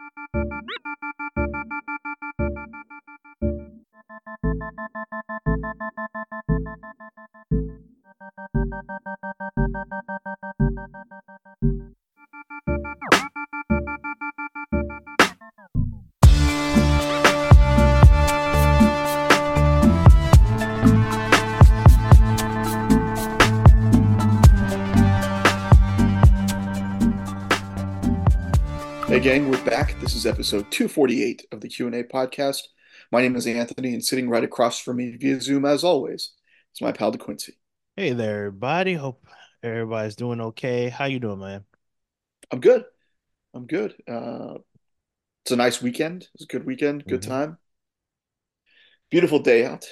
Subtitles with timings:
[0.00, 0.51] We're back.
[30.02, 32.62] This is episode 248 of the Q&A podcast.
[33.12, 36.32] My name is Anthony and sitting right across from me via Zoom as always
[36.74, 37.50] is my pal DeQuiency.
[37.94, 38.94] Hey there, everybody.
[38.94, 39.24] Hope
[39.62, 40.88] everybody's doing okay.
[40.88, 41.64] How you doing, man?
[42.50, 42.84] I'm good.
[43.54, 43.94] I'm good.
[44.08, 44.54] Uh,
[45.44, 46.26] it's a nice weekend.
[46.34, 47.28] It's a good weekend, good Mhm.
[47.28, 47.58] time.
[49.08, 49.86] Beautiful day out.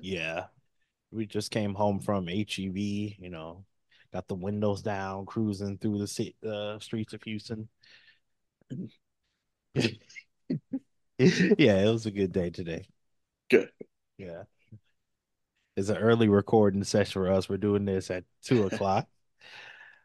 [0.00, 0.46] Yeah,
[1.10, 3.66] we just came home from HEB, you know,
[4.10, 7.68] got the windows down, cruising through the uh, streets of Houston.
[11.18, 12.88] Yeah, it was a good day today.
[13.50, 13.70] Good.
[14.16, 14.44] Yeah.
[15.76, 17.48] It's an early recording session for us.
[17.48, 19.06] We're doing this at two o'clock.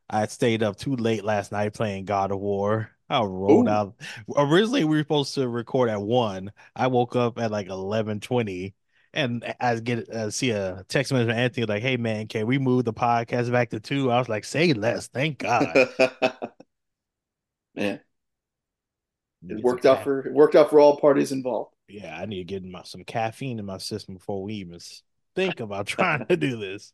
[0.09, 2.91] I stayed up too late last night playing God of War.
[3.09, 3.71] I rolled Ooh.
[3.71, 3.95] out.
[4.35, 6.51] Originally, we were supposed to record at one.
[6.75, 8.73] I woke up at like eleven twenty,
[9.13, 12.57] and I get uh, see a text message from Anthony like, "Hey man, can we
[12.57, 14.11] move the podcast back to two?
[14.11, 15.67] I was like, "Say less, thank God."
[17.75, 17.99] Man,
[19.49, 21.71] it worked out for it worked out for all parties involved.
[21.87, 24.79] Yeah, I need to get my, some caffeine in my system before we even
[25.35, 26.93] think about trying to do this.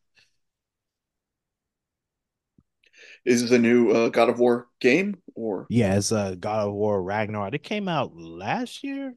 [3.26, 6.74] Is this a new uh, God of War game or Yeah, it's uh, God of
[6.74, 7.54] War Ragnarok.
[7.54, 9.16] It came out last year.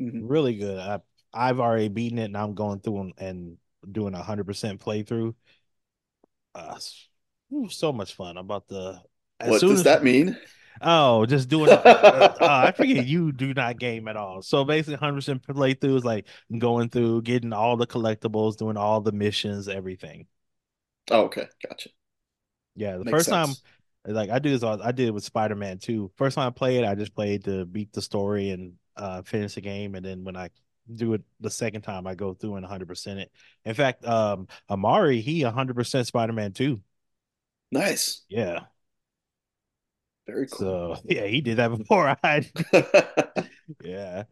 [0.00, 0.20] Mhm.
[0.22, 0.78] really good.
[0.78, 1.00] I
[1.32, 3.56] I've already beaten it, and I'm going through and, and
[3.90, 5.34] doing a hundred percent playthrough.
[6.54, 6.78] Uh,
[7.52, 8.36] ooh, so much fun.
[8.36, 9.02] I'm about to.
[9.44, 10.36] What soon does as that mean?
[10.80, 11.70] Oh, just doing.
[11.70, 11.74] Uh,
[12.40, 14.42] uh, I forget you do not game at all.
[14.42, 19.00] So basically, hundred percent playthrough is like going through, getting all the collectibles, doing all
[19.00, 20.26] the missions, everything.
[21.10, 21.90] Oh, okay, gotcha.
[22.74, 23.48] Yeah, the Makes first time,
[24.04, 26.10] like I do this, all I did it with Spider Man too.
[26.16, 29.60] First time I played, I just played to beat the story and uh finish the
[29.60, 30.50] game, and then when I
[30.92, 33.32] do it the second time, I go through and 100 percent it.
[33.64, 36.80] In fact, um, Amari he 100 percent Spider Man too.
[37.72, 38.24] Nice.
[38.28, 38.60] Yeah,
[40.26, 40.96] Very cool.
[40.96, 42.48] so yeah, he did that before I.
[43.84, 44.24] yeah,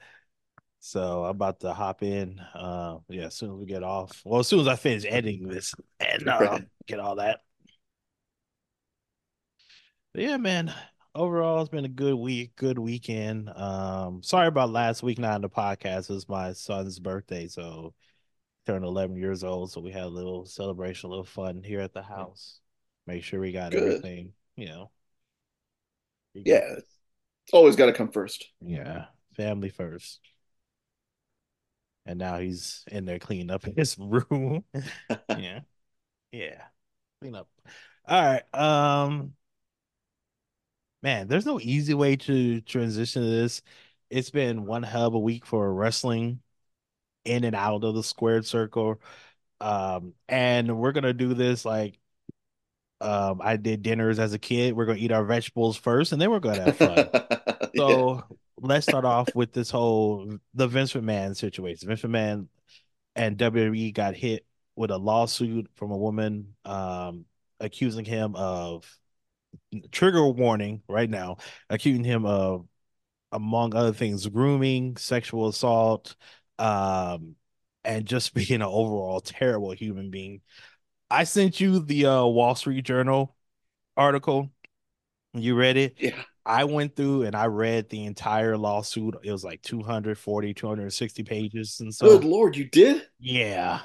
[0.81, 2.39] so I'm about to hop in.
[2.55, 4.21] Uh, yeah, as soon as we get off.
[4.25, 7.41] Well, as soon as I finish editing this and uh, get all that.
[10.13, 10.73] But yeah, man.
[11.17, 13.49] Overall, it's been a good week, good weekend.
[13.49, 16.11] Um, sorry about last week not on the podcast.
[16.11, 17.95] It was my son's birthday, so
[18.67, 19.71] turned 11 years old.
[19.71, 22.59] So we had a little celebration, a little fun here at the house.
[23.07, 23.83] Make sure we got Good.
[23.83, 24.91] everything, you know.
[26.35, 26.77] Yeah.
[26.79, 28.47] It's always got to come first.
[28.61, 29.07] Yeah,
[29.37, 30.21] family first.
[32.07, 34.65] And now he's in there cleaning up his room.
[35.29, 35.61] yeah.
[36.33, 36.63] Yeah.
[37.21, 37.49] Clean up.
[38.07, 38.55] All right.
[38.55, 39.35] Um
[41.03, 43.63] man, there's no easy way to transition to this.
[44.11, 46.41] It's been one of a week for wrestling
[47.25, 49.01] in and out of the squared circle.
[49.61, 51.99] Um, and we're gonna do this like
[53.01, 54.75] um I did dinners as a kid.
[54.75, 57.09] We're gonna eat our vegetables first and then we're gonna have fun.
[57.73, 57.89] Yeah.
[57.89, 58.23] So
[58.61, 61.89] let's start off with this whole the Vince McMahon situation.
[61.89, 62.47] Vince McMahon
[63.17, 64.47] and WWE got hit
[64.77, 67.27] with a lawsuit from a woman um
[67.61, 68.85] accusing him of
[69.93, 71.37] trigger warning right now,
[71.71, 72.67] accusing him of
[73.33, 76.17] among other things grooming, sexual assault,
[76.59, 77.37] um
[77.85, 80.41] and just being an overall terrible human being.
[81.11, 83.35] I sent you the uh Wall Street Journal
[83.97, 84.51] article.
[85.35, 85.97] You read it?
[85.99, 86.23] Yeah.
[86.47, 89.17] I went through and I read the entire lawsuit.
[89.23, 91.81] It was like 240, 260 pages.
[91.81, 93.07] And so, Good Lord, you did?
[93.19, 93.81] yeah,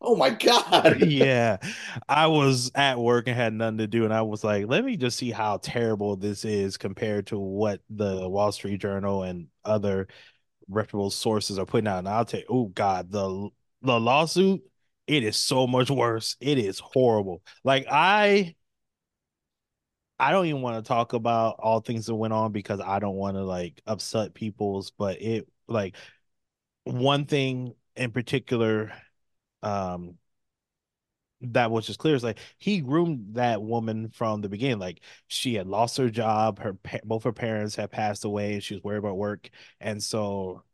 [0.00, 1.02] Oh my God.
[1.06, 1.58] yeah.
[2.08, 4.04] I was at work and had nothing to do.
[4.04, 7.80] And I was like, let me just see how terrible this is compared to what
[7.90, 10.08] the Wall Street Journal and other
[10.68, 11.98] reputable sources are putting out.
[12.00, 13.50] And I'll tell you, oh God, the
[13.82, 14.62] the lawsuit,
[15.08, 16.36] it is so much worse.
[16.40, 17.42] It is horrible.
[17.64, 18.54] Like I
[20.18, 23.14] I don't even want to talk about all things that went on because I don't
[23.16, 25.96] want to like upset people's, but it like
[26.84, 28.92] one thing in particular
[29.62, 30.16] um
[31.40, 35.54] that was just clear is like he groomed that woman from the beginning like she
[35.54, 38.98] had lost her job her both her parents had passed away and she was worried
[38.98, 39.48] about work
[39.80, 40.64] and so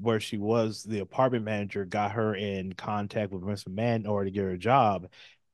[0.00, 4.26] where she was the apartment manager got her in contact with Vince McMahon in order
[4.26, 5.08] to get her a job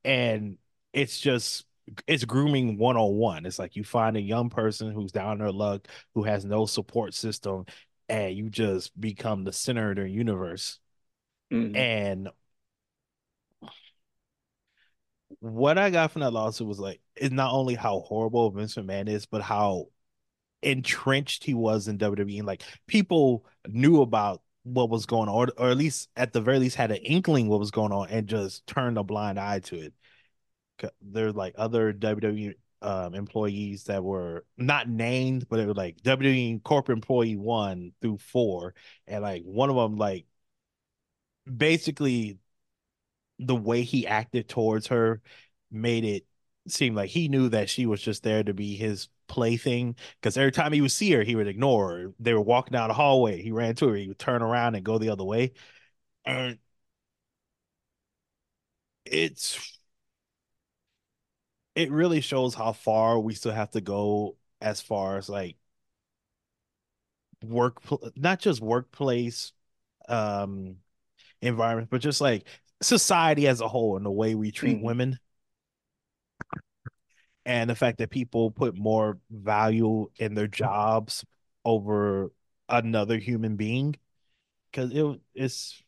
[0.05, 0.59] and
[0.93, 1.65] it's just
[2.07, 3.47] it's grooming one on one.
[3.47, 6.67] It's like you find a young person who's down in their luck, who has no
[6.67, 7.65] support system,
[8.09, 10.79] and you just become the center of their universe.
[11.53, 11.77] Mhm.
[11.77, 12.29] And
[15.41, 19.09] what I got from that lawsuit was like, is not only how horrible Vince McMahon
[19.09, 19.87] is, but how
[20.63, 22.39] entrenched he was in WWE.
[22.39, 26.41] And like people knew about what was going on, or, or at least at the
[26.41, 29.61] very least had an inkling what was going on and just turned a blind eye
[29.61, 29.95] to it.
[31.03, 36.63] There's like other WWE um, employees that were not named, but it was like WWE
[36.63, 38.75] corporate employee one through four,
[39.07, 40.27] and like one of them like
[41.57, 42.39] basically
[43.39, 45.21] the way he acted towards her
[45.71, 46.27] made it
[46.69, 49.97] seem like he knew that she was just there to be his plaything.
[50.21, 52.15] Because every time he would see her, he would ignore her.
[52.21, 53.43] They were walking down the hallway.
[53.43, 53.97] He ran to her.
[53.97, 55.53] He would turn around and go the other way.
[56.27, 56.59] And
[59.05, 59.79] it's
[61.75, 65.57] it really shows how far we still have to go as far as like
[67.43, 67.81] work
[68.17, 69.53] not just workplace
[70.09, 70.77] um
[71.43, 72.47] environment but just like
[72.83, 74.83] society as a whole and the way we treat Mhm.
[74.83, 75.19] women
[77.47, 81.25] and the fact that people put more value in their jobs
[81.65, 82.33] over
[82.69, 83.97] another human being
[84.71, 85.83] because it it's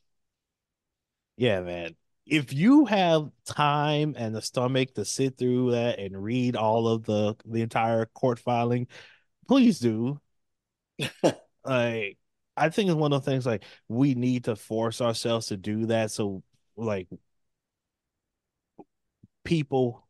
[1.36, 1.96] yeah man.
[2.24, 7.04] If you have time and the stomach to sit through that and read all of
[7.04, 8.86] the the entire court filing
[9.48, 10.20] please do.
[11.64, 12.18] Like
[12.56, 15.86] i think it's one of the things like we need to force ourselves to do
[15.86, 16.42] that so
[16.76, 17.08] like
[19.44, 20.06] people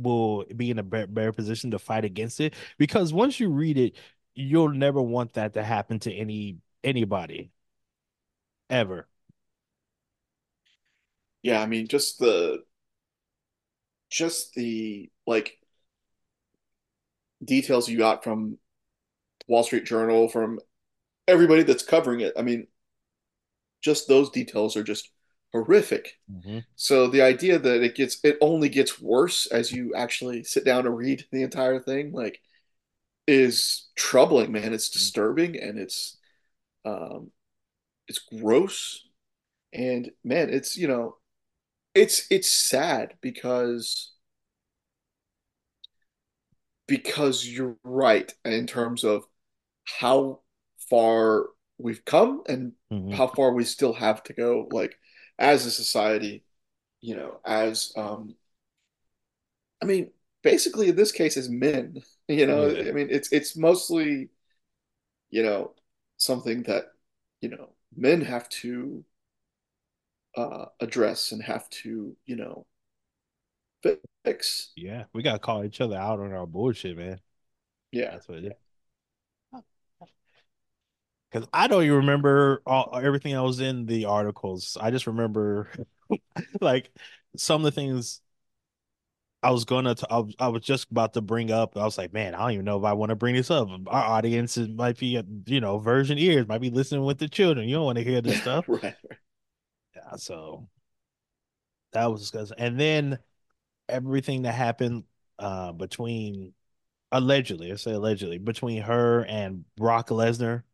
[0.00, 2.54] will be in a better, better position to fight against it.
[2.78, 3.96] Because once you read it
[4.34, 7.50] you'll never want that to happen to any anybody.
[8.68, 9.08] Ever.
[11.42, 12.62] Yeah, I mean, just the
[14.10, 15.58] just the like
[17.44, 18.58] details you got from
[19.48, 20.60] Wall Street Journal, from
[21.26, 22.34] everybody that's covering it.
[22.36, 22.66] I mean,
[23.82, 25.10] just those details are just
[25.52, 26.18] horrific.
[26.28, 26.60] Mhm.
[26.76, 30.86] So the idea that it gets it only gets worse as you actually sit down
[30.86, 32.40] and read the entire thing, like,
[33.26, 34.74] is troubling, man.
[34.74, 36.18] It's disturbing and it's
[36.84, 37.32] um
[38.08, 39.04] it's gross.
[39.72, 41.16] And man, it's you know,
[41.94, 44.12] it's it's sad because
[46.86, 49.24] because you're right in terms of
[49.84, 50.40] how
[50.90, 51.46] far
[51.78, 53.10] we've come and Mhm.
[53.10, 54.96] how far we still have to go, like
[55.40, 56.44] as a society,
[57.02, 58.36] you know, as um
[59.82, 60.10] I mean,
[60.42, 64.30] basically in this case as men, you know, yeah I mean it's it's mostly,
[65.30, 65.74] you know,
[66.16, 66.86] something that,
[67.40, 69.04] you know, men have to
[70.36, 72.66] uh address and have to, you know,
[74.24, 74.74] fix.
[74.76, 77.20] yeah we gotta call each other out on our bullshit man
[77.92, 78.16] Yeah.
[78.16, 78.54] that's what it is
[81.30, 85.68] because i don't even remember all, everything that was in the articles i just remember
[86.60, 86.90] like
[87.36, 88.20] some of the things
[89.42, 89.94] I was gonna.
[89.94, 91.76] T- I, was, I was just about to bring up.
[91.76, 93.68] I was like, man, I don't even know if I want to bring this up.
[93.86, 97.68] Our audience might be, you know, virgin ears, might be listening with the children.
[97.68, 98.66] You don't want to hear this stuff.
[98.68, 98.94] Right.
[99.96, 100.68] Yeah, so
[101.92, 102.58] that was disgusting.
[102.58, 103.18] And then
[103.88, 105.04] everything that happened
[105.38, 106.52] uh between
[107.10, 110.64] allegedly, I say allegedly, between her and Brock Lesnar,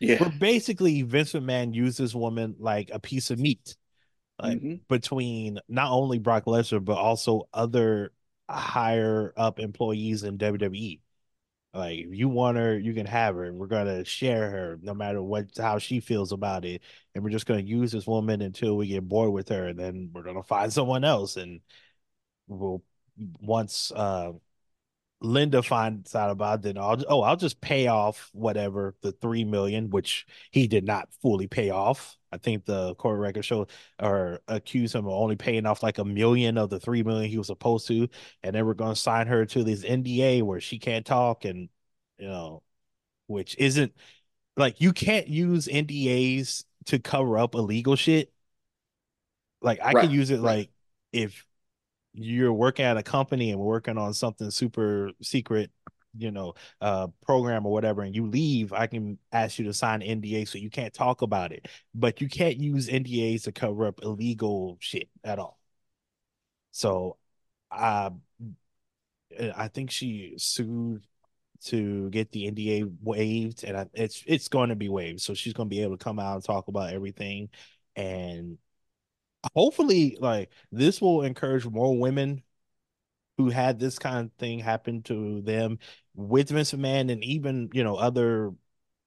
[0.00, 0.18] Yeah.
[0.18, 3.76] where basically Vince McMahon used this woman like a piece of meat.
[4.42, 8.12] like hmm between not only Brock Lesnar but also other
[8.50, 11.00] higher up employees in WWE.
[11.74, 13.52] Like if you want her, you can have her.
[13.52, 16.82] We're gonna share her no matter what how she feels about it.
[17.14, 20.10] And we're just gonna use this woman until we get bored with her, and then
[20.14, 21.36] we're gonna find someone else.
[21.36, 21.60] And
[22.48, 22.82] we'll
[23.40, 24.32] once uh
[25.22, 29.44] Linda finds out about it, then I'll oh I'll just pay off whatever the three
[29.44, 32.16] million, which he did not fully pay off.
[32.32, 36.04] I think the court record showed or accused him of only paying off like a
[36.04, 38.08] million of the three million he was supposed to,
[38.42, 41.68] and then we're going to sign her to this NDA where she can't talk, and
[42.18, 42.62] you know,
[43.28, 43.94] which isn't
[44.56, 48.32] like you can't use NDAs to cover up illegal shit.
[49.62, 50.10] Like I Right.
[50.10, 50.56] use it Right.
[50.56, 50.70] like
[51.12, 51.44] if
[52.12, 55.70] you're working at a company and we're working on something super secret,
[56.16, 60.02] you know, uh program or whatever, and you leave, I can ask you to sign
[60.02, 61.66] NDA so you can't talk about it.
[61.94, 65.58] But you can't use NDAs to cover up illegal shit at all.
[66.72, 67.16] So
[67.70, 68.10] uh
[69.56, 71.04] I think she sued
[71.66, 75.20] to get the NDA waived, and I, it's it's going to be waived.
[75.20, 77.50] So she's going to be able to come out and talk about everything,
[77.96, 78.58] and
[79.54, 82.42] hopefully, like this will encourage more women
[83.38, 85.78] who had this kind of thing happen to them
[86.14, 88.52] with Vince McMahon and even, you know, other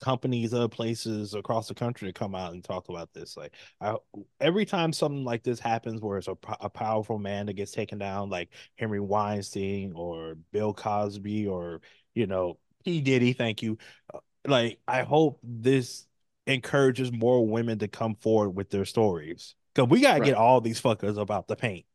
[0.02, 3.38] companies, other places across the country to come out and talk about this.
[3.38, 3.96] Like I,
[4.40, 8.00] every time something like this happens, where it's a, a powerful man that gets taken
[8.00, 11.82] down, like Henry Weinstein or Bill Cosby or
[12.16, 13.78] you know P Diddy, thank you.
[14.14, 16.08] Uh, like I hope this
[16.48, 20.26] encourages more women to come forward with their stories because we gotta right.
[20.26, 21.86] get all these fuckers about the paint.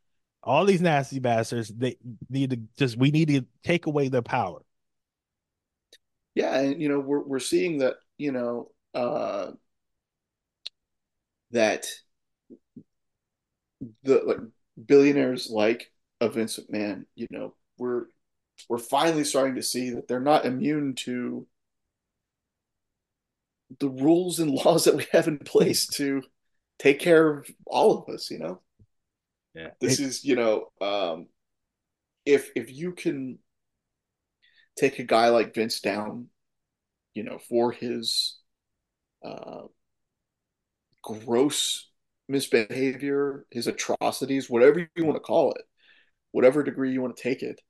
[0.43, 1.97] All these nasty bastards, they
[2.31, 4.61] need to just we need to take away their power
[6.39, 9.51] yeah, and you know we're we're seeing that you know uh,
[11.51, 11.87] that
[14.05, 14.39] the like
[14.87, 18.05] billionaires like a Vince McMahon, you know, we're
[18.69, 21.49] we're finally starting to see that they're not immune to
[23.81, 26.23] the rules and laws that we have in place to
[26.79, 28.61] take care of all of us, you know.
[29.55, 29.71] Yeah.
[29.81, 31.27] This it, is, you know, um
[32.25, 33.39] if if you can
[34.77, 36.29] take a guy like Vince down,
[37.15, 38.39] you know, for his
[39.25, 39.63] uh,
[41.03, 41.89] gross
[42.29, 45.63] misbehavior, his atrocities, whatever you want to call it,
[46.33, 47.61] whatever degree you want to take it.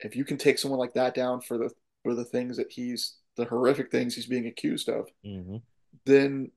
[0.00, 1.70] If you can take someone like that down for the
[2.02, 5.56] for the things that he's the horrific things he's being accused of, mm-hmm.
[6.04, 6.50] then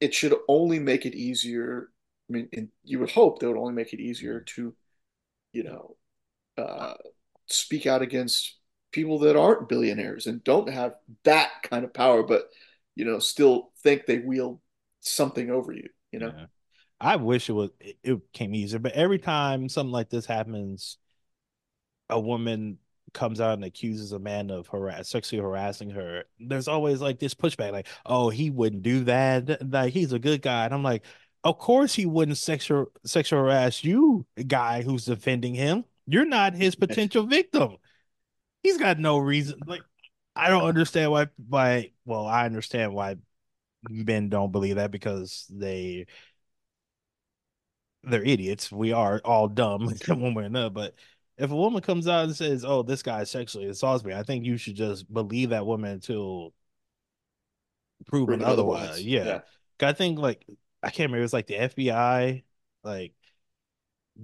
[0.00, 1.90] it should only make it easier.
[2.30, 4.74] I mean, you would hope that would only make it easier to,
[5.52, 5.96] you know,
[6.56, 6.94] uh,
[7.46, 8.56] speak out against
[8.92, 12.48] people that aren't billionaires and don't have that kind of power, but
[12.94, 14.60] you know, still think they wield
[15.00, 15.88] something over you.
[16.10, 16.46] You know, yeah.
[17.00, 20.98] I wish it was it came easier, but every time something like this happens,
[22.10, 22.78] a woman
[23.14, 26.24] comes out and accuses a man of harass sexually harassing her.
[26.40, 29.70] There's always like this pushback, like, "Oh, he wouldn't do that.
[29.70, 31.04] Like he's a good guy." And I'm like,
[31.44, 35.84] "Of course he wouldn't sexual sexual harass you, guy who's defending him.
[36.06, 37.76] You're not his potential victim."
[38.62, 39.58] he's got no reason.
[39.66, 39.82] Like,
[40.36, 41.26] I don't understand why.
[41.48, 41.92] Why?
[42.04, 43.16] Well, I understand why
[43.88, 46.06] men don't believe that because they
[48.04, 48.70] they're idiots.
[48.72, 50.70] We are all dumb one way or another.
[50.70, 50.94] But
[51.38, 54.44] if a woman comes out and says, "Oh, this guy sexually assaults me," I think
[54.44, 56.52] you should just believe that woman until
[58.06, 58.82] proven, otherwise.
[58.88, 59.04] otherwise.
[59.04, 59.24] Yeah.
[59.24, 59.40] yeah.
[59.88, 60.44] I think like
[60.82, 61.18] I can't remember.
[61.18, 62.42] It was like the FBI,
[62.84, 63.12] like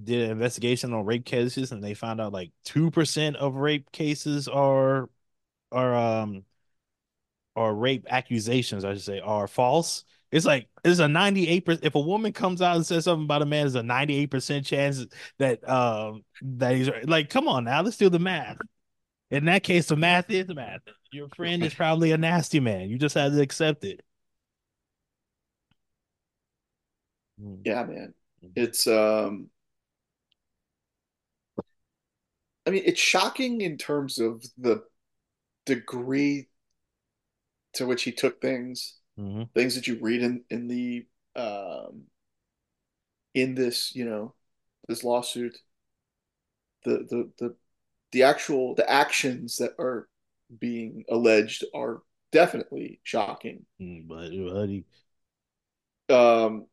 [0.03, 4.49] did an investigation on rape cases and they found out like 2% of rape cases
[4.49, 5.09] are
[5.71, 6.45] are um
[7.55, 10.05] or rape accusations I should say are false.
[10.31, 13.47] It's like it's a 98% if a woman comes out and says something about a
[13.47, 15.05] man, there's a 98% chance
[15.39, 18.59] that um that he's like come on now, let's do the math.
[19.31, 20.81] In that case, the math is the math.
[21.13, 22.89] Your friend is probably a nasty man.
[22.89, 24.01] You just have to accept it.
[27.65, 28.15] Yeah, man.
[28.55, 29.51] It's um
[32.67, 34.85] I mean, it's shocking in terms of the
[35.67, 36.49] degree
[37.75, 39.45] to which he took things, mm-hmm.
[39.55, 41.07] things that you read in in the
[41.37, 42.05] um,
[43.35, 44.35] in this, you know,
[44.89, 45.57] this lawsuit.
[46.85, 47.57] The the the
[48.13, 50.09] the actual the actions that are
[50.59, 53.65] being alleged are definitely shocking.
[53.81, 54.85] Mm, buddy.
[56.09, 56.67] Um,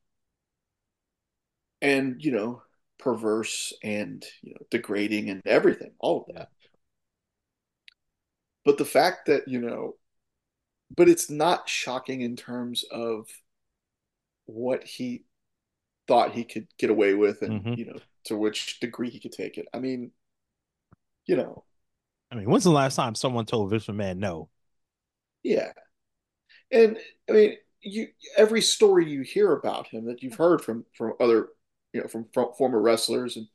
[1.82, 2.64] and you know,
[3.00, 6.50] perverse and you know degrading and everything, all of that.
[8.66, 9.96] But the fact that you know,
[10.96, 13.28] but it's not shocking in terms of
[14.46, 15.26] what he
[16.08, 17.74] thought he could get away with, and mm-hmm.
[17.74, 19.68] you know to which degree he could take it.
[19.74, 20.12] I mean,
[21.26, 21.64] you know,
[22.32, 24.50] I mean, when's the last time someone told Vince McMahon no?
[25.44, 25.72] Yeah,
[26.72, 26.98] and
[27.30, 28.08] I mean, you
[28.38, 31.50] every story you hear about him that you've heard from from other
[31.94, 33.48] you know, from, from former wrestlers and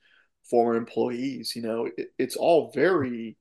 [0.49, 1.55] former employees.
[1.57, 3.37] You know, it, it's all very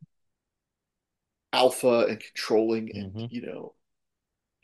[1.53, 3.25] alpha and controlling, and mm-hmm.
[3.29, 3.73] you know,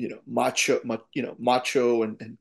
[0.01, 2.37] you know, macho, ma, you know, macho, and, and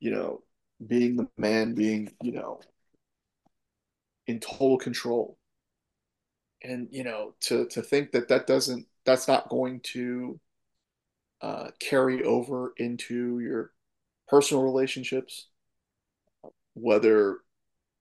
[0.00, 0.42] you know,
[0.86, 2.60] being the man, being you know,
[4.26, 5.38] in total control.
[6.62, 10.40] And you know, to to think that that doesn't, that's not going to
[11.40, 13.72] uh, carry over into your
[14.28, 15.48] personal relationships
[16.74, 17.38] whether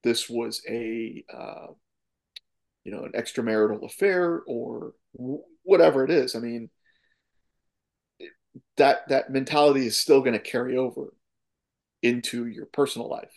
[0.03, 1.67] this was a uh,
[2.84, 4.93] you know an extramarital affair or
[5.63, 6.36] whatever it is.
[6.36, 6.70] I mean,
[8.77, 11.13] that that mentality is still going to carry over
[12.03, 13.34] into your personal life,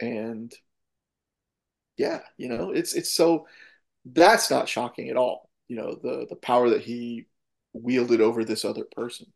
[0.00, 0.54] and
[1.96, 3.46] yeah, you know, it's it's so
[4.06, 5.50] that's not shocking at all.
[5.68, 7.26] You know, the the power that he
[7.72, 9.26] wielded over this other person.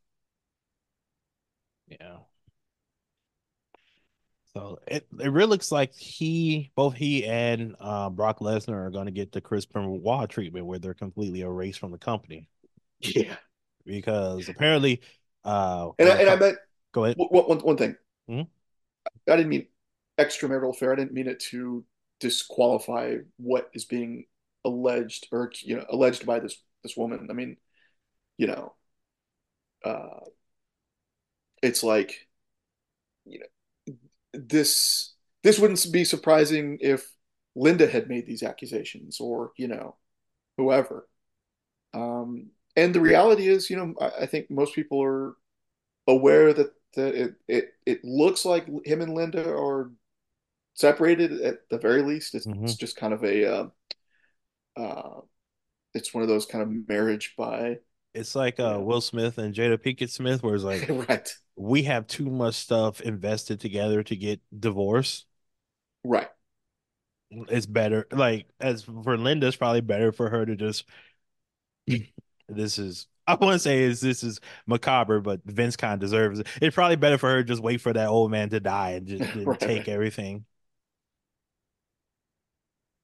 [1.89, 2.19] Yeah
[4.55, 9.07] So it, it really looks like he, both he and uh, Brock Lesnar are going
[9.07, 12.49] to get the Chris Benoit treatment where they're completely erased from the company.
[13.01, 13.37] Yeah.
[13.89, 15.01] Because apparently,
[15.45, 16.59] uh, and I, and I meant
[16.93, 17.17] go ahead.
[17.19, 17.97] One, one thing.
[18.29, 19.33] Mm-hmm.
[19.33, 19.67] I didn't mean
[20.19, 20.93] extramarital affair.
[20.93, 21.85] I didn't mean it to
[22.21, 24.27] disqualify what is being
[24.65, 27.29] alleged or you know alleged by this this woman.
[27.31, 27.57] I mean,
[28.37, 28.75] you know,
[29.85, 30.21] uh,
[31.63, 32.29] it's like
[33.25, 33.95] you know
[34.35, 37.11] this this wouldn't be surprising if
[37.57, 39.97] Linda had made these accusations or you know
[40.59, 41.09] whoever.
[42.79, 45.35] And the reality is, you know, I, I think most people are
[46.07, 49.91] aware that that it, it it looks like him and Linda are
[50.75, 52.37] separated at the very least.
[52.37, 52.65] It's, mm-hmm.
[52.65, 53.67] it's just kind of a uh,
[54.77, 55.21] uh,
[55.93, 57.79] it's one of those kind of marriage by.
[58.15, 62.07] It's like uh, Will Smith and Jada Pinkett Smith, where it's like, right, we have
[62.07, 65.27] too much stuff invested together to get divorced.
[66.05, 66.29] Right.
[67.31, 70.85] It's better, like as for Linda, it's probably better for her to just.
[72.49, 76.41] This is I want to say is this is macabre, but Vince kind of deserves
[76.41, 76.47] it.
[76.63, 79.35] It's probably better for her just wait for that old man to die and just
[79.45, 79.61] right.
[79.61, 80.47] take everything.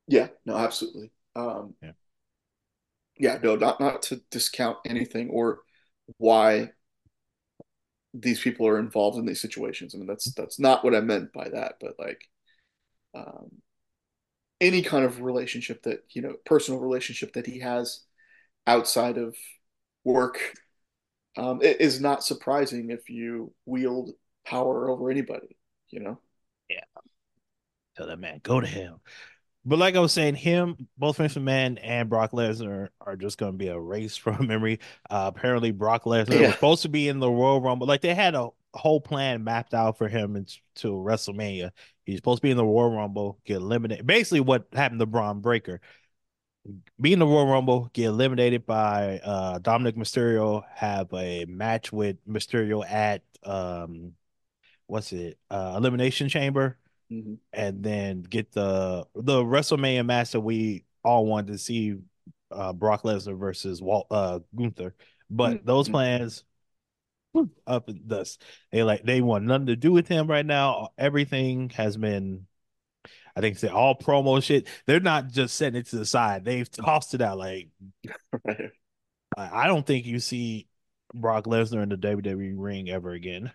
[0.09, 1.11] Yeah, no, absolutely.
[1.37, 1.93] Um, yeah.
[3.19, 5.61] yeah, no, not not to discount anything or
[6.19, 6.71] why
[8.15, 9.95] these people are involved in these situations.
[9.95, 12.23] I mean, that's that's not what I meant by that, but like,
[13.15, 13.51] um,
[14.61, 18.01] any kind of relationship that you know, personal relationship that he has
[18.67, 19.37] outside of
[20.05, 20.39] work,
[21.37, 24.11] um, it is not surprising if you wield
[24.47, 25.57] power over anybody.
[25.91, 26.21] You know.
[26.69, 26.81] Yeah.
[27.97, 29.01] Tell that man go to hell.
[29.67, 33.53] But like I was saying, him, both Vince McMahon and Brock Lesnar are just going
[33.53, 34.81] to be a race from memory.
[35.09, 36.47] Uh, apparently, Brock Lesnar yeah.
[36.47, 37.87] was supposed to be in the Royal Rumble.
[37.87, 41.71] Like they had a whole plan mapped out for him into WrestleMania.
[42.05, 44.07] He's supposed to be in the Royal Rumble, get eliminated.
[44.07, 45.81] Basically, what happened to Bron Breakker.
[47.01, 52.17] Be in the Royal Rumble, get eliminated by uh, Dominik Mysterio, have a match with
[52.27, 54.13] Mysterio at um,
[54.87, 55.39] what's it?
[55.51, 56.79] Uh, Elimination Chamber
[57.11, 57.35] mm-hmm.
[57.53, 61.97] and then get the the WrestleMania match that we all wanted to see,
[62.51, 64.95] uh, Brock Lesnar versus Walt uh, Gunther.
[65.31, 65.67] But mm-hmm.
[65.67, 66.45] those plans
[67.67, 68.43] up in dust.
[68.73, 70.91] They like they want nothing to do with him right now.
[70.99, 72.47] Everything has been
[73.37, 74.69] I think say all promo shit.
[74.87, 76.45] They're not just setting it to the side.
[76.45, 77.69] They've tossed it out like
[79.37, 80.69] I don't think you see
[81.13, 83.53] Brock Lesnar in the WWE ring ever again.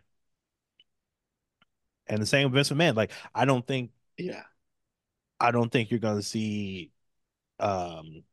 [2.08, 2.96] And the same with Vince McMahon.
[2.96, 4.44] Like, I don't think, yeah,
[5.39, 6.92] I don't think you're gonna see
[7.60, 8.24] um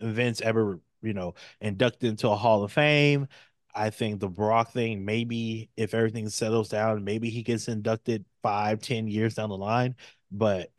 [0.00, 3.28] Vince ever, you know, inducted into a Hall of Fame.
[3.74, 8.80] I think the Brock thing, maybe if everything settles down, maybe he gets inducted five,
[8.82, 9.96] ten years down the line.
[10.32, 10.72] But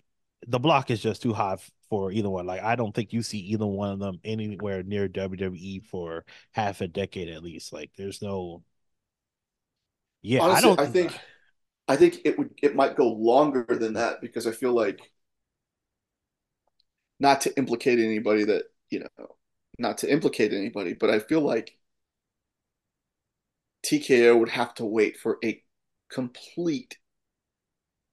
[0.48, 1.58] the block is just too high
[1.90, 2.46] for either one.
[2.46, 6.82] Like I don't think you see either one of them anywhere near WWE for half
[6.82, 7.74] a decade at least.
[7.74, 8.64] Like there's no.
[10.22, 10.80] Yeah, Honestly, I don't.
[10.80, 11.20] I think
[11.88, 15.00] I think it would it might go longer than that because I feel like
[17.20, 19.36] not to implicate anybody that you know
[19.80, 21.78] not to implicate anybody, but I feel like
[23.86, 25.62] TKO would have to wait for a
[26.10, 26.98] complete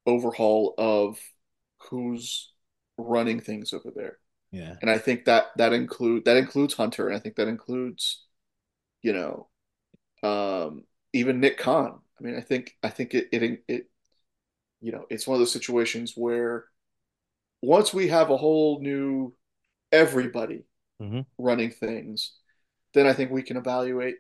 [0.07, 1.19] overhaul of
[1.89, 2.53] who's
[2.99, 4.19] running things over there.
[4.53, 4.75] Yeah.
[4.81, 8.27] And I think that that include that includes Hunter and I think that includes
[9.03, 9.49] you know
[10.23, 13.91] um even Nick Khan I mean, I think I think it it it
[14.81, 16.67] you know it's one of those situations where
[17.63, 19.35] once we have a whole new
[19.93, 20.65] everybody
[21.01, 21.21] mm-hmm.
[21.39, 22.33] running things,
[22.95, 24.17] then I think we can evaluate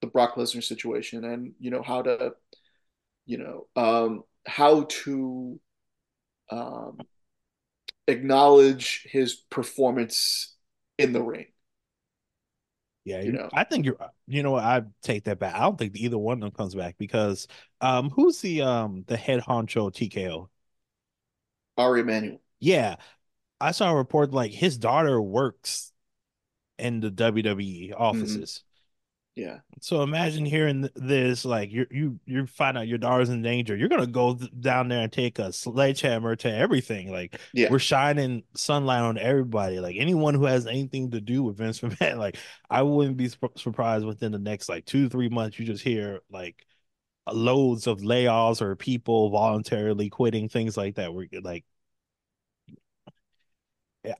[0.00, 2.32] the Brock Lesnar situation and you know how to
[3.26, 5.58] you know um, how to
[6.50, 6.98] um,
[8.06, 10.54] acknowledge his performance
[10.98, 11.46] in the ring.
[13.04, 13.98] Yeah, you know, I think you're.
[14.26, 15.54] You know, I take that back.
[15.54, 17.46] I don't think either one of them comes back because,
[17.82, 20.48] um, who's the um the head honcho TKO?
[21.76, 22.40] Ari Emanuel.
[22.60, 22.96] Yeah,
[23.60, 25.92] I saw a report like his daughter works
[26.78, 28.62] in the WWE offices.
[29.36, 29.58] Yeah.
[29.80, 33.74] So imagine hearing this, like you you you find out your daughter's in danger.
[33.74, 37.10] You're gonna go down there and take a sledgehammer to everything.
[37.10, 37.68] Like yeah.
[37.68, 39.80] we're shining sunlight on everybody.
[39.80, 42.18] Like anyone who has anything to do with Vince McMahon.
[42.18, 42.36] Like
[42.70, 45.58] I wouldn't be surprised within the next like two three months.
[45.58, 46.64] You just hear like
[47.32, 51.12] loads of layoffs or people voluntarily quitting things like that.
[51.12, 51.64] We're like.
[54.04, 54.14] Yeah,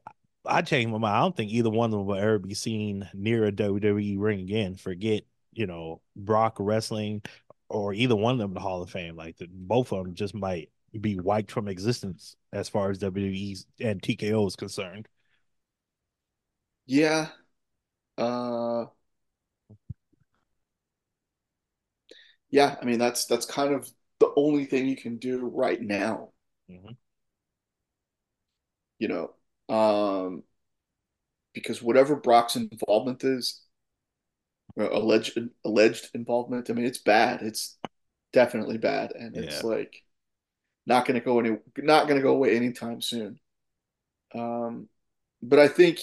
[0.47, 1.17] I changed my mind.
[1.17, 4.41] I don't think either one of them will ever be seen near a WWE ring
[4.41, 4.77] again.
[4.77, 7.23] Forget, you know, Brock wrestling
[7.69, 9.17] or either one of them in the Hall of Fame.
[9.17, 13.57] Like the, both of them just might be wiped from existence as far as WWE
[13.81, 15.09] and TKO is concerned.
[16.87, 17.31] Yeah.
[18.19, 18.87] Uh
[22.51, 23.89] yeah, I mean that's that's kind of
[24.21, 26.31] the only thing you can do right now,
[26.69, 26.97] Mhm.
[28.99, 29.35] you know.
[29.68, 30.44] Um
[31.53, 33.62] because whatever Brock's involvement is,
[34.77, 37.42] alleged alleged involvement, I mean it's bad.
[37.42, 37.77] It's
[38.33, 39.64] definitely bad and it's Yeah.
[39.64, 40.03] like
[40.87, 43.38] not going to go any not going to go away anytime soon.
[44.35, 44.88] Um
[45.42, 46.00] but I think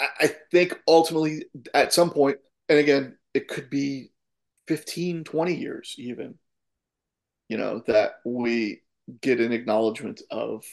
[0.00, 2.38] I, I think ultimately at some point,
[2.68, 4.10] and again, it could be
[4.68, 6.38] 15, 20 years even,
[7.48, 8.82] you know, that we
[9.20, 10.64] get an acknowledgement of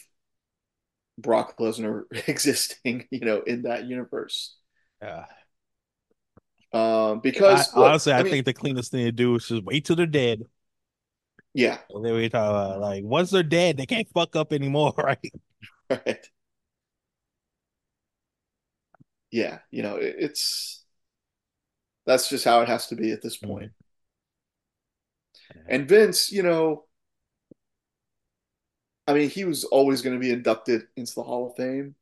[1.22, 4.56] Brock Lesnar existing, you know, in that universe.
[5.02, 5.26] Yeah.
[6.72, 9.46] Um, I because look, honestly, I I mean, think the cleanest thing to do is
[9.48, 10.44] just wait till they're dead.
[11.54, 14.94] yeah, And then we talk about like once they're dead, they can't fuck up anymore,
[14.98, 15.18] right?
[15.90, 16.30] right.
[19.30, 20.84] Yeah, you know, it, it's
[22.06, 23.72] that's just how it has to be at this point.
[25.54, 25.68] Mhm.
[25.68, 26.84] And Vince, you know,
[29.10, 31.96] I mean, he was always going to be inducted into the Hall of Fame,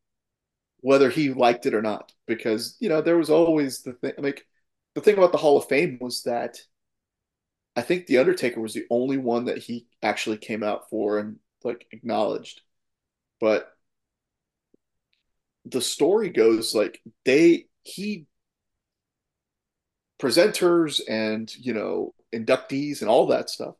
[0.80, 4.12] whether he liked it or not, because, you know, there was always the thing.
[4.18, 4.46] Like,
[4.94, 6.58] the thing about the Hall of Fame was that
[7.74, 11.38] I think The Undertaker was the only one that he actually came out for and,
[11.64, 12.60] like, acknowledged.
[13.40, 13.72] But
[15.64, 18.26] the story goes, like, they, he,
[20.20, 23.76] presenters and, you know, inductees and all that stuff,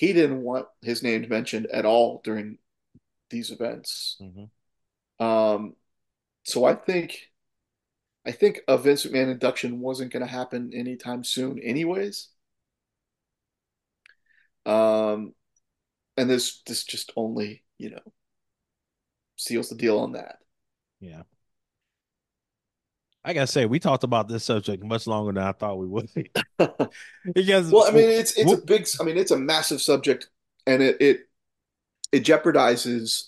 [0.00, 2.56] he didn't want his name mentioned at all during
[3.28, 4.16] these events.
[4.18, 4.48] Mhm.
[5.22, 5.76] Um,
[6.44, 7.30] so I think
[8.24, 12.28] I think a Vince McMahon induction wasn't going to happen anytime soon, anyways.
[14.64, 15.34] Um,
[16.16, 18.12] and this this just only you know
[19.36, 20.38] seals the deal on that.
[21.00, 21.24] Yeah.
[23.24, 26.08] I gotta say, we talked about this subject much longer than I thought we would.
[27.34, 30.28] because well, I mean, it's it's a big, I mean, it's a massive subject,
[30.66, 31.20] and it it
[32.12, 33.24] it jeopardizes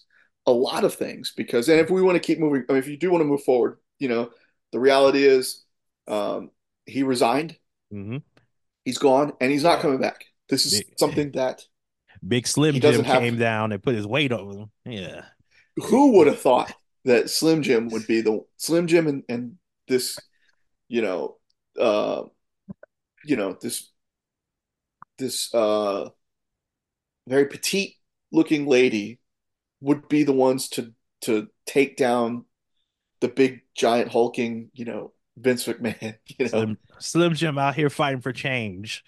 [0.47, 2.89] a lot of things because, and if we want to keep moving, I mean, if
[2.89, 4.31] you do want to move forward, you know,
[4.73, 5.63] the reality is,
[6.09, 6.51] um,
[6.87, 7.57] he resigned,
[7.93, 8.23] Mhm.
[8.85, 10.25] he's gone, and he's not coming back.
[10.49, 11.63] This is Big, something that
[12.27, 14.71] Big Slim Jim have came down and put his weight on him.
[14.87, 15.25] Yeah.
[15.77, 16.73] who would have thought
[17.05, 20.29] that Slim Jim would be the Slim Jim and, and this,
[20.89, 21.37] you know,
[21.79, 22.25] uh,
[23.25, 23.91] you know, this
[25.19, 26.09] this uh
[27.29, 27.95] very petite
[28.33, 29.21] looking lady
[29.81, 30.93] would be the ones to
[31.23, 32.45] to take down
[33.21, 37.91] the big giant hulking, you know, Vince McMahon, you know, Slim Slim Jim out here
[37.91, 39.05] fighting for change.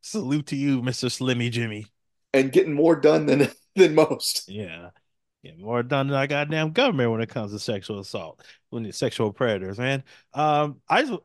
[0.00, 1.08] Salute to you, Mr.
[1.08, 1.86] Slimmy Jimmy.
[2.32, 4.48] and getting more done than than most.
[4.48, 4.90] Yeah.
[5.46, 8.98] Yeah, more done than our goddamn government when it comes to sexual assault, when it's
[8.98, 10.02] sexual predators, man.
[10.34, 11.20] Um, I just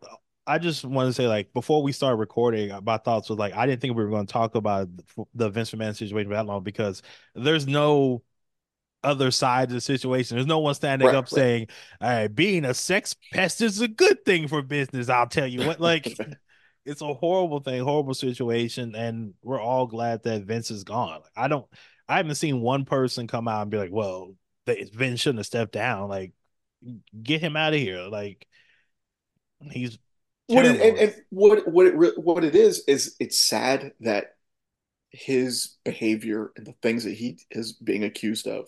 [0.45, 3.65] I just want to say, like, before we start recording, my thoughts was like, I
[3.65, 4.89] didn't think we were going to talk about
[5.33, 7.01] the Vince McMahon situation for that long because
[7.35, 8.23] there's no
[9.03, 10.37] other side of the situation.
[10.37, 11.47] There's no one standing Right, up right.
[11.47, 11.67] saying,
[11.99, 15.79] "Hey, being a sex pest is a good thing for business." I'll tell you what,
[15.79, 16.19] like,
[16.85, 21.21] it's a horrible thing, horrible situation, and we're all glad that Vince is gone.
[21.21, 21.67] Like, I don't,
[22.11, 25.45] I haven't seen one person come out and be like, "Well, they, Vince shouldn't have
[25.45, 26.33] stepped down." Like,
[27.23, 28.01] get him out of here.
[28.01, 28.45] Like,
[29.71, 29.97] he's
[30.47, 34.35] What it and, and what what it re- what it is is it's sad that
[35.11, 38.67] his behavior and the things that he is being accused of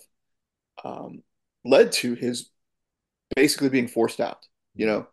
[0.86, 1.24] um,
[1.66, 2.50] led to his
[3.36, 4.48] basically being forced out.
[4.76, 5.08] You know,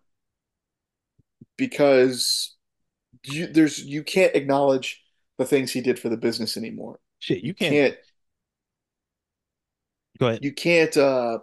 [1.57, 2.57] because
[3.25, 5.03] you, there's you can't acknowledge
[5.37, 7.01] the things he did for the business anymore.
[7.19, 7.97] Shit, You you can't can't
[10.21, 10.45] go ahead.
[10.45, 11.39] you can't uh,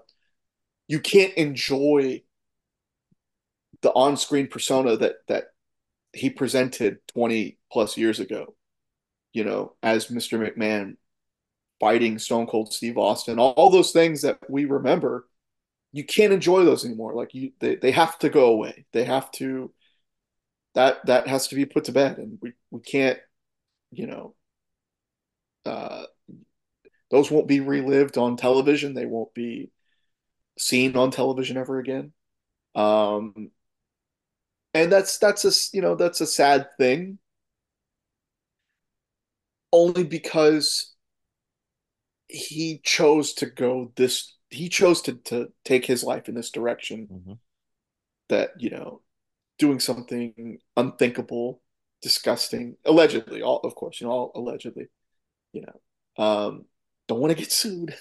[0.87, 2.21] you can't enjoy
[3.81, 5.45] the on-screen persona that that
[6.13, 8.55] he presented 20 plus years ago.
[9.33, 10.39] You know, as Mr.
[10.39, 10.95] McMahon
[11.79, 15.27] fighting Stone Cold Steve Austin, all, all those things that we remember,
[15.91, 17.13] you can't enjoy those anymore.
[17.13, 18.85] Like you, they, they have to go away.
[18.93, 19.71] They have to
[20.75, 23.19] that that has to be put to bed, and we we can't,
[23.91, 24.35] you know,
[25.65, 26.03] uh,
[27.11, 28.93] those won't be relived on television.
[28.93, 29.71] They won't be
[30.57, 32.13] seen on television ever again.
[32.75, 33.51] Um,
[34.73, 37.19] and that's that's a you know that's a sad thing,
[39.71, 40.93] only because
[42.27, 44.35] he chose to go this.
[44.49, 47.07] He chose to to take his life in this direction.
[47.07, 47.39] Mhm.
[48.29, 49.01] That you know,
[49.57, 51.61] doing something unthinkable
[52.01, 52.77] disgusting.
[52.85, 54.87] Allegedly, all of course, you know, all allegedly,
[55.53, 56.23] you know.
[56.23, 56.65] Um,
[57.07, 57.95] don't want to get sued,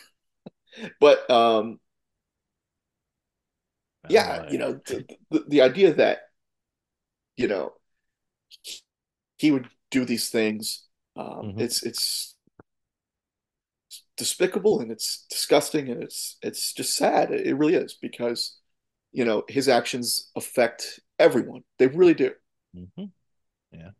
[1.00, 1.78] but um,
[4.08, 6.18] yeah, Uh, you know, the, the, idea that
[7.36, 7.72] you know
[9.36, 10.84] he would do these things,
[11.16, 12.36] um, mhm, it's it's
[14.16, 17.30] despicable and it's disgusting and it's it's just sad.
[17.30, 18.58] It, really is because
[19.12, 21.62] you know his actions affect everyone.
[21.78, 22.32] They really do.
[22.74, 23.10] mhm,
[23.72, 23.90] yeah.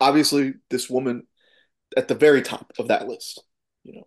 [0.00, 1.26] Obviously, this woman
[1.96, 3.42] at the very top of that list,
[3.84, 4.06] you know,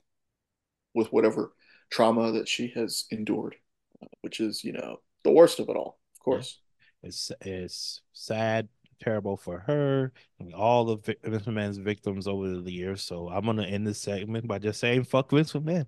[0.94, 1.54] with whatever
[1.90, 3.56] trauma that she has endured,
[4.02, 6.60] uh, which is, you know, the worst of it all, of course.
[7.04, 8.68] It's it's sad,
[9.00, 13.02] terrible for her and all the Vic- Vince McMahon's victims over the years.
[13.04, 15.86] So I'm gonna end this segment by just saying fuck Vince McMahon.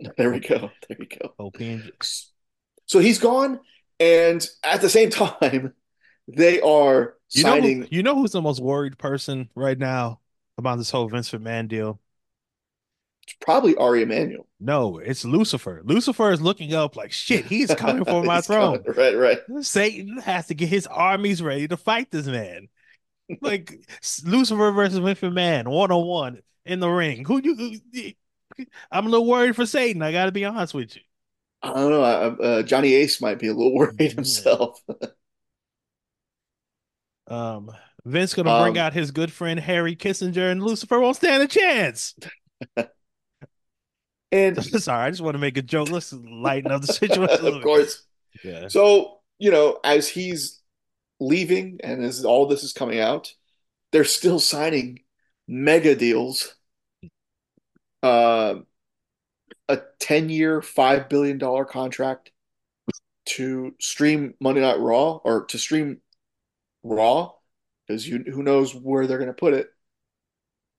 [0.16, 0.70] There we go.
[0.88, 1.34] There we go.
[1.38, 1.56] hope
[2.86, 3.58] So he's gone,
[3.98, 5.74] and at the same time,
[6.28, 10.20] they are You know who you know who's the most worried person right now
[10.56, 12.00] about this whole Vince McMahon deal?
[13.40, 14.46] Probably Ari Emanuel.
[14.60, 15.82] No, it's Lucifer.
[15.84, 18.80] Lucifer is looking up like shit, he's coming for my He's coming.
[18.80, 18.84] throne.
[18.96, 19.38] Right, right.
[19.60, 22.68] Satan has to get his armies ready to fight this man.
[23.42, 23.72] Like
[24.24, 27.24] Lucifer versus Vince Man, one on one in the ring.
[27.26, 28.14] Who you?
[28.90, 30.02] I'm a little worried for Satan.
[30.02, 31.02] I got to be honest with you.
[31.62, 32.02] I don't know.
[32.02, 34.80] Uh, Johnny Ace might be a little worried himself.
[37.26, 37.70] Um,
[38.04, 41.46] Vince gonna bring Um, out his good friend Harry Kissinger, and Lucifer won't stand a
[41.48, 42.14] chance.
[44.32, 45.90] And Sorry, I just want to make a joke.
[45.90, 48.02] Let's lighten up the situation a little of course,
[48.44, 48.68] Yeah.
[48.68, 50.60] so you know, as he's
[51.20, 53.32] leaving and as all this is coming out,
[53.92, 55.00] they're still signing
[55.46, 56.54] mega deals.
[58.02, 58.56] Uh,
[59.68, 62.30] a 10 year, $5 billion contract
[63.26, 66.00] to stream Monday Night Raw or to stream
[66.82, 67.32] Raw,
[67.86, 69.68] because you who knows where they're going to put it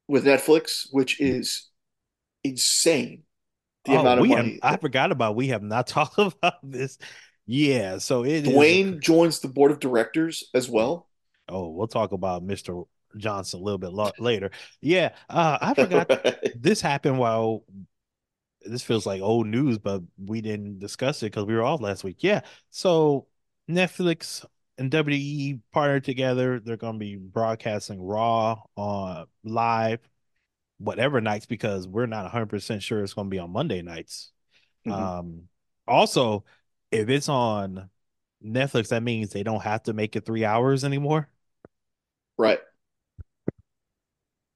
[0.07, 1.69] with Netflix, which is
[2.43, 3.23] insane.
[3.85, 4.37] The Oh, amount of we have.
[4.45, 5.35] money I forgot about.
[5.35, 6.97] We have not talked about this.
[7.45, 7.97] Yeah.
[7.97, 8.47] So it is.
[8.47, 11.07] Dwayne joins the board of directors as well.
[11.47, 12.85] Oh, we'll talk about Mr.
[13.17, 14.51] Johnson a little bit lo- later.
[14.81, 15.09] Yeah.
[15.29, 16.51] Uh, I forgot Right.
[16.61, 17.63] this happened while
[18.61, 22.03] this feels like old news, but we didn't discuss it because we were off last
[22.03, 22.17] week.
[22.19, 22.41] Yeah.
[22.69, 23.25] So
[23.69, 24.45] Netflix
[24.77, 26.59] and WWE partnered together.
[26.59, 29.99] They're going to be broadcasting Raw on live,
[30.79, 34.31] whatever nights, because we're not 100% sure it's going to be on Monday nights.
[34.87, 34.91] Mhm.
[34.91, 35.49] Um,
[35.87, 36.45] also,
[36.91, 37.89] if it's on
[38.43, 41.29] Netflix, that means they don't have to make it three hours anymore.
[42.37, 42.59] Right.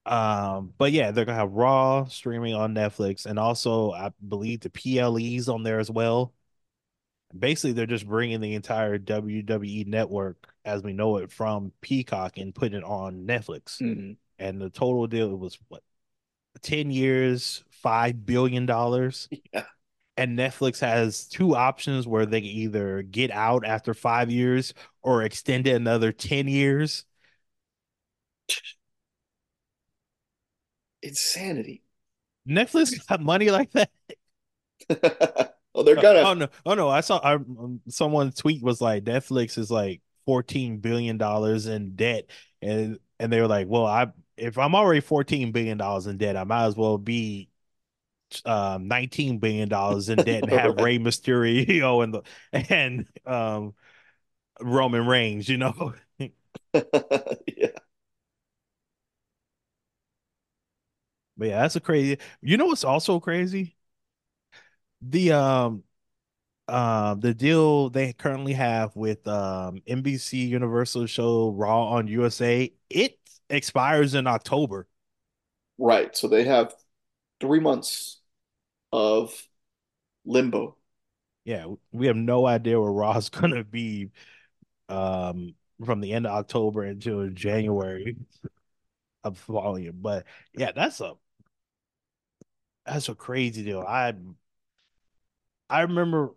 [0.05, 4.69] Um, but yeah, they're gonna have Raw streaming on Netflix, and also I believe the
[4.69, 6.33] PLEs on there as well.
[7.37, 12.53] Basically, they're just bringing the entire WWE network as we know it from Peacock and
[12.53, 13.81] putting it on Netflix.
[13.81, 14.17] Mhm.
[14.39, 15.83] And the total deal was what,
[16.61, 18.67] 10 years, $5 billion.
[19.53, 19.65] Yeah.
[20.15, 25.23] And Netflix has two options where they can either get out after five years or
[25.23, 27.05] extend it another 10 years.
[31.01, 31.83] Insanity.
[32.47, 33.89] Netflix got money like that.
[35.73, 36.19] well, they're Oh gonna.
[36.19, 36.89] Oh no, oh no!
[36.89, 41.95] I saw I, um, someone's tweet was like Netflix is like fourteen billion dollars in
[41.95, 42.25] debt,
[42.61, 44.07] and and they were like, well, I
[44.37, 47.49] if I'm already fourteen billion dollars in debt, I might as well be
[48.45, 50.77] um nineteen billion dollars in debt and have Right.
[50.77, 53.73] Rey Mysterio and the and um
[54.61, 55.93] Roman Reigns, you know.
[56.73, 57.69] yeah.
[61.37, 62.17] But yeah, that's a crazy.
[62.41, 63.75] You know what's also crazy?
[65.01, 65.83] The um
[66.67, 73.19] um the deal they currently have with um NBC Universal show Raw on USA, it
[73.53, 74.87] expires in October.
[75.77, 76.15] Right.
[76.15, 76.73] So they have
[77.39, 78.21] three months
[78.91, 79.47] of
[80.25, 80.77] limbo.
[81.45, 84.11] Yeah, we have no idea where Raw's gonna be
[84.89, 88.17] um from the end of October until January
[89.23, 89.99] of volume.
[90.01, 91.13] But yeah, that's a
[92.85, 93.81] that's a crazy deal.
[93.81, 94.13] I
[95.69, 96.33] I remember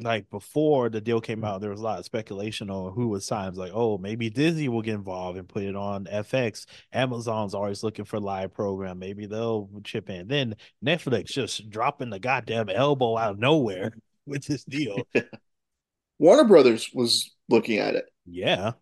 [0.00, 3.24] like before the deal came out, there was a lot of speculation on who was
[3.26, 3.46] sign.
[3.46, 6.66] It was like, oh, maybe Disney will get involved and put it on FX.
[6.92, 8.98] Amazon's always looking for live program.
[8.98, 10.26] Maybe they'll chip in.
[10.28, 13.92] Then Netflix just dropping the goddamn elbow out of nowhere
[14.26, 15.06] with this deal.
[16.18, 18.06] Warner Brothers was looking at it.
[18.26, 18.72] Yeah.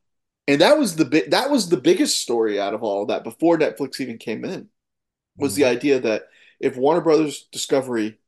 [0.48, 3.24] And that was the big that was the biggest story out of all of that
[3.24, 4.68] before Netflix even came in.
[5.36, 5.68] Was the Mhm.
[5.68, 6.24] idea that
[6.60, 8.18] if Warner Brothers Discovery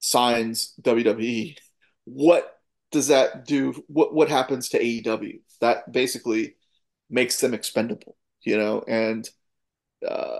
[0.00, 1.56] signs WWE,
[2.04, 2.58] what
[2.90, 3.72] does that do?
[3.88, 5.40] What what happens to AEW?
[5.60, 6.56] That basically
[7.10, 9.28] makes them expendable, you know, and
[10.06, 10.38] uh,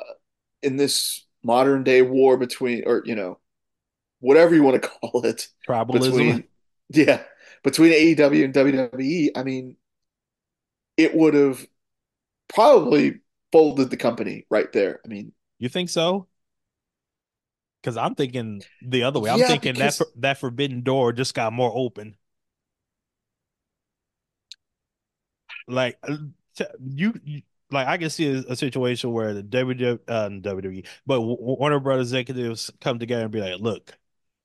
[0.63, 3.39] in this modern day war between, or you know,
[4.21, 5.93] whatever you want to call it, Tribalism.
[5.93, 6.45] between
[6.91, 7.23] yeah,
[7.63, 9.77] between AEW and WWE, I mean,
[10.97, 11.67] it would have
[12.49, 13.21] probably
[13.51, 15.01] folded the company right there.
[15.05, 16.27] I mean, You think so?
[17.83, 19.31] Because I'm thinking the other way.
[19.31, 22.17] I'm yeah, thinking that because that forbidden door just got more open.
[25.67, 26.17] Like uh,
[26.81, 31.21] you, you like I can see a, a situation where the WWE, uh, WWE, but
[31.23, 33.97] Warner Brothers executives come together and be like, "Look,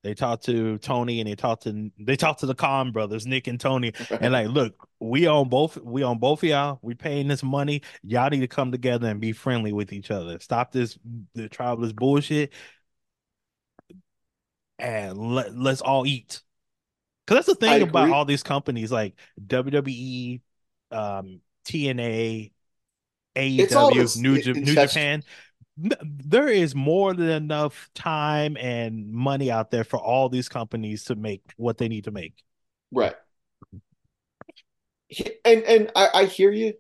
[0.04, 3.48] they talked to Tony and they talked to they talked to the Khan brothers, Nick
[3.48, 6.80] and Tony, and like, look, we own both, we own both of y'all.
[6.82, 7.82] We paying this money.
[8.04, 10.40] Y'all need to come together and be friendly with each other.
[10.40, 10.98] Stop this
[11.34, 12.54] the tribalist bullshit,
[14.80, 16.42] and let let's all eat."
[17.26, 18.12] Because that's the I thing about agree.
[18.12, 20.42] all these companies like WWE,
[20.92, 22.52] um, TNA,
[23.36, 25.24] AEW, this New New Japan.
[25.78, 31.16] There is more than enough time and money out there for all these companies to
[31.16, 32.44] make what they need to make.
[32.92, 33.16] right?
[35.46, 36.74] And and I, I hear you,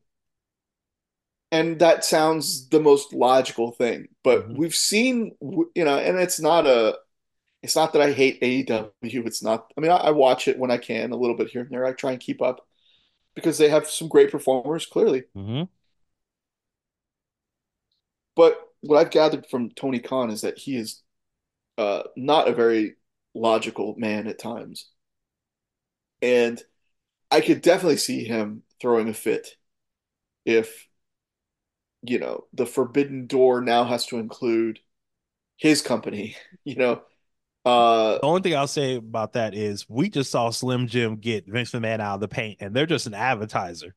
[1.52, 4.08] and that sounds the most logical thing.
[4.24, 6.98] But Mhm, we've seen, you know, and it's not a,
[7.64, 9.26] it's not that I hate AEW.
[9.26, 9.72] It's not.
[9.78, 11.86] I mean, I, I watch it when I can, a little bit here and there.
[11.86, 12.66] I try and keep up
[13.36, 15.26] because they have some great performers, clearly.
[15.36, 15.68] mhm.
[18.36, 21.04] But what I've gathered from Tony Khan is that he is
[21.78, 22.96] uh, not a very
[23.36, 24.90] logical man at times,
[26.22, 26.62] and
[27.32, 29.58] I could definitely see him throwing a fit
[30.46, 30.88] if
[32.04, 34.80] you know the Forbidden Door now has to include
[35.58, 36.38] his company.
[36.66, 37.04] You know,
[37.68, 41.48] uh, The only thing I'll say about that is we just saw Slim Jim get
[41.48, 43.96] Vince McMahon out of the paint, and they're just an advertiser.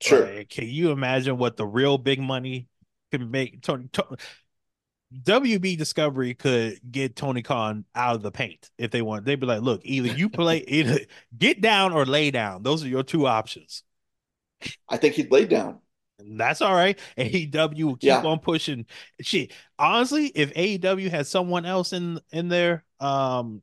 [0.00, 0.34] sure.
[0.36, 2.68] Like, can you imagine what the real big money
[3.10, 3.62] can make?
[3.62, 4.16] Tony, to,
[5.22, 9.24] WB Discovery could get Tony Khan out of the paint if they want.
[9.24, 11.00] They'd be like, look, either you play, either
[11.36, 12.62] get down or lay down.
[12.62, 13.82] Those are your two options.
[14.88, 15.80] I think he'd lay down.
[16.24, 16.98] That's all right.
[17.16, 18.86] AEW will keep Yeah, on pushing.
[19.20, 23.62] Shit, honestly, if AEW had someone else in in there, um,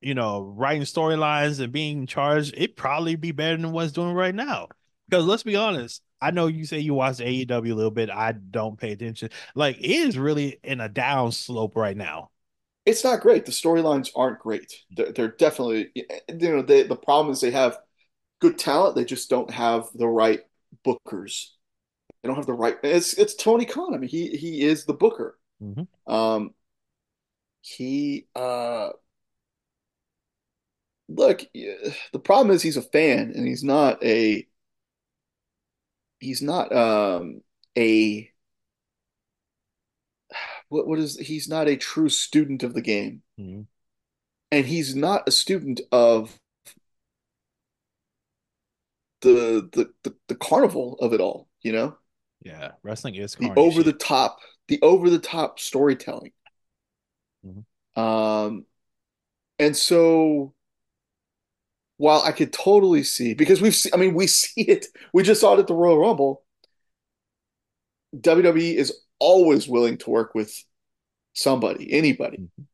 [0.00, 4.34] you know, writing storylines and being charged, it'd probably be better than what's doing right
[4.34, 4.70] now.
[5.08, 8.10] Because let's be honest, I know you say you watch AEW a little bit.
[8.10, 9.30] I don't pay attention.
[9.54, 12.30] Like it is really in a down slope right now.
[12.86, 13.44] it's not great.
[13.44, 14.72] The storylines aren't great.
[14.90, 17.78] They're, they're definitely, you know, they, the problem is they have
[18.40, 18.96] good talent.
[18.96, 20.40] They just don't have the right
[20.86, 21.48] bookers.
[22.22, 22.76] They don't have the right.
[22.82, 23.94] It's it's Tony Khan.
[23.94, 25.38] I mean, he he is the booker.
[25.62, 25.86] Mhm.
[26.06, 26.54] Um,
[27.62, 28.90] he uh,
[31.08, 31.42] look.
[31.52, 34.46] The problem is he's a fan, and he's not a
[36.18, 37.42] he's not um
[37.76, 38.30] a
[40.68, 43.66] what what is he's not a true student of the game, Mhm.
[44.52, 46.38] and he's not a student of
[49.20, 51.48] the the the, the carnival of it all.
[51.62, 51.96] You know,
[52.42, 56.32] Yeah, wrestling is the over the top, the over the top storytelling.
[57.46, 57.64] Mhm.
[58.00, 58.66] Um,
[59.58, 60.54] and so
[61.98, 64.86] while I could totally see because we've seen, I mean, we see it.
[65.12, 66.42] We just saw it at the Royal Rumble.
[68.18, 70.52] WWE is always willing to work with
[71.34, 72.66] somebody, anybody, Mhm.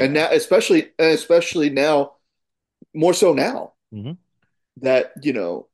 [0.00, 2.16] and now, especially, and especially now,
[2.92, 4.18] more so now Mhm.
[4.78, 5.68] that you know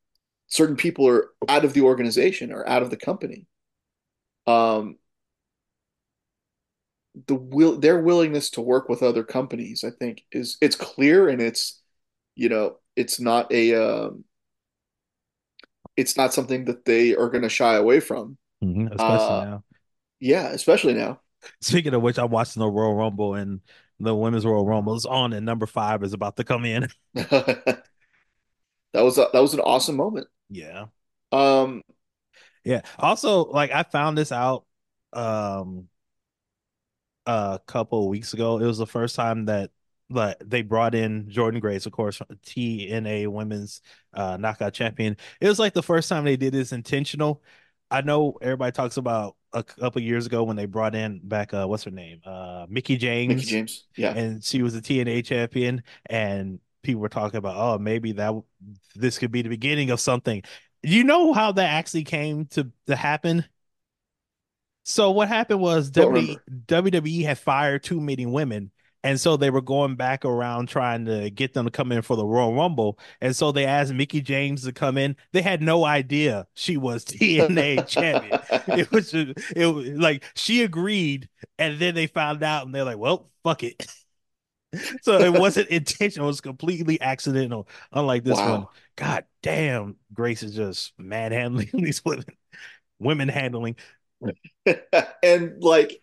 [0.48, 3.46] certain people are out of the organization or out of the company.
[4.46, 4.98] Um,
[7.26, 11.40] the will their willingness to work with other companies, I think, is it's clear and
[11.42, 11.80] it's
[12.34, 14.24] you know it's not a um,
[15.96, 18.38] it's not something that they are going to shy away from.
[18.62, 18.92] Mhm.
[18.94, 19.64] Especially Uh, now.
[20.20, 21.20] yeah, especially now.
[21.60, 23.60] Speaking of which, I'm watching the Royal Rumble and
[24.00, 26.88] the Women's Royal Rumble is on, and number five is about to come in.
[27.14, 27.82] that
[28.94, 30.28] was a, that was an awesome moment.
[30.50, 30.86] Yeah.
[31.32, 31.82] Um,
[32.64, 32.82] Yeah.
[32.98, 34.66] Also, like I found this out
[35.12, 35.88] um
[37.26, 38.58] a couple of weeks ago.
[38.58, 39.70] It was the first time that
[40.10, 43.82] like they brought in Jordynne Grace, of course, TNA Women's
[44.14, 45.16] uh Knockout Champion.
[45.40, 47.42] It was like the first time they did this intentional.
[47.90, 51.66] I know everybody talks about a couple years ago when they brought in back uh
[51.66, 52.20] what's her name?
[52.24, 53.28] Uh Mickie James.
[53.28, 57.56] Mickie James James, yeah, and she was a TNA champion and people were talking about
[57.56, 58.34] oh maybe that
[58.94, 60.42] this could be the beginning of something.
[60.82, 63.44] You know how that actually came to to happen?
[64.84, 66.40] So what happened was WWE.
[66.66, 68.70] WWE had fired too many women,
[69.04, 72.16] And so they were going back around trying to get them to come in for
[72.16, 72.98] the Royal Rumble.
[73.20, 75.16] And so they asked Mickie James to come in.
[75.32, 78.40] They had no idea she was TNA champion.
[78.66, 81.28] It was just, it was like she agreed,
[81.58, 83.86] and then they found out, and they're like, "Well, fuck it."
[85.02, 87.68] so it wasn't intentional; it was completely accidental.
[87.92, 88.50] Unlike this wow.
[88.50, 88.66] one,
[88.96, 92.24] God damn, Grace is just manhandling these women,
[92.98, 93.76] women handling,
[95.22, 96.02] and like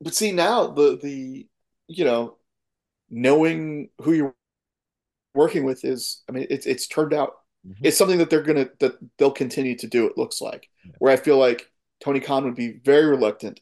[0.00, 1.46] but see now the the
[1.88, 2.36] you know
[3.10, 4.34] knowing who you're
[5.34, 7.34] working with is I mean it's it's turned out
[7.66, 7.84] mm-hmm.
[7.84, 10.06] it's something that they're gonna that they'll continue to do.
[10.06, 10.92] It looks like yeah.
[10.98, 11.70] where I feel like
[12.00, 13.60] Tony Khan would be very reluctant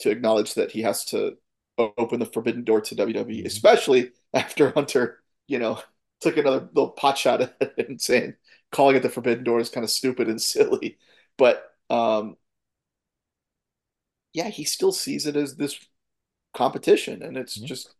[0.00, 1.36] to acknowledge that he has to
[1.78, 3.46] open the forbidden door to WWE, mm-hmm.
[3.46, 5.80] especially after Hunter, you know,
[6.20, 8.34] took another little pot shot at it and saying
[8.70, 10.98] calling it the forbidden door is kind of stupid and silly.
[11.38, 12.36] But um,
[14.32, 15.78] yeah, he still sees it as this
[16.54, 17.22] competition.
[17.22, 17.66] And it's mm-hmm.
[17.66, 17.94] just,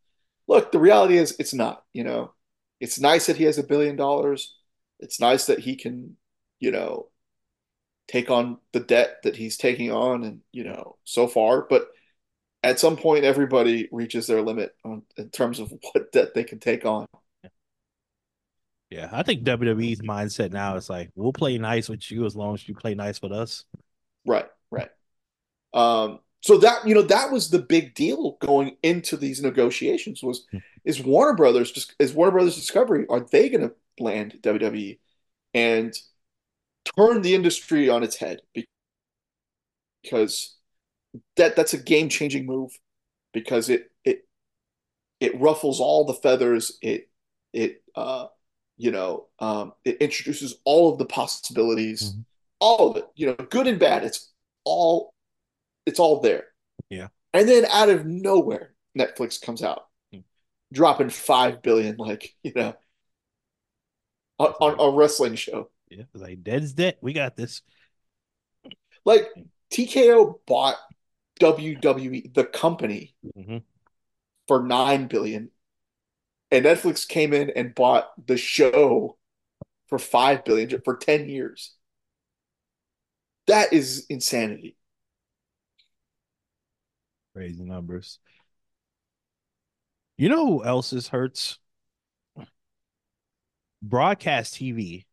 [0.46, 2.32] look, the reality is it's not, you know,
[2.80, 4.56] it's nice that he has a billion dollars.
[4.98, 6.16] It's nice that he can,
[6.58, 7.08] you know,
[8.10, 11.66] take on the debt that he's taking on and, you know, so far.
[11.68, 11.88] But
[12.62, 16.58] at some point, everybody reaches their limit on, in terms of what debt they can
[16.58, 17.06] take on.
[18.90, 22.54] Yeah, I think WWE's mindset now is like, we'll play nice with you as long
[22.54, 23.64] as you play nice with us.
[24.26, 24.90] Right, right.
[25.72, 30.46] Um, so that you know that was the big deal going into these negotiations was
[30.50, 30.58] hmm.
[30.84, 34.98] is Warner Brothers just is Warner Brothers Discovery are they going to land WWE
[35.54, 35.94] and
[36.96, 38.40] turn the industry on its head
[40.02, 40.56] because
[41.36, 42.70] that that's a game changing move
[43.32, 44.26] because it it
[45.20, 47.08] it ruffles all the feathers it
[47.52, 48.26] it uh
[48.76, 52.20] you know um it introduces all of the possibilities mm-hmm.
[52.60, 54.30] all of it you know good and bad it's
[54.64, 55.12] all
[55.86, 56.44] it's all there.
[56.88, 57.08] Yeah.
[57.32, 60.22] And then out of nowhere, Netflix comes out, mm.
[60.72, 62.74] dropping five billion, like you know,
[64.38, 65.70] on, on a wrestling show.
[65.90, 66.96] Yeah, like dead's dead.
[67.00, 67.62] We got this.
[69.04, 69.28] Like
[69.72, 70.76] TKO bought
[71.40, 73.58] WWE, the company, mm-hmm.
[74.46, 75.50] for nine billion,
[76.52, 79.16] and Netflix came in and bought the show
[79.88, 81.74] for five billion for ten years.
[83.48, 84.76] That is insanity.
[87.34, 88.20] Crazy numbers.
[90.16, 91.58] You know who else's hurts?
[93.82, 95.06] Broadcast TV.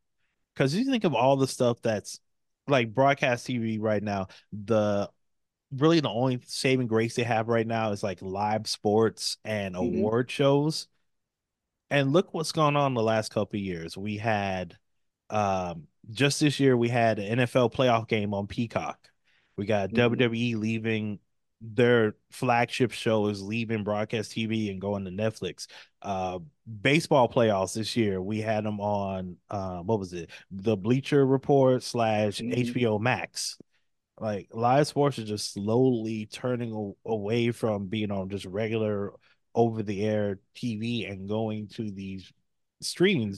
[0.58, 2.20] Because you think of all the stuff that's
[2.68, 5.08] like broadcast TV right now, the
[5.72, 10.00] really the only saving grace they have right now is like live sports and mm-hmm.
[10.00, 10.88] award shows.
[11.92, 13.96] And look what's going on the last couple years.
[13.96, 14.76] We had
[15.30, 18.98] um just this year we had an NFL playoff game on Peacock.
[19.58, 20.16] We got mm-hmm.
[20.16, 21.20] WWE leaving
[21.62, 25.68] their flagship show is leaving broadcast TV and going to Netflix.
[26.02, 26.40] Uh,
[26.82, 30.30] baseball playoffs this year, we had them on uh, what was it?
[30.52, 32.80] The Bleacher Report slash mm-hmm.
[32.80, 33.58] HBO Max.
[34.20, 39.14] Like live sports are just slowly turning away from being on just regular
[39.54, 42.32] over the air TV and going to these
[42.82, 43.36] streaming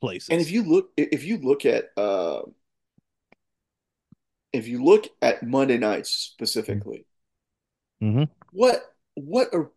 [0.00, 0.28] places.
[0.30, 2.42] And if you look, if you look at, uh,
[4.56, 7.06] if you look at Monday nights specifically,
[8.02, 8.24] mm-hmm.
[8.52, 8.82] what
[9.14, 9.70] what are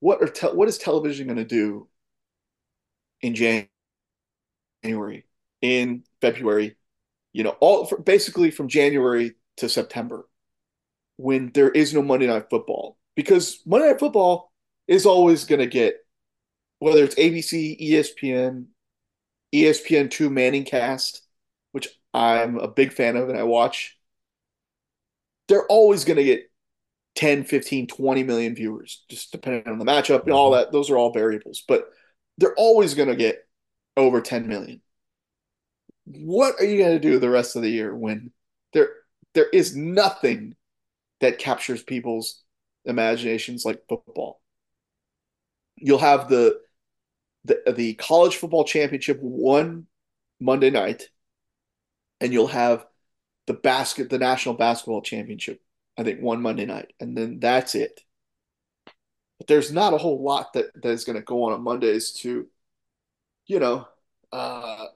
[0.00, 1.88] what are te- what is television going to do
[3.20, 3.34] in
[4.82, 5.24] January,
[5.62, 6.76] in February,
[7.32, 10.28] you know, all for, basically from January to September,
[11.16, 14.52] when there is no Monday Night Football, because Monday Night Football
[14.86, 15.96] is always going to get
[16.80, 18.66] whether it's ABC, ESPN,
[19.54, 21.22] ESPN two Manning Cast,
[22.14, 23.98] I'm a big fan of and I watch,
[25.48, 26.50] they're always going to get
[27.16, 30.60] 10, 15, 20 million viewers, just depending on the matchup and all mm-hmm.
[30.60, 30.72] that.
[30.72, 31.88] Those are all variables, but
[32.38, 33.46] they're always going to get
[33.96, 34.80] over 10 million.
[36.06, 38.30] What are you going to do the rest of the year when
[38.72, 38.90] there
[39.32, 40.54] there is nothing
[41.20, 42.42] that captures people's
[42.84, 44.40] imaginations like football?
[45.76, 46.60] You'll have the
[47.44, 49.86] the, the college football championship one
[50.40, 51.08] Monday night
[52.24, 52.86] and you'll have
[53.46, 55.60] the basket the national basketball championship
[55.98, 58.00] I think one Monday night and then that's it.
[59.38, 62.12] But there's not a whole lot that, that is going to go on on Mondays
[62.20, 62.46] to,
[63.46, 63.86] you know,
[64.32, 64.86] uh,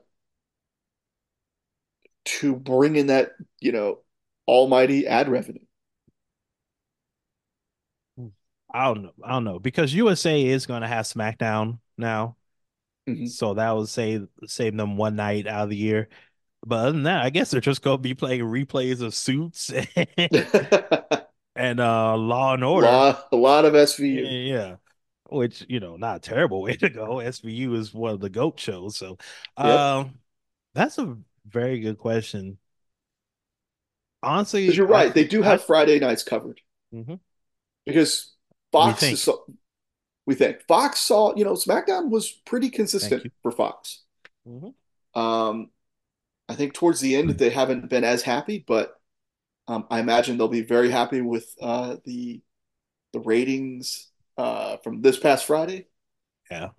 [2.24, 3.99] to bring in that, you know,
[4.47, 5.64] almighty ad revenue.
[8.70, 9.12] I don't know.
[9.24, 12.37] I don't know because USA is going to have SmackDown now,
[13.09, 13.26] mm-hmm.
[13.26, 16.09] so that will save save them one night out of the year.
[16.66, 19.88] But other than that, I guess they're just gonna be playing replays of suits and,
[21.56, 22.86] and uh Law and Order.
[22.86, 24.36] lot, a lot of SVU.
[24.48, 24.76] yeah.
[25.30, 27.20] Which, you know, not a terrible way to go.
[27.20, 28.96] SVU is one of the GOAT shows.
[28.96, 29.18] So
[29.62, 29.68] Yep.
[29.70, 30.18] um
[30.74, 32.59] that's a very good question.
[34.22, 36.61] Honestly, you're I right, they do I have Friday nights covered
[36.92, 37.20] mhm.
[37.86, 38.34] because
[38.72, 39.18] we Fox is think.
[39.18, 39.44] so,
[40.26, 44.02] we think Fox saw, you know, SmackDown was pretty consistent for Fox.
[44.46, 44.74] Mhm.
[45.14, 45.70] Um,
[46.49, 48.94] I think towards the end they haven't been as happy, but
[49.66, 52.40] um, I imagine they'll be very happy with uh, the
[53.12, 55.86] the ratings uh, from this past Friday.
[56.51, 56.70] Yeah.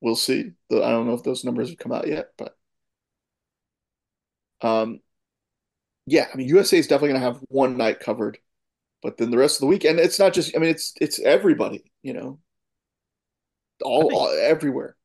[0.00, 0.52] We'll see.
[0.70, 2.56] I don't know if those numbers have come out yet, but
[4.60, 5.00] um,
[6.06, 8.38] yeah, I mean USA is definitely going to have one night covered,
[9.02, 10.56] but then the rest of the week, and it's not just.
[10.56, 12.38] I mean, it's it's everybody, you know,
[13.82, 14.96] all, think all everywhere.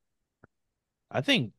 [1.12, 1.54] I think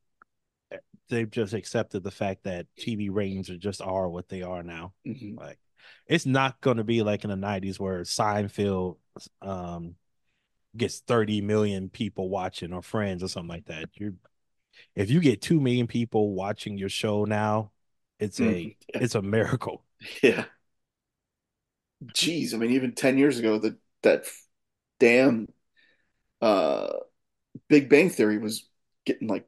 [1.08, 4.92] they've just accepted the fact that TV ratings are just are what they are now.
[5.06, 5.36] Mhm.
[5.36, 5.58] Like
[6.06, 8.96] it's not going to be like in the 90s where Seinfeld
[9.42, 9.96] um
[10.76, 13.90] gets 30 million people watching or friends or something like that.
[13.94, 14.14] You're
[14.94, 17.70] if you get 2 million people watching your show now,
[18.18, 18.76] it's a Mhm.
[18.92, 19.00] Yeah.
[19.00, 19.84] it's a miracle.
[20.22, 20.46] Yeah.
[22.12, 24.26] Jeez, I mean, even 10 years ago, that that
[24.98, 25.48] damn
[26.40, 26.92] uh
[27.68, 28.68] Big Bang Theory was
[29.04, 29.46] getting like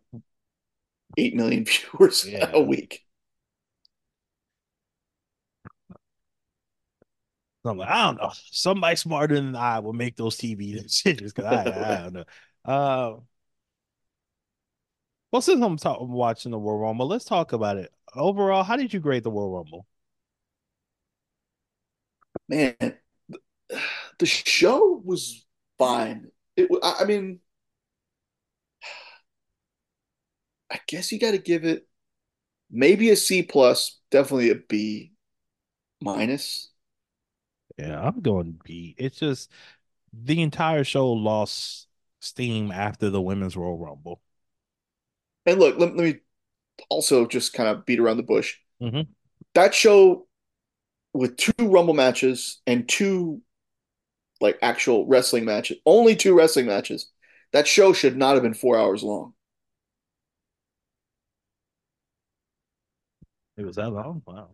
[1.17, 2.59] 8 million viewers a Yeah.
[2.61, 3.05] week.
[7.65, 8.31] I'm like, I don't know.
[8.53, 12.25] Somebody smarter than I will make those TV decisions because I, I don't know.
[12.65, 13.17] Uh
[15.31, 17.93] well, since I'm talk- watching the Royal Rumble, let's talk about it.
[18.15, 19.87] Overall, how did you grade the Royal Rumble?
[22.49, 22.77] Man,
[24.19, 25.47] the show was
[25.79, 26.31] fine.
[26.57, 27.41] It, I I mean,
[30.71, 31.87] I guess you got to give it
[32.71, 35.13] maybe a C plus, definitely a B
[36.01, 36.71] minus.
[37.79, 38.95] Yeah, I'm going B.
[38.99, 39.51] It's just
[40.13, 41.89] the entire show lost
[42.21, 44.21] steam after the Women's Royal Rumble.
[45.45, 46.17] And look, let, let me
[46.91, 48.57] also just kind of beat around the bush.
[48.81, 49.07] Mhm.
[49.55, 50.27] That show
[51.15, 53.43] with two Rumble matches and two
[54.41, 57.11] like actual wrestling matches, only two wrestling matches.
[57.53, 59.35] That show should not have been four hours long.
[63.59, 64.23] It was that long?
[64.27, 64.51] Wow.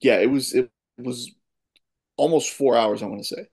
[0.00, 1.30] Yeah, it was it was
[2.16, 3.48] almost four hours, I want to say.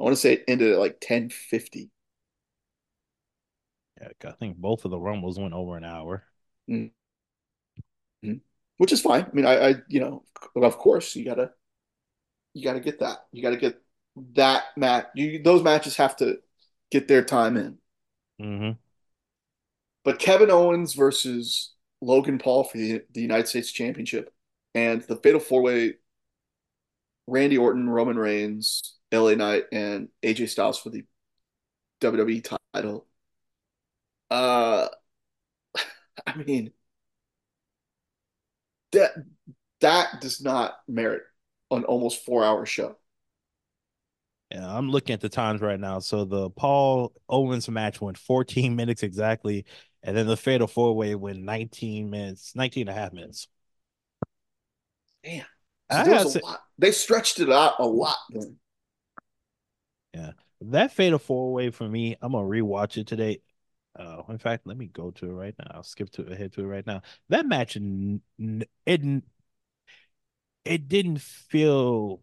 [0.00, 1.92] I want to say it ended at like 10:50.
[4.00, 6.24] Yeah, I think both of the Rumbles went over an hour.
[8.24, 8.40] Mhm.
[8.78, 9.24] Which is fine.
[9.24, 10.24] I mean, I, I you know,
[10.56, 11.52] of course you gotta
[12.54, 13.26] you gotta get that.
[13.32, 13.80] You gotta get
[14.34, 15.06] that match.
[15.14, 16.38] You those matches have to
[16.90, 17.78] get their time in.
[18.38, 18.72] hmm
[20.04, 24.32] But Kevin Owens versus Logan Paul for the, the United States Championship
[24.74, 25.94] and the Fatal Four Way
[27.26, 31.04] Randy Orton, Roman Reigns, LA Knight, and AJ Styles for the
[32.00, 33.06] WWE title.
[34.30, 34.88] Uh,
[36.26, 36.72] I mean
[38.92, 39.12] that
[39.80, 41.22] that does not merit
[41.70, 42.96] an almost four hour show.
[44.50, 46.00] Yeah, I'm looking at the times right now.
[46.00, 49.64] So the Paul Owens match went 14 minutes exactly,
[50.02, 53.48] and then the Fatal Four Way went 19 minutes, 19 and a half minutes.
[55.24, 55.46] Damn.
[55.88, 56.60] I So there gotta was a say, lot.
[56.78, 58.58] They stretched it out a lot then.
[60.14, 60.32] yeah,
[60.62, 63.40] that Fatal Four Way for me, I'm gonna rewatch it today.
[63.98, 65.66] Uh, in fact, let me go to it right now.
[65.72, 67.02] I'll skip to ahead to it right now.
[67.28, 67.82] That match, it
[70.64, 72.22] it didn't feel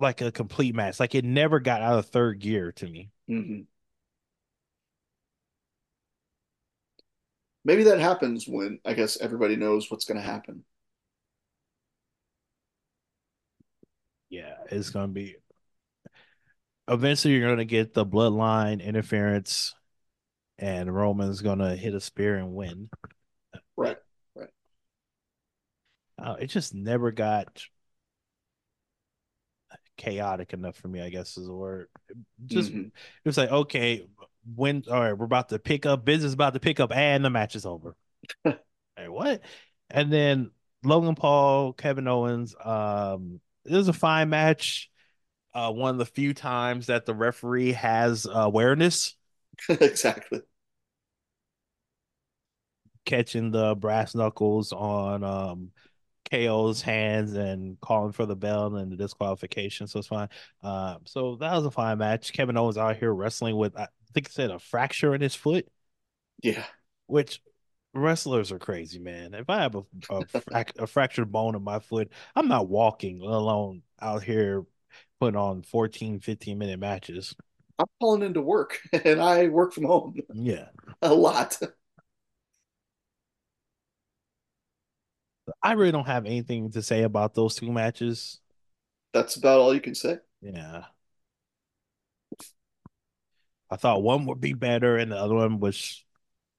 [0.00, 1.00] like a complete match.
[1.00, 3.10] Like it never got out of third gear to me.
[3.28, 3.66] Mhm.
[7.64, 10.64] Maybe that happens when I guess everybody knows what's going to happen.
[14.30, 15.36] Yeah, it's gonna be.
[16.86, 19.74] Eventually, you're gonna get the bloodline interference,
[20.58, 22.90] and Roman's gonna hit a spear and win.
[23.76, 23.96] Right.
[24.34, 24.50] Right.
[26.18, 27.62] Uh, it just never got
[29.96, 31.00] chaotic enough for me.
[31.00, 31.88] I guess is the word.
[32.46, 32.86] Just Mhm.
[32.88, 32.92] it
[33.24, 34.06] was like okay,
[34.54, 36.04] when all right, we're about to pick up.
[36.04, 37.96] Business about to pick up, and the match is over.
[38.44, 38.58] like
[39.08, 39.42] what?
[39.90, 40.50] And then
[40.84, 42.54] Logan Paul, Kevin Owens.
[42.62, 44.90] Um, it was a fine match.
[45.54, 49.16] Uh, one of the few times that the referee has awareness,
[49.68, 50.40] exactly.
[53.04, 55.70] catching the brass knuckles on um
[56.30, 59.86] KO's hands and calling for the bell and the disqualification.
[59.86, 60.28] So it's fine.
[60.62, 62.32] Um, so that was a fine match.
[62.32, 63.88] Kevin Owens out here wrestling with I
[64.18, 65.66] think said a fracture in his foot,
[66.42, 66.64] Yeah.
[67.06, 67.40] which
[67.94, 69.32] wrestlers are crazy, man.
[69.34, 69.78] If I have a
[70.10, 74.64] a, frac- a fractured bone in my foot, I'm not walking, let alone out here
[75.20, 77.36] putting on 14, 15 minute matches.
[77.78, 80.66] I'm calling into work and I work from home Yeah.
[81.00, 81.56] a lot.
[85.62, 88.40] I really don't have anything to say about those two matches.
[89.14, 90.18] That's about all you can say.
[90.42, 90.84] Yeah.
[93.70, 96.04] I thought one would be better and the other one was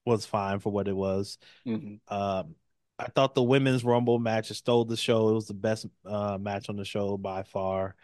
[0.05, 1.38] was fine for what it was.
[1.66, 2.55] hmm Um
[2.99, 5.30] I thought the women's rumble match stole the show.
[5.30, 7.95] It was the best uh, match on the show by far.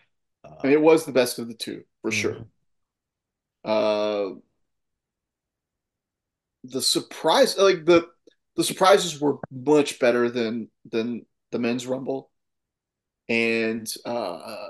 [0.44, 2.38] Uh, it was the best of the two for sure.
[2.38, 2.50] mhm.
[3.64, 4.36] Uh,
[6.64, 8.08] the surprise, like the
[8.56, 12.32] the surprises were much better than than the men's rumble,
[13.30, 14.70] and uh,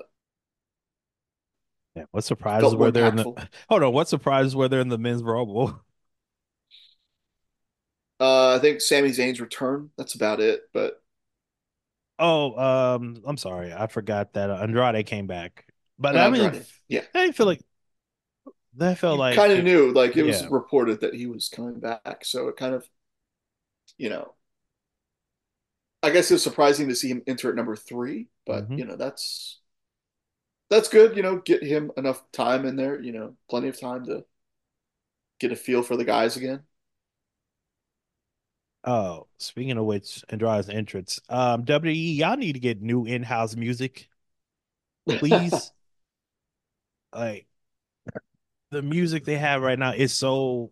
[1.96, 3.26] Yeah, what surprises were there in the
[3.70, 5.82] hold on, what surprises were there in the men's rumble?
[8.20, 9.92] Uh, I think Sami Zayn's return.
[9.98, 10.62] That's about it.
[10.74, 11.02] But
[12.18, 12.58] Oh,
[12.96, 15.66] um, I'm sorry, I forgot that Andrade came back.
[16.00, 17.62] But and I mean, Andrade, yeah, I feel like
[18.76, 19.92] that felt you like kind of knew.
[19.94, 20.50] Like it was yeah.
[20.50, 22.88] reported that he was coming back, so it kind of,
[23.98, 24.34] you know,
[26.04, 28.28] I guess it was surprising to see him enter at number three.
[28.46, 29.60] But hmm you know, that's
[30.70, 31.16] that's good.
[31.16, 33.02] You know, get him enough time in there.
[33.02, 34.26] You know, plenty of time to
[35.40, 36.64] get a feel for the guys again.
[38.84, 41.20] Oh, speaking of which, Andrade's entrance.
[41.28, 44.10] Um, WWE, y'all need to get new in-house music,
[45.08, 45.72] please.
[47.14, 47.48] Like
[48.72, 50.72] the music they have right now is so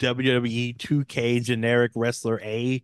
[0.00, 2.82] WWE 2K generic wrestler A.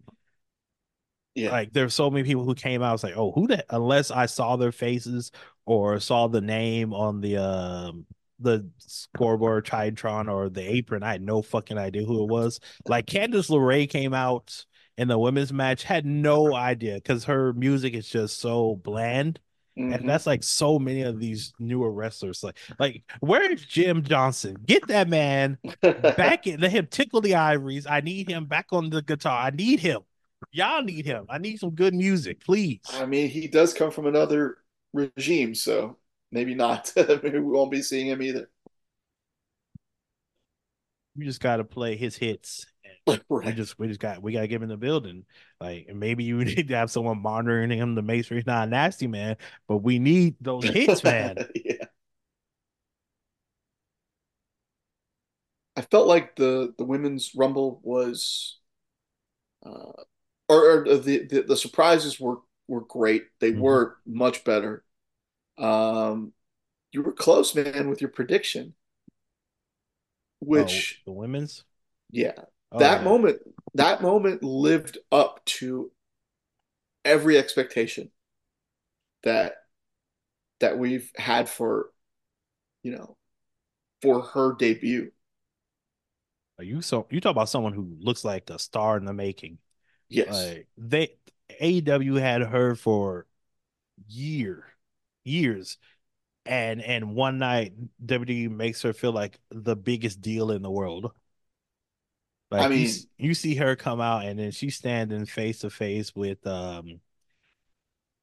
[1.34, 1.50] Yeah.
[1.50, 4.10] Like there's so many people who came out I was like, oh, who the unless
[4.10, 5.32] I saw their faces
[5.66, 8.06] or saw the name on the um
[8.40, 12.58] the scoreboard Titantron or the apron, I had no fucking idea who it was.
[12.88, 14.64] Like Candice LeRae came out
[14.98, 19.38] in the women's match, had no idea because her music is just so bland.
[19.88, 22.42] And hmm that's like so many of these newer wrestlers.
[22.42, 24.56] Like, like where's Jim Johnston?
[24.66, 25.58] Get that man
[26.16, 26.60] back in.
[26.60, 27.86] Let him tickle the ivories.
[27.86, 29.46] I need him back on the guitar.
[29.46, 30.00] I need him.
[30.50, 31.26] Y'all need him.
[31.28, 32.80] I need some good music, please.
[32.86, 34.58] I mean, he does come from another
[34.92, 35.98] regime, so
[36.30, 36.92] maybe not.
[36.96, 38.48] maybe we won't be seeing him either.
[41.16, 42.66] We just got to play his hits.
[43.28, 45.24] We just, we just got, we got to give him the building.
[45.60, 48.70] Like, maybe you need to have someone monitoring him to make sure he's not a
[48.70, 49.38] nasty man.
[49.66, 51.36] But we need those hits, man.
[51.52, 51.86] Yeah.
[55.76, 58.58] I felt like the the women's rumble was
[59.64, 60.04] uh
[60.48, 62.38] or, or the, the the surprises were
[62.72, 63.24] were great.
[63.40, 63.52] They Mhm.
[63.52, 64.84] were much better.
[65.58, 66.34] Um
[66.92, 68.74] you were close, man, with your prediction,
[70.54, 71.64] Oh, which the women's.
[72.10, 72.32] yeah,
[72.72, 73.04] Oh that yeah.
[73.04, 73.38] moment
[73.74, 75.90] that moment lived up to
[77.04, 78.10] every expectation
[79.22, 79.54] that
[80.60, 81.90] that we've had for,
[82.82, 83.16] you know,
[84.02, 85.12] for her debut.
[86.58, 89.58] Are you so you talk about someone who looks like a star in the making.
[90.08, 90.56] Yes.
[90.56, 91.16] Like they
[91.60, 93.26] AEW had her for
[94.08, 94.66] year,
[95.24, 95.78] years,
[96.46, 97.74] and and one night
[98.04, 101.12] WWE makes her feel like the biggest deal in the world.
[102.56, 105.60] I Like you mean, s- you see her come out and then she's standing face
[105.60, 107.00] to face with um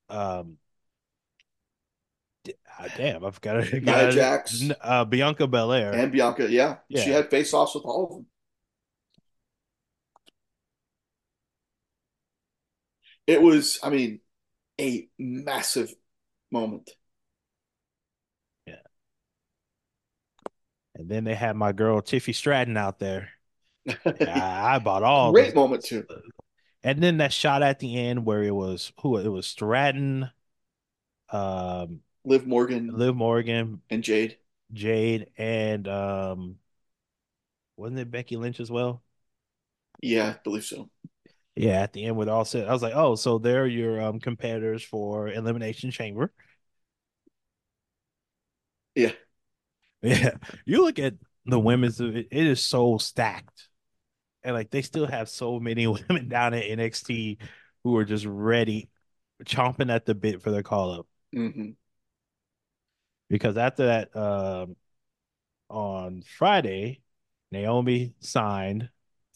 [0.10, 0.58] um
[2.80, 6.02] ah, damn I forgot her Nia got Jax uh Bianca Belair.
[6.02, 8.26] and Bianca, yeah, she had face-offs with all of them.
[13.30, 14.22] It was, I mean,
[14.82, 15.94] a massive
[16.52, 16.90] moment.
[18.66, 18.82] Yeah.
[20.96, 23.30] And then they had my girl Tiffy Stratton out there.
[23.88, 26.08] I, I bought all Great moment too.
[26.84, 30.32] and then that shot at the end where it was who it was Stratton,
[31.32, 34.38] um, Liv Morgan Liv Morgan, and Jade.
[34.74, 36.56] Jade, and um,
[37.78, 39.04] wasn't it Becky Lynch as well?
[40.02, 40.90] Yeah, I believe so.
[41.60, 44.20] Yeah, at the end with all said, I was like, oh, so they're your um
[44.22, 46.32] competitors for Elimination Chamber.
[48.96, 49.12] Yeah.
[50.02, 53.68] Yeah, you look at the women's, it is so stacked,
[54.44, 57.40] and like they still have so many women down at NXT
[57.84, 58.90] who are just ready,
[59.46, 61.08] chomping at the bit for their call up.
[61.34, 61.72] hmm
[63.30, 64.76] Because after that, um,
[65.70, 67.02] on Friday,
[67.52, 68.90] Naomi signed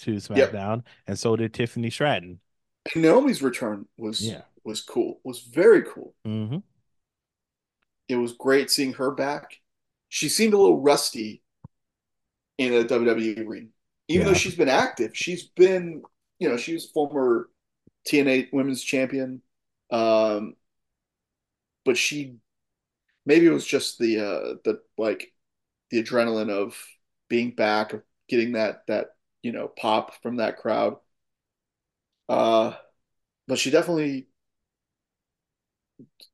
[0.03, 0.49] to Yep.
[0.51, 2.39] SmackDown, and so did Tiffany Stratton.
[2.95, 4.41] Naomi's return was Yeah.
[4.63, 5.19] was cool.
[5.23, 6.15] Was very cool.
[6.25, 6.63] hmm
[8.07, 9.59] It was great seeing her back.
[10.09, 11.41] She seemed a little rusty
[12.57, 13.69] in a WWE ring.
[14.07, 16.03] Even though she's been active, she's been,
[16.39, 17.49] you know, she was former
[18.05, 19.41] TNA Women's Champion,
[19.91, 20.55] um,
[21.85, 22.35] but she
[23.25, 25.33] maybe it was just the uh, the like
[25.91, 26.77] the adrenaline of
[27.29, 29.12] being back, of getting that that
[29.43, 30.97] you know pop from that crowd.
[32.27, 32.73] Uh,
[33.47, 34.27] but she definitely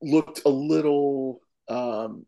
[0.01, 2.25] looked a little um,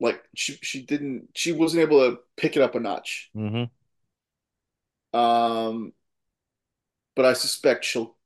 [0.00, 3.30] like she she didn't she wasn't able to pick it up a notch.
[3.36, 3.64] Mm-hmm.
[5.18, 5.92] Um,
[7.14, 8.16] but I suspect she'll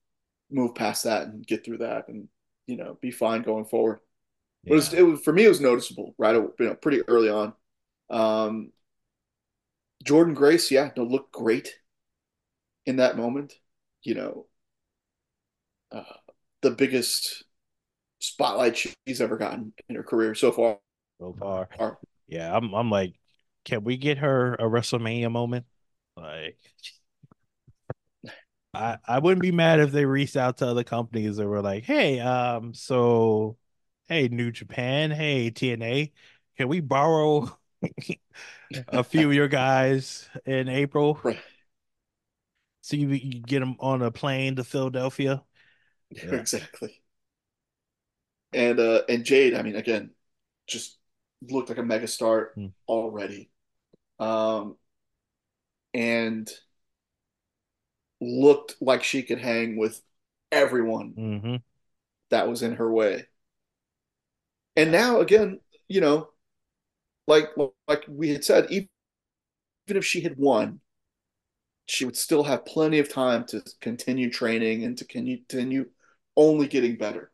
[0.50, 2.28] move past that and get through that and
[2.66, 4.00] you know be fine going forward.
[4.64, 7.28] But it was, it was for me it was noticeable right you know pretty early
[7.28, 7.52] on.
[8.10, 8.72] Um,
[10.04, 11.74] Jordynne Grace, yeah, no, looked great
[12.86, 13.54] in that moment.
[14.02, 14.46] You know,
[15.90, 16.02] uh,
[16.62, 17.44] the biggest
[18.20, 20.78] spotlight she's ever gotten in her career so far.
[21.20, 21.68] So far.
[22.26, 23.14] Yeah, I'm I'm like,
[23.64, 25.66] can we get her a WrestleMania moment?
[26.16, 26.58] Like
[28.74, 31.84] I I wouldn't be mad if they reached out to other companies that were like,
[31.84, 33.56] hey, um, so
[34.06, 36.12] hey, New Japan, hey, TNA,
[36.56, 37.57] can we borrow
[38.88, 41.42] a few of your guys in April Right.
[42.80, 45.42] so you, you get them on a plane to Philadelphia?
[46.10, 46.44] Yeah.
[46.52, 47.02] exactly.
[48.52, 50.10] And uh and Jade, I mean, again,
[50.66, 50.98] just
[51.42, 52.68] looked like a megastar Hmm.
[52.88, 53.50] already.
[54.20, 54.76] Um
[55.94, 56.50] and
[58.20, 60.02] looked like she could hang with
[60.52, 61.56] everyone Mm-hmm.
[62.30, 63.26] that was in her way.
[64.76, 66.30] And now again, you know,
[67.28, 67.50] like
[67.86, 68.88] like we had said, even
[69.86, 70.80] if she had won,
[71.86, 75.86] she would still have plenty of time to continue training and to continue
[76.36, 77.30] only getting better.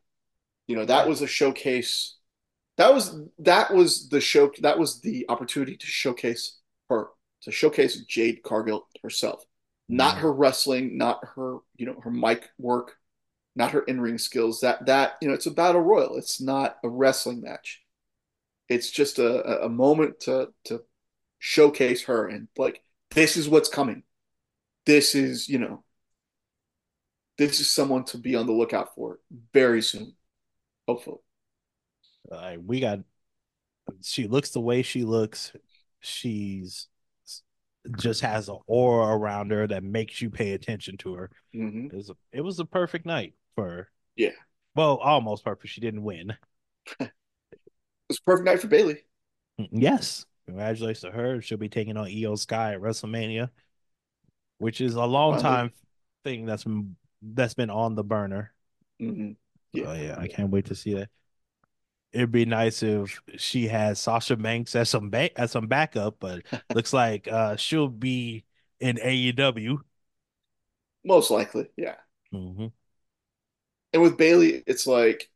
[0.67, 2.17] You know, that was a showcase.
[2.77, 4.51] That was that was the show.
[4.61, 6.59] That was the opportunity to showcase
[6.91, 7.09] her,
[7.43, 9.45] to showcase Jade Cargill herself,
[9.89, 10.23] not mm-hmm.
[10.23, 12.97] her wrestling, not her you know her mic work,
[13.55, 14.61] not her in ring skills.
[14.61, 16.17] That that you know it's a battle royal.
[16.17, 17.84] It's not a wrestling match.
[18.69, 20.83] It's just a a moment to to
[21.39, 22.83] showcase her and like
[23.15, 24.05] this is what's coming.
[24.87, 25.85] This is you know
[27.39, 29.19] this is someone to be on the lookout for
[29.53, 30.15] very soon,
[30.89, 31.19] hopefully.
[32.31, 33.01] Like we got
[34.03, 35.53] she looks the way she looks.
[36.01, 36.89] She's
[37.99, 41.31] just has an aura around her that makes you pay attention to her.
[41.53, 43.89] hmm It was a, it was a perfect night for her.
[44.17, 44.31] Yeah.
[44.75, 45.73] Well, almost perfect.
[45.73, 46.35] She didn't win.
[48.15, 49.05] It was a perfect night for Bayley.
[49.71, 50.27] Yes.
[50.47, 51.41] Congratulations to her.
[51.41, 53.51] She'll be taking on IYO SKY at WrestleMania,
[54.59, 55.73] which is a long time
[56.25, 58.53] thing that's been that's been on the burner.
[59.01, 59.33] hmm
[59.73, 59.87] Yeah.
[59.87, 61.09] Oh yeah, I can't wait to see that.
[62.13, 66.45] It'd be nice if she has Sasha Banks as some ba- as some backup, but
[66.73, 68.45] looks like uh she'll be
[68.81, 69.83] in AEW.
[71.05, 71.97] Most likely, yeah.
[72.33, 72.73] Mhm.
[73.93, 75.31] And with Bayley, it's like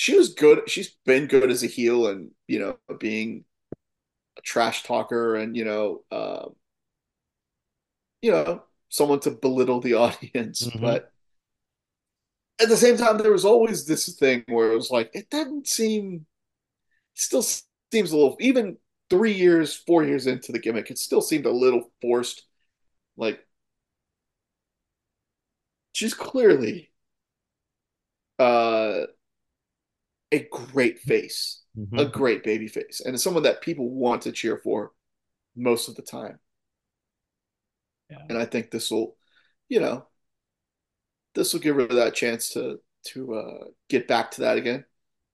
[0.00, 0.62] she was good.
[0.66, 3.44] She's been good as a heel and, you know, being
[4.38, 6.54] a trash talker and, you know, um,
[8.22, 10.66] you know, someone to belittle the audience.
[10.66, 10.80] Mhm.
[10.80, 11.12] But
[12.62, 15.68] at the same time, there was always this thing where it was like, it doesn't
[15.68, 16.24] seem,
[17.12, 18.78] still seems a little, even
[19.10, 22.46] three years, four years into the gimmick, it still seemed a little forced.
[23.18, 23.46] Like,
[25.92, 26.90] she's clearly
[28.38, 29.04] uh,
[30.32, 31.62] a great face,
[31.96, 32.10] a Mhm.
[32.10, 34.92] great baby face, and someone that people want to cheer for
[35.56, 36.40] most of the time.
[38.10, 38.18] Yeah.
[38.28, 39.16] And I think this will,
[39.68, 40.06] you know,
[41.34, 44.84] this will give her that chance to to uh, get back to that again.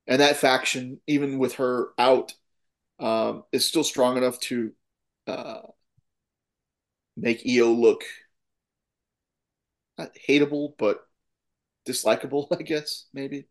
[0.07, 2.35] And that faction, even with her out,
[3.01, 4.73] um, is still strong enough to
[5.29, 5.61] uh,
[7.17, 8.05] make IYO look
[9.99, 11.07] not hateable, but
[11.87, 13.49] dislikable, I guess, maybe.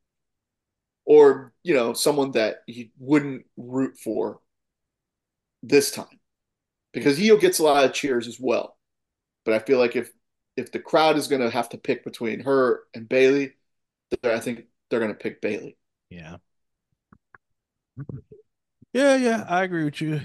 [1.05, 4.39] Or, you know, someone that you wouldn't root for
[5.61, 6.19] this time.
[6.93, 8.77] Because IYO gets a lot of cheers as well.
[9.43, 10.11] But I feel like if
[10.57, 13.53] if the crowd is going to have to pick between her and Bayley,
[14.23, 15.77] I think they're going to pick Bayley.
[16.09, 16.37] Yeah.
[18.93, 20.21] Yeah, yeah, I agree with you.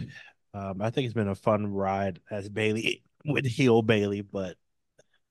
[0.54, 4.56] Um, I think it's been a fun ride as Bayley with heel Bayley, but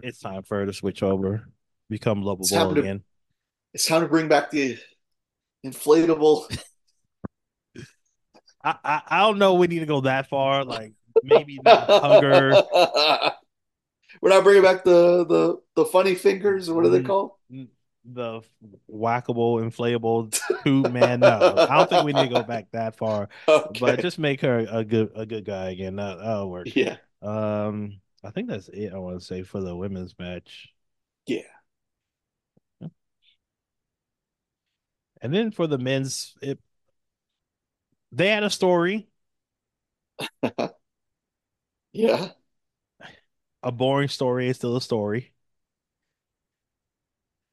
[0.02, 1.48] it's time for her to switch over,
[1.90, 3.04] become lovable time to- again.
[3.74, 4.78] It's time to bring back the
[5.66, 6.58] inflatable.
[8.64, 9.56] I, I I don't know.
[9.56, 10.64] We need to go that far.
[10.66, 10.94] Like
[11.24, 12.54] maybe not hugger.
[14.22, 16.70] We're not bringing back the the the funny fingers.
[16.70, 17.08] What are they Mm.
[17.08, 17.32] called?
[18.12, 18.42] the
[18.90, 20.34] whackable inflatable
[20.64, 21.20] tube man.
[21.20, 23.30] No, I don't think we need to go back that far.
[23.48, 23.80] Okay.
[23.80, 25.98] But just make her a good a good guy again.
[25.98, 26.74] That, that'll work.
[26.76, 28.94] yeah, Um, I think that's it.
[28.94, 30.70] I want to say for the women's match,
[31.28, 31.42] Yeah.
[35.22, 36.60] And then for the men's, it
[38.12, 39.08] they had a story,
[41.94, 42.32] Yeah.
[43.64, 45.32] a boring story is still a story.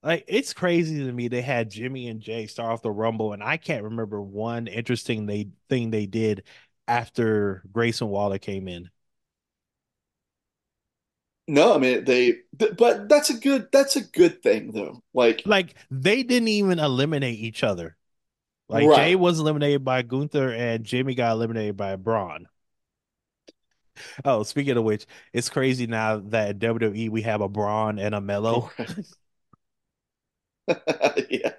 [0.02, 3.42] Like it's crazy to me they had Jimmy and Jey start off the Rumble, and
[3.42, 6.44] I can't remember one interesting they thing they did
[6.86, 8.90] after Grayson Waller came in.
[11.48, 15.02] No, I mean they th- but that's a good that's a good thing though.
[15.14, 17.96] Like Like they didn't even eliminate each other.
[18.68, 22.48] Like Jey was eliminated by Gunther and Jimmy got eliminated by Bron.
[24.24, 28.20] Oh, speaking of which, it's crazy now that WWE we have a Bron and a
[28.20, 28.70] Melo.
[31.30, 31.52] Yeah.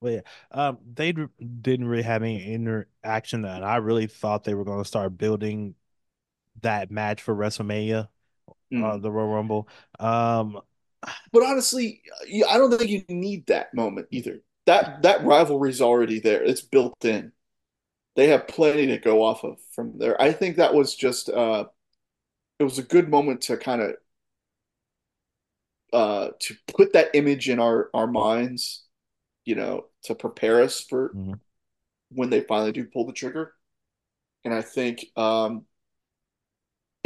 [0.00, 0.20] But yeah,
[0.50, 1.26] um, they d-
[1.62, 5.74] didn't really have any interaction, and I really thought they were going to start building
[6.62, 8.08] that match for WrestleMania,
[8.80, 8.98] uh, Mm.
[8.98, 9.68] the Royal Rumble.
[10.00, 10.60] Um,
[11.32, 12.02] But honestly,
[12.48, 14.40] I don't think you need that moment either.
[14.66, 16.42] That that rivalry's already there.
[16.42, 17.32] It's built in.
[18.16, 20.20] They have plenty to go off of from there.
[20.20, 21.66] I think that was just uh
[22.60, 23.96] it was a good moment to kind of
[25.92, 28.84] uh to put that image in our our minds,
[29.44, 31.40] you know, to prepare us for mhm,
[32.10, 33.54] when they finally do pull the trigger.
[34.44, 35.66] And I think um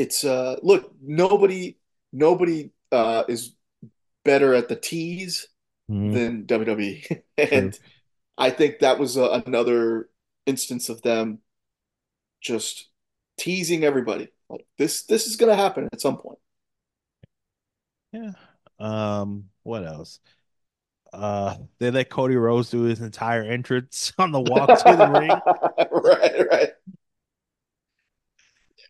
[0.00, 1.76] it's uh look, nobody
[2.12, 3.54] nobody uh is
[4.24, 5.46] better at the tease
[5.90, 7.06] mhm, than WWE.
[7.06, 7.22] true.
[7.36, 7.78] And
[8.38, 10.08] I think that was a, another
[10.46, 11.40] instance of them
[12.40, 12.88] just
[13.38, 14.28] teasing everybody.
[14.48, 16.38] Like this this is gonna happen at some point.
[18.12, 18.32] Yeah.
[18.78, 20.20] Um, what else?
[21.12, 25.42] Uh, they let Cody Rhodes do his entire entrance on the walk to the ring.
[25.92, 26.70] Right, right.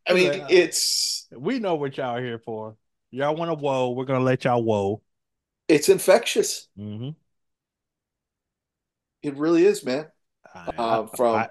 [0.08, 2.76] I mean, like, it's we know what y'all are here for.
[3.10, 5.02] Y'all want to whoa, we're gonna let y'all whoa.
[5.68, 6.68] it's infectious.
[6.76, 7.10] hmm
[9.22, 10.06] It really is, man.
[10.54, 11.46] I, Uh, I I from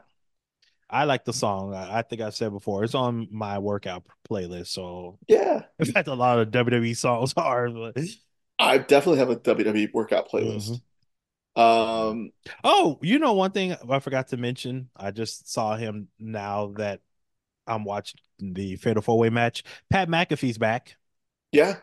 [0.89, 1.73] I like the song.
[1.73, 4.67] I, I think I said before it's on my workout playlist.
[4.67, 7.69] So yeah, in fact, a lot of WWE songs are.
[7.69, 7.97] But...
[8.57, 10.71] I definitely have a WWE workout playlist.
[10.71, 10.81] Mhm.
[11.55, 12.31] Um,
[12.63, 14.89] Oh, you know one thing I forgot to mention.
[14.95, 17.01] I just saw him now that
[17.69, 19.63] I'm watching the Fatal Four Way match.
[19.89, 20.97] Pat McAfee's back.
[21.51, 21.79] yeah,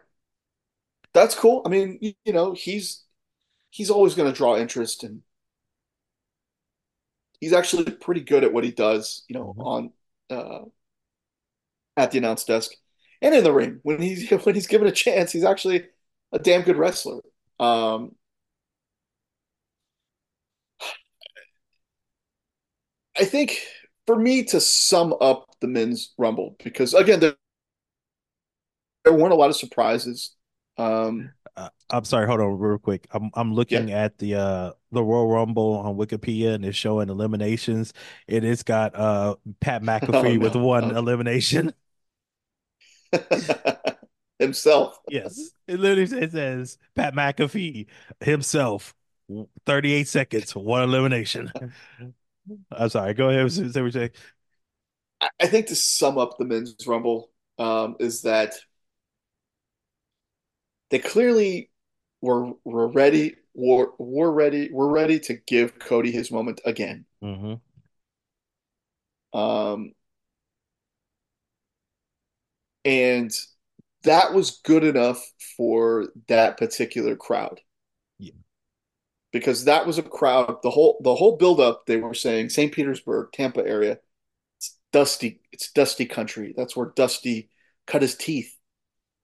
[1.12, 1.62] that's cool.
[1.64, 3.04] I mean, you, know, he's
[3.70, 5.22] he's always going to draw interest, and
[7.40, 9.24] he's actually pretty good at what he does.
[9.28, 9.66] You know, Mhm.
[9.66, 9.92] on
[10.30, 10.64] uh,
[11.96, 12.72] at the announce desk
[13.22, 15.86] and in the ring when he's when he's given a chance, he's actually
[16.32, 17.20] a damn good wrestler.
[17.58, 18.14] Um,
[23.18, 23.60] I think
[24.06, 27.34] for me to sum up the men's rumble because again there,
[29.04, 30.34] there weren't a lot of surprises.
[30.78, 33.06] Um, Uh, I'm sorry, hold on real quick.
[33.12, 37.08] I'm I'm yeah, looking at the uh the Royal Rumble on Wikipedia and it's showing
[37.08, 37.94] eliminations.
[38.26, 39.82] It has got uh Pat
[40.12, 40.92] oh McAfee with no, one okay.
[40.92, 41.72] elimination.
[44.38, 44.98] himself.
[45.08, 45.52] Yes.
[45.66, 47.86] It literally it says Pat McAfee
[48.20, 48.94] himself,
[49.66, 51.52] 38 seconds, one elimination.
[52.70, 53.14] I'm sorry.
[53.14, 53.50] Go ahead.
[53.52, 54.10] Say what you.
[55.20, 58.54] I, think to sum up the men's rumble um, is that
[60.90, 61.70] they clearly
[62.20, 67.06] were were ready were were ready were ready to give Cody his moment again.
[67.22, 67.54] hmm
[69.32, 69.92] Um,
[72.84, 73.30] and
[74.04, 75.24] that was good enough
[75.56, 77.60] for that particular crowd.
[79.40, 82.72] Because that was a crowd the whole the whole build up they were saying St.
[82.72, 83.98] Petersburg, Tampa area,
[84.58, 86.54] it's dusty, it's dusty country.
[86.56, 87.50] That's where Dusty
[87.86, 88.56] cut his teeth.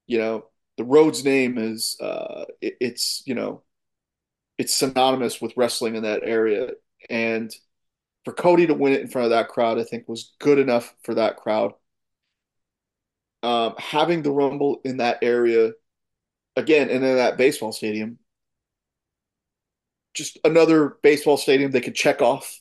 [0.06, 0.46] You know,
[0.76, 3.62] the Rhodes name is uh it, it's, you know,
[4.58, 6.70] it's synonymous with wrestling in that area
[7.10, 7.54] and
[8.24, 10.94] for Cody to win it in front of that crowd, I think was good enough
[11.02, 11.72] for that crowd.
[13.42, 15.72] Um, having the Rumble in that area
[16.56, 18.18] again, and in that baseball stadium,
[20.14, 22.60] just another baseball stadium they could check off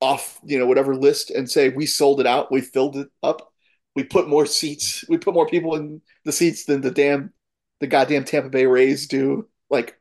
[0.00, 3.52] off, you know, whatever list and say we sold it out, we filled it up,
[3.96, 7.32] we put more seats, we put more people in the seats than the damn
[7.80, 9.98] the goddamn Tampa Bay Rays do, like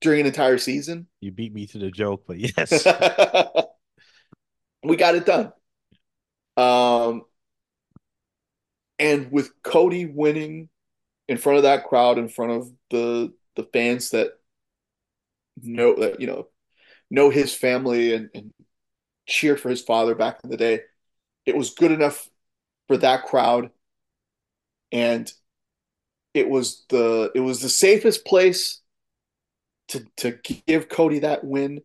[0.00, 1.06] during an entire season.
[1.20, 2.84] You beat me to the joke, but yes.
[4.84, 5.52] we got it done.
[6.56, 7.22] Um,
[8.98, 10.68] and with Cody winning
[11.28, 14.32] in front of that crowd, in front of the the fans that
[15.62, 16.48] know that you know
[17.10, 18.52] know his family and, and
[19.26, 20.80] cheered for his father back in the day,
[21.44, 22.28] it was good enough
[22.88, 23.70] for that crowd,
[24.92, 25.32] and
[26.34, 28.80] it was the it was the safest place
[29.88, 31.80] to to give Cody that win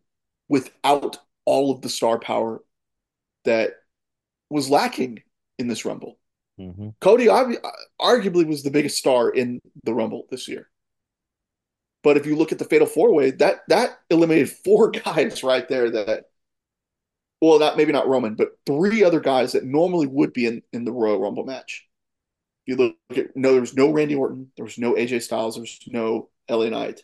[0.48, 2.62] without all of the star power
[3.44, 3.72] that
[4.50, 5.22] was lacking
[5.58, 6.18] in this Rumble.
[6.60, 6.90] Mm-hmm.
[7.00, 10.68] Cody arguably was the biggest star in the Rumble this year.
[12.02, 15.68] But if you look at the Fatal Four Way, that that eliminated four guys right
[15.68, 15.90] there.
[15.90, 16.24] That
[17.40, 20.84] well, not maybe not Roman, but three other guys that normally would be in in
[20.84, 21.86] the Royal Rumble match.
[22.66, 25.54] If you look at no, there was no Randy Orton, there was no AJ Styles,
[25.54, 27.02] there was no LA Knight.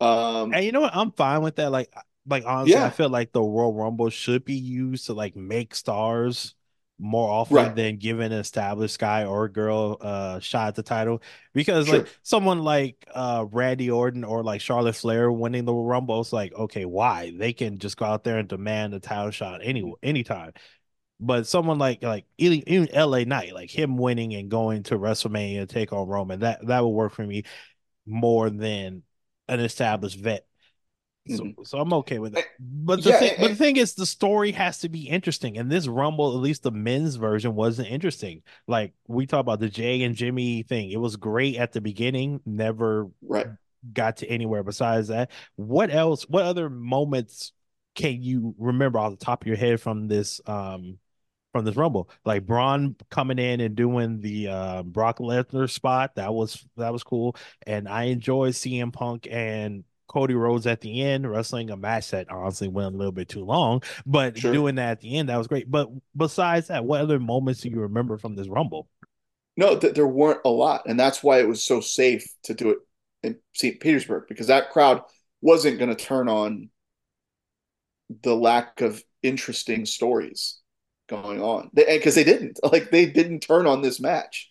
[0.00, 0.96] Um, and you know what?
[0.96, 1.70] I'm fine with that.
[1.70, 1.92] Like,
[2.26, 2.86] like honestly, yeah.
[2.86, 6.54] I feel like the Royal Rumble should be used to like make stars
[7.02, 7.74] more often right.
[7.74, 11.20] than giving an established guy or girl uh shot at the title
[11.52, 11.98] because sure.
[11.98, 16.54] like someone like uh Randy Orton or like Charlotte Flair winning the Rumble it's like
[16.54, 20.52] okay why they can just go out there and demand a title shot any anytime
[21.18, 25.60] but someone like like even, even LA Knight like him winning and going to WrestleMania
[25.60, 27.42] to take on Roman that that would work for me
[28.06, 29.02] more than
[29.48, 30.46] an established vet
[31.28, 31.62] so, mm-hmm.
[31.62, 32.44] so I'm okay with it.
[32.58, 35.56] But the yeah, thing, but the thing is, the story has to be interesting.
[35.56, 38.42] And this Rumble, at least the men's version, wasn't interesting.
[38.66, 42.40] Like we talk about the Jey and Jimmy thing, it was great at the beginning,
[42.44, 43.46] never right.
[43.92, 45.30] got to anywhere besides that.
[45.54, 46.24] What else?
[46.28, 47.52] What other moments
[47.94, 50.98] can you remember off the top of your head from this um
[51.52, 52.08] from this Rumble.
[52.24, 56.14] Like Bron coming in and doing the uh, Brock Lesnar spot.
[56.16, 57.36] That was that was cool.
[57.66, 62.30] And I enjoyed CM Punk and Cody Rhodes at the end, wrestling a match that
[62.30, 64.52] honestly went a little bit too long, but sure.
[64.52, 65.70] doing that at the end, that was great.
[65.70, 68.88] But besides that, what other moments do you remember from this Rumble?
[69.56, 70.82] No, th- there weren't a lot.
[70.86, 72.78] And that's why it was so safe to do it
[73.22, 73.80] in St.
[73.80, 75.02] Petersburg because that crowd
[75.40, 76.70] wasn't going to turn on
[78.22, 80.58] the lack of interesting stories
[81.08, 84.50] going on because they, they didn't like they didn't turn on this match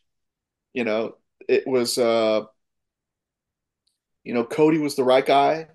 [0.73, 1.15] you know
[1.47, 2.41] it was uh
[4.23, 5.67] you know, Cody was the right guy,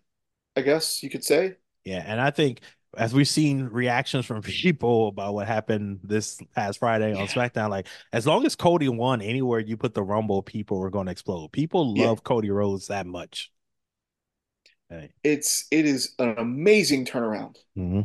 [0.54, 1.56] I guess you could say.
[1.84, 2.60] Yeah, and I think
[2.96, 7.26] as we've seen reactions from people about what happened this past Friday on yeah.
[7.26, 11.06] SmackDown, like as long as Cody won anywhere you put the Rumble, people were going
[11.06, 11.52] to explode.
[11.52, 12.22] People love yeah.
[12.24, 13.50] Cody Rhodes that much.
[14.88, 15.10] Hey.
[15.24, 18.02] It's it is an amazing turnaround, mm-hmm.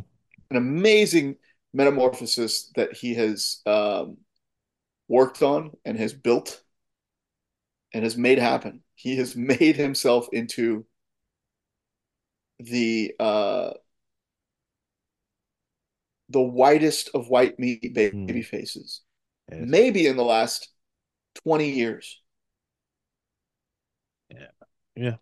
[0.50, 1.36] an amazing
[1.72, 4.16] metamorphosis that he has um,
[5.08, 6.60] worked on and has built
[7.92, 8.82] and has made happen.
[8.94, 10.86] He has made himself into
[12.58, 13.70] the uh,
[16.28, 18.44] the whitest of white meat baby mm.
[18.44, 19.02] faces,
[19.50, 19.60] yes.
[19.64, 20.68] maybe in the last
[21.42, 22.20] twenty years.
[24.30, 24.46] Yeah,
[24.94, 25.16] yeah.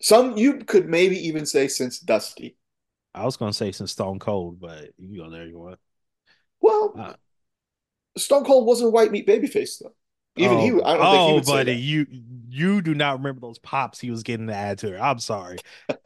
[0.00, 2.56] Some you could maybe even say since Dusty.
[3.14, 5.78] I was gonna say since Stone Cold, but you go there you want.
[6.60, 7.14] Well, uh,
[8.18, 9.94] Stone Cold wasn't a white meat babyface though.
[10.36, 12.06] Even oh, he, I don't oh, think he would buddy, you
[12.48, 15.02] you do not remember those pops he was getting to add to her.
[15.02, 15.58] I'm sorry.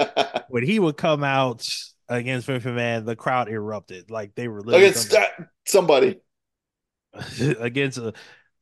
[0.49, 1.66] when he would come out
[2.09, 5.14] against Vince McMahon, the crowd erupted like they were against
[5.66, 6.20] somebody
[7.59, 8.12] against a,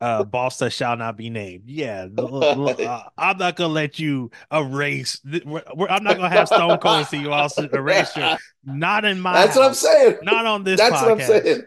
[0.01, 1.63] a, boss that shall not be named.
[1.65, 5.19] Yeah, uh, I'm not gonna let you erase.
[5.25, 8.37] I'm not gonna have Stone Cold see you also erase your.
[8.63, 9.33] Not in my.
[9.33, 10.17] That's house, what I'm saying.
[10.23, 10.79] Not on this.
[10.79, 11.01] That's podcast.
[11.03, 11.63] what I'm saying.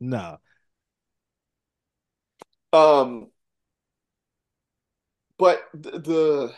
[0.00, 0.38] No.
[2.72, 3.30] Um,
[5.38, 6.54] but the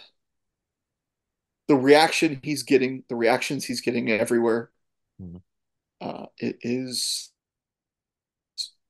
[1.67, 4.71] the reaction he's getting, the reactions he's getting everywhere,
[5.21, 5.39] mm-hmm.
[6.01, 7.33] uh, it is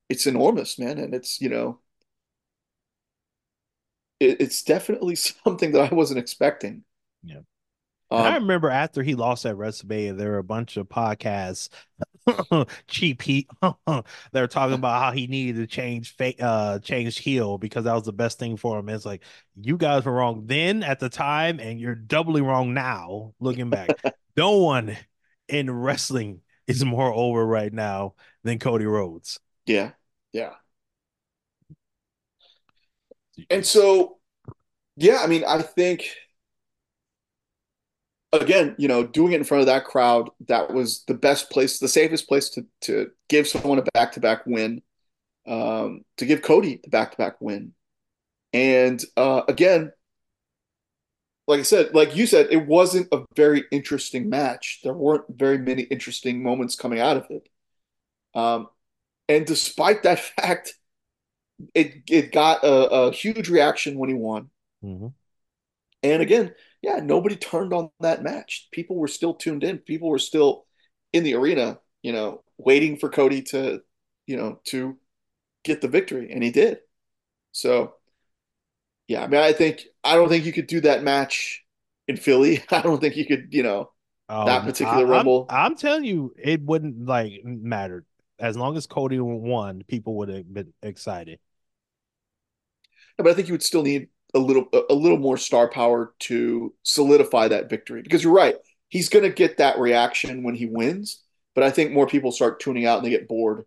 [0.08, 1.78] it's enormous, man, and it's you know
[4.20, 5.14] it, it's definitely
[5.44, 6.84] something that I wasn't expecting.
[7.22, 7.40] Yeah.
[8.10, 11.68] Um, I remember after he lost at WrestleMania, there were a bunch of podcasts,
[12.86, 13.48] cheap heat.
[14.32, 18.12] They're talking about how he needed to change, uh, change heel because that was the
[18.12, 18.88] best thing for him.
[18.88, 19.22] It's like
[19.56, 23.34] you guys were wrong then at the time, and you're doubly wrong now.
[23.40, 23.90] Looking back,
[24.36, 24.96] no one
[25.48, 29.38] in wrestling is more over right now than Cody Rhodes.
[29.66, 29.90] Yeah,
[30.32, 30.54] yeah.
[33.50, 34.18] And so,
[34.96, 36.04] yeah, I mean, I think
[38.42, 41.78] again, you know, doing it in front of that crowd, that was the best place,
[41.78, 44.82] the safest place to to give someone a back to back win,
[45.46, 47.74] um, to give Cody the back to back win,
[48.52, 49.92] and uh, again,
[51.46, 54.80] like I said, like you said, it wasn't a very interesting match.
[54.82, 57.48] There weren't very many interesting moments coming out of it,
[58.34, 58.68] um,
[59.28, 60.74] and despite that fact,
[61.74, 64.50] it it got a, a huge reaction when he won.
[64.84, 65.08] Mm-hmm.
[66.02, 66.54] And again,
[66.84, 68.68] yeah, nobody turned on that match.
[68.72, 69.78] People were still tuned in.
[69.78, 70.66] People were still
[71.12, 73.82] in the arena, you know, waiting for Cody to,
[74.26, 74.98] you know, to
[75.64, 76.78] get the victory, and he did.
[77.52, 77.96] So,
[79.08, 81.64] yeah, I mean, I think I don't think you could do that match
[82.08, 82.62] in Philly.
[82.70, 83.90] I don't think you could, you know,
[84.28, 85.46] Oh, that I, particular I'm Rumble.
[85.48, 88.04] I'm telling you, it wouldn't like matter
[88.38, 89.82] as long as Cody won.
[89.86, 91.38] People would have been excited.
[93.16, 96.74] but I think you would still need a little a little more star power to
[96.82, 98.56] solidify that victory because you're right.
[98.88, 101.22] He's going to get that reaction when he wins,
[101.54, 103.64] but I think more people start tuning out and they get bored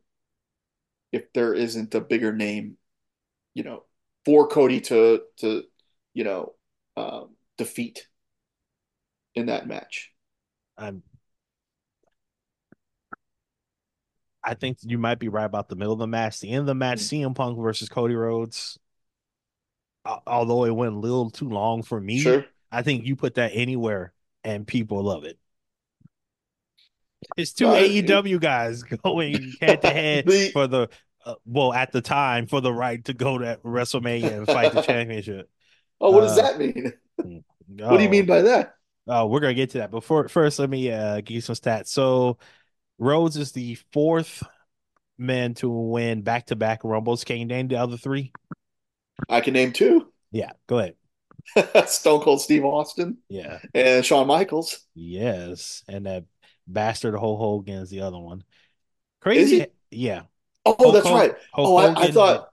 [1.12, 2.78] if there isn't a bigger name,
[3.54, 3.84] you know,
[4.26, 5.64] for Cody to to
[6.14, 6.54] you know
[6.98, 8.08] um, defeat
[9.36, 10.12] in that match.
[10.78, 11.02] I'm.
[14.44, 16.40] I think you might be right about the middle of the match.
[16.40, 18.80] The end of the match, CM Punk versus Cody Rhodes.
[20.08, 22.46] Al- Although it went a little too long for me, Sure.
[22.72, 25.38] I think you put that anywhere and people love it.
[27.36, 30.90] It's two Uh, AEW guys going head to head for the
[31.26, 34.82] uh, well at the time for the right to go to WrestleMania and fight the
[34.82, 35.50] championship.
[36.00, 36.94] Oh, what does Uh, that mean?
[37.20, 37.42] Oh,
[37.90, 38.76] What do you mean by that?
[39.08, 39.90] Oh, we're gonna get to that.
[39.90, 41.88] But for, first, let me uh, give you some stats.
[41.88, 42.38] So,
[43.00, 44.44] Rhodes is the fourth
[45.18, 47.24] man to win back to back Rumbles.
[47.24, 48.32] Can you name the other three?
[49.30, 50.96] I can name two: Yeah, go ahead.
[51.90, 54.86] Stone Cold Steve Austin Yeah, and Shawn Michaels.
[54.96, 56.26] yes, and that
[56.68, 58.44] bastard Hulk Hogan is the other one.
[59.22, 60.24] Crazy, yeah.
[60.66, 61.36] Oh, Hulk that's Hogan- right.
[61.54, 62.50] Hulk Oh, I, I thought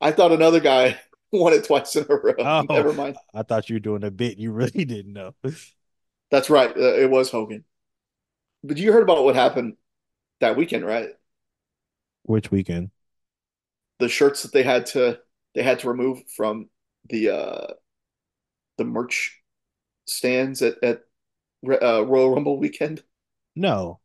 [0.00, 0.98] I thought another guy
[1.32, 2.34] won it twice in a row.
[2.38, 2.62] Oh.
[2.68, 3.16] Never mind.
[3.34, 4.38] I thought you were doing a bit.
[4.38, 5.34] You really didn't know.
[6.30, 6.70] That's right.
[6.76, 7.64] Uh, it was Hogan.
[8.64, 9.76] But you heard about what happened
[10.40, 11.10] that weekend, right?
[12.24, 12.90] Which weekend?
[13.98, 15.20] The shirts that they had to
[15.54, 16.68] they had to remove from
[17.08, 17.66] the uh
[18.76, 19.42] the merch
[20.06, 21.02] stands at at
[21.66, 23.04] uh, Royal Rumble weekend.
[23.56, 24.00] No.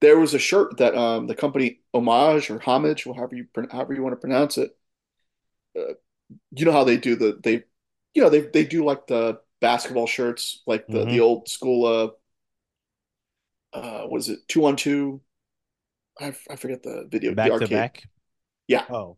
[0.00, 3.94] There was a shirt that um the company Homage or Homage, or however you however
[3.94, 4.76] you want to pronounce it.
[5.78, 5.94] Uh,
[6.52, 7.64] you know how they do the they,
[8.14, 11.10] you know they they do like the basketball shirts, like the Mhm.
[11.10, 15.20] the old school uh uh what is it two on two?
[16.20, 18.04] I I forget the video the Back to back?
[18.66, 18.84] Yeah.
[18.90, 19.16] Oh.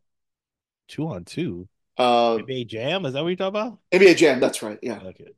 [0.92, 1.68] Two on two.
[1.96, 3.06] Um, NBA Jam?
[3.06, 3.80] Is that what you're talking about?
[3.92, 4.78] NBA Jam, that's right.
[4.82, 5.32] Yeah, Okay.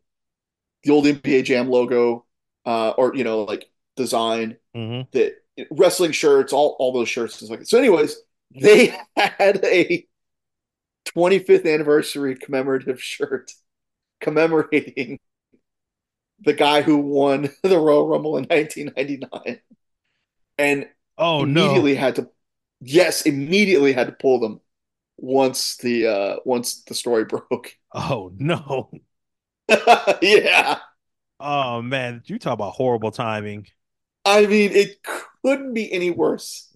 [0.83, 2.25] the old NBA Jam logo,
[2.67, 5.35] uh, or you know like design hmm that
[5.71, 7.67] wrestling shirts, all all those shirts and like.
[7.67, 8.17] So, anyways,
[8.61, 10.07] they had a
[11.07, 13.53] 25th anniversary commemorative shirt
[14.21, 15.21] commemorating
[16.41, 19.61] the guy who won the Royal Rumble in 1999,
[20.59, 20.89] and
[21.19, 21.89] Oh no.
[21.89, 22.31] immediately had to,
[22.81, 24.61] yes, immediately had to pull them
[25.17, 27.77] once the uh once the story broke.
[27.95, 28.91] Oh no.
[30.23, 30.79] yeah,
[31.41, 33.67] Oh man, you talk about horrible timing.
[34.27, 35.03] I mean it
[35.43, 36.75] couldn't be any worse.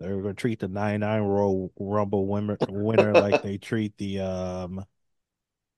[0.00, 4.84] They're gonna treat the 99 Royal Rumble winner, winner like they treat the um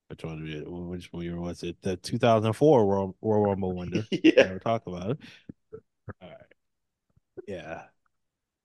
[0.09, 0.70] which one was it?
[0.70, 1.81] which year was it?
[1.83, 4.07] The 2004 Royal, Royal Rumble winner.
[4.11, 4.45] Yeah.
[4.45, 5.18] Never talk about it.
[6.20, 6.56] All right.
[7.47, 7.82] Yeah.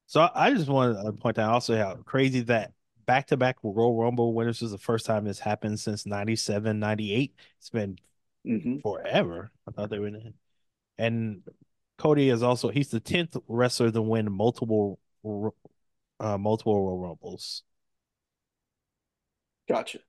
[0.07, 2.74] So I just want to point out also how crazy that
[3.05, 7.36] back to back Royal Rumble winners is the first time this happened since 97, 98.
[7.59, 7.97] It's been
[8.45, 9.51] hmm forever.
[9.67, 10.36] I thought they were in it.
[10.97, 11.43] And
[11.97, 14.99] Cody is also he's the tenth wrestler to win multiple
[16.19, 17.63] uh multiple Royal Rumbles.
[19.67, 19.99] Gotcha.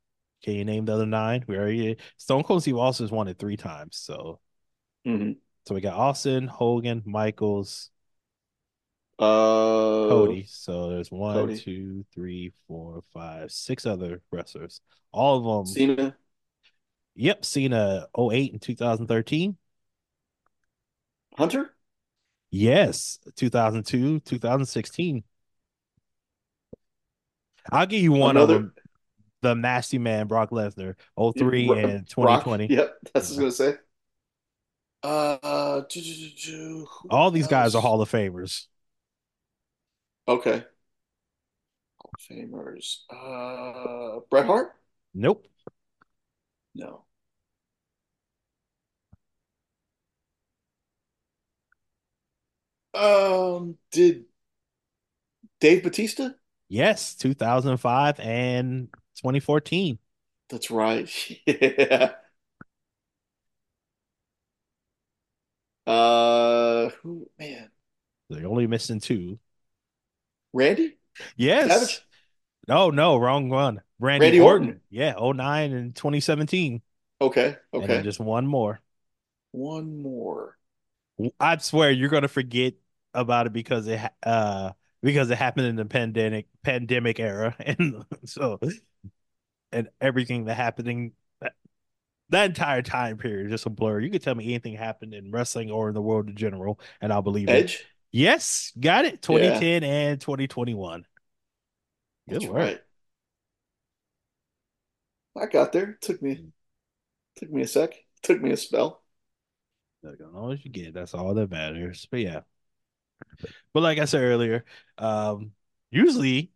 [0.42, 1.44] Can you name the other nine?
[1.46, 3.96] We already Stone Cold Steve Austin's won it three times.
[3.96, 4.40] So
[5.04, 5.32] hmm
[5.66, 7.90] so we got Austin, Hogan, Michaels,
[9.18, 10.44] Uh, Cody.
[10.48, 11.58] So there's one, Cody.
[11.58, 14.80] two, three, four, five, six other wrestlers.
[15.12, 15.72] All of them.
[15.74, 16.16] Cena.
[17.14, 19.56] Yep, Cena 08 and 2013.
[21.36, 21.74] Hunter?
[22.50, 25.22] Yes, 2002, 2016.
[27.70, 28.74] I'll give you one Another- of them.
[29.42, 32.44] The Nasty Man, Brock Lesnar, 03 Ro- and Brock?
[32.44, 32.66] 2020.
[32.72, 33.78] Yep, that's what I was gonna say.
[35.02, 35.82] Uh,
[37.10, 37.82] All these guys are?
[37.82, 38.66] Hall of Famers.
[40.32, 40.64] Okay.
[41.98, 42.98] Hall of Famers.
[43.10, 44.72] Uh, Bret Hart?
[45.14, 45.46] Nope.
[46.74, 47.04] No.
[52.94, 54.26] Um, did
[55.60, 56.30] Dave Batista?
[56.68, 59.98] Yes, 2005 and 2014.
[60.48, 61.08] That's right.
[61.46, 62.14] Yeah.
[65.86, 67.70] Uh, who, man,
[68.28, 69.38] They're only missing two.
[70.52, 70.96] Randy?
[71.36, 71.70] Yes.
[71.70, 72.02] Savage?
[72.68, 73.80] No, no, wrong one.
[73.98, 74.66] Randy, Randy Orton.
[74.68, 74.80] Orton.
[74.90, 76.82] Yeah, 09 and 2017.
[77.20, 78.02] Okay, okay.
[78.02, 78.80] just one more.
[79.52, 80.58] One more.
[81.38, 82.74] I swear you're gonna forget
[83.14, 84.72] about it because it uh
[85.02, 88.58] because it happened in the pandemic pandemic era, and so
[89.70, 91.52] and everything that happening that,
[92.30, 94.00] that entire time period is just a blur.
[94.00, 97.12] You could tell me anything happened in wrestling or in the world in general, and
[97.12, 97.84] I'll believe it.
[98.12, 99.26] Yes, got it.
[99.28, 101.06] Yeah, 2010 and 2021.
[102.28, 102.56] Good that's work.
[102.56, 102.80] right.
[105.36, 105.98] I got there.
[106.00, 106.44] Took me
[107.36, 107.94] took me a sec.
[108.22, 109.02] Took me a spell.
[110.02, 112.06] Look, as long as you get, that's all that matters.
[112.10, 112.40] But yeah,
[113.72, 114.64] but like I said earlier,
[114.98, 115.52] um,
[115.90, 116.50] usually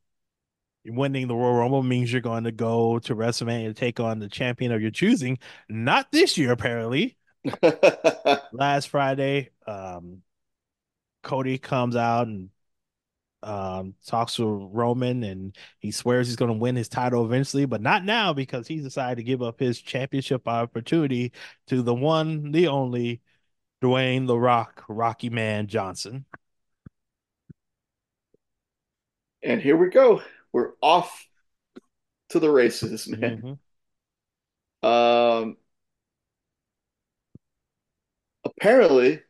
[0.85, 4.29] winning the Royal Rumble means you're going to go to WrestleMania to take on the
[4.29, 5.39] champion of your choosing.
[5.69, 7.17] Not this year, apparently.
[8.53, 10.23] Last Friday, um,
[11.27, 12.51] Cody comes out and
[13.43, 17.83] um, talks to Roman, and he swears he's going to win his title eventually, but
[17.83, 21.33] not now because he's decided to give up his championship opportunity
[21.67, 23.21] to the one, the only
[23.83, 26.25] Dwayne the Rock, Rocky Man Johnson.
[29.43, 30.23] and here we go.
[30.53, 31.27] We're off
[32.31, 33.59] to the races, man.
[34.83, 34.89] Mhm.
[34.89, 35.57] Um,
[38.45, 39.23] apparently,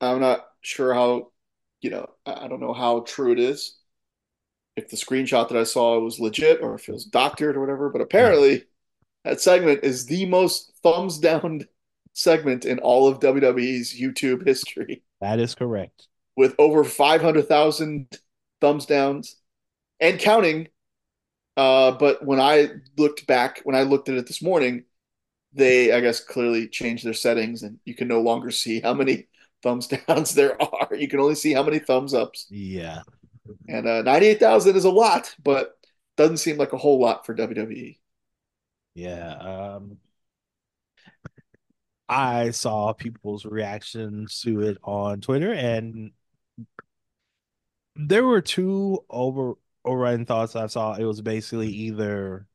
[0.00, 1.32] I'm not sure how,
[1.80, 3.76] you know, I don't know how true it is.
[4.76, 7.90] If the screenshot that I saw was legit or if it was doctored or whatever,
[7.90, 8.64] but apparently
[9.24, 11.62] that segment is the most thumbs down
[12.12, 16.08] segment in all of WWE's YouTube history That is correct.
[16.36, 18.18] with over 500,000
[18.60, 19.36] thumbs downs
[20.00, 20.68] and counting.
[21.56, 24.84] Uh, but when I looked back, when I looked at it this morning,
[25.52, 29.26] they, I guess, clearly changed their settings and you can no longer see how many
[29.62, 30.94] thumbs downs there are.
[30.94, 32.46] You can only see how many thumbs ups.
[32.50, 33.02] Yeah.
[33.68, 35.76] And uh, 98,000 is a lot, but
[36.16, 37.98] doesn't seem like a whole lot for WWE.
[38.94, 39.34] Yeah.
[39.34, 39.98] Um,
[42.08, 46.10] I saw people's reactions to it on Twitter, and
[47.94, 49.54] there were two over
[49.84, 50.94] overriding thoughts I saw.
[50.94, 52.48] It was basically either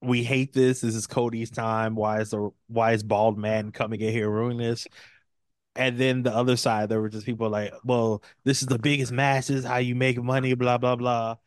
[0.00, 1.94] we hate this, this is Cody's time.
[1.94, 4.86] Why is the why is bald man coming in here ruining this?
[5.78, 9.12] And then the other side, there were just people like, well, this is the biggest
[9.12, 11.38] match, this is how you make money, blah blah blah.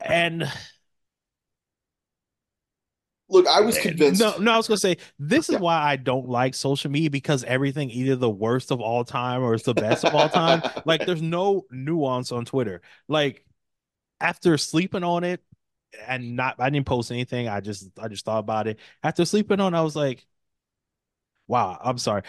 [0.00, 0.44] And
[3.28, 4.26] Look, I was eh, convinced.
[4.26, 5.58] no, no, I was gonna say this is Yeah.
[5.58, 9.54] why I don't like social media because everything either the worst of all time or
[9.54, 10.62] it's the best of all time.
[10.84, 12.80] Like there's no nuance on Twitter.
[13.08, 13.44] Like
[14.20, 15.42] after sleeping on it
[16.06, 17.48] and not I didn't post anything.
[17.48, 18.80] I just I just thought about it.
[19.02, 20.26] After sleeping on, it, I was like,
[21.46, 22.22] wow, I'm sorry.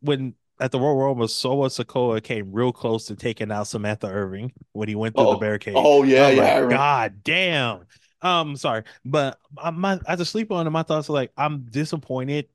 [0.00, 4.52] When at the Royal Rumble, Solo Sikoa came real close to taking out Samantha Irvin
[4.72, 5.74] when he went through the oh, barricade.
[5.76, 6.58] oh yeah, I'm yeah.
[6.58, 6.70] Like.
[6.70, 7.86] God damn.
[8.22, 9.38] Um, sorry, but
[9.72, 12.48] my as I sleep on it, my thoughts are like, I'm disappointed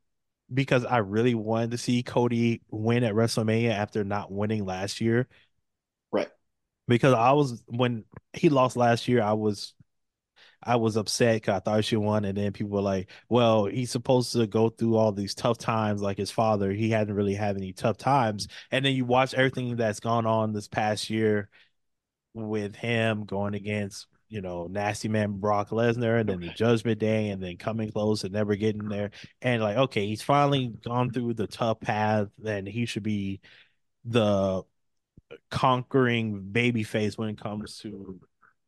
[0.54, 5.28] because I really wanted to see Cody win at WrestleMania after not winning last year.
[6.12, 6.30] Right.
[6.88, 9.74] Because I was when he lost last year, I was
[10.66, 13.66] I was upset because I thought he should won, and then people were like, "Well,
[13.66, 16.72] he's supposed to go through all these tough times like his father.
[16.72, 20.54] He hadn't really had any tough times." And then you watch everything that's gone on
[20.54, 21.50] this past year
[22.34, 27.30] with him going against, you know, nasty man Brock Lesnar, and then the Judgment Day,
[27.30, 29.12] and then coming close and never getting there.
[29.42, 33.40] And like, okay, he's finally gone through the tough path, and he should be
[34.04, 34.64] the
[35.50, 38.20] conquering baby face when it comes to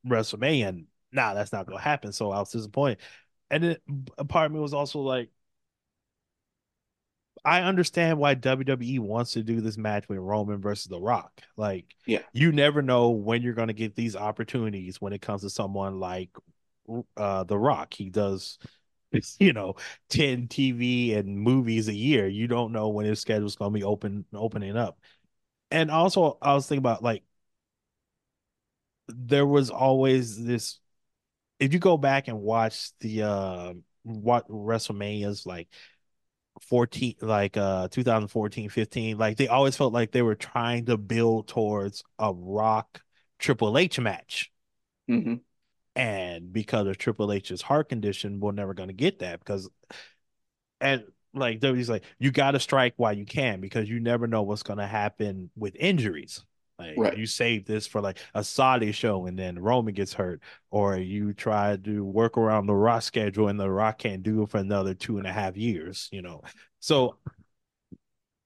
[0.08, 0.68] WrestleMania.
[0.70, 2.12] And nah, that's not gonna happen.
[2.12, 3.00] So I was disappointed.
[3.50, 3.78] And then
[4.18, 5.30] a part of me was also like,
[7.46, 11.42] I understand why WWE wants to do this match with Roman versus The Rock.
[11.56, 12.20] Like, Yeah.
[12.34, 16.30] you never know when you're gonna get these opportunities when it comes to someone like
[17.16, 17.94] uh The Rock.
[17.94, 18.58] He does
[19.40, 19.76] you know
[20.10, 22.28] 10 TV and movies a year.
[22.28, 25.00] You don't know when his schedule's gonna be open opening up.
[25.72, 27.24] And also I was thinking about like
[29.08, 30.80] there was always this
[31.60, 33.74] if you go back and watch the uh
[34.04, 35.68] what WrestleManias like
[36.62, 41.48] 14 like uh 2014 15 like they always felt like they were trying to build
[41.48, 43.02] towards a rock
[43.40, 44.52] Triple H match.
[45.08, 45.36] Hmm
[45.98, 49.68] and because of Triple H's heart condition we're never going to get that because
[50.80, 51.04] and
[51.34, 54.64] like WWE's like you got to strike while you can because you never know what's
[54.64, 56.46] going to happen with injuries
[56.80, 57.18] like Right.
[57.18, 61.34] you save this for like a Saudi show and then Roman gets hurt or you
[61.34, 64.94] try to work around the Rock schedule and the Rock can't do it for another
[64.94, 66.42] two and a half years you know
[66.80, 67.18] so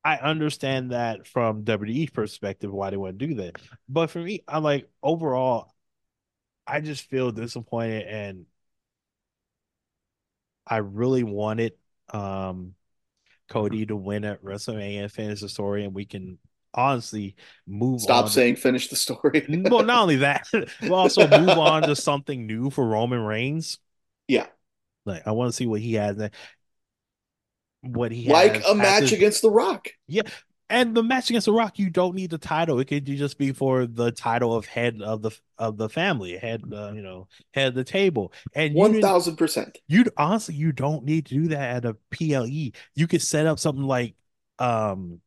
[0.03, 3.57] I understand that from WWE perspective why they want to do that
[3.89, 5.73] but for me I'm like overall
[6.65, 8.45] I just feel disappointed and
[10.65, 11.73] I really wanted
[12.13, 12.75] um
[13.49, 16.39] Cody to win at WrestleMania and finish the story, and we can
[16.73, 17.35] honestly
[17.68, 18.31] move Stop on.
[18.31, 19.45] saying finish the story.
[19.69, 23.80] well, not only that, but also move on to something new for Roman Reigns.
[24.27, 24.48] Yeah.
[25.06, 26.30] Like I want to see what he has.
[27.81, 29.89] What he like a match his, against The Rock.
[30.07, 30.22] Yeah,
[30.72, 32.80] and the match against The Rock, you don't need the title.
[32.80, 36.64] It could just be for the title of head of the of the family, head
[36.72, 38.31] uh, you know, head of the table.
[38.56, 39.80] And one thousand percent.
[39.88, 42.72] You'd honestly, you don't need to do that at a PLE.
[42.95, 44.15] You could set up something like,
[44.60, 45.19] um,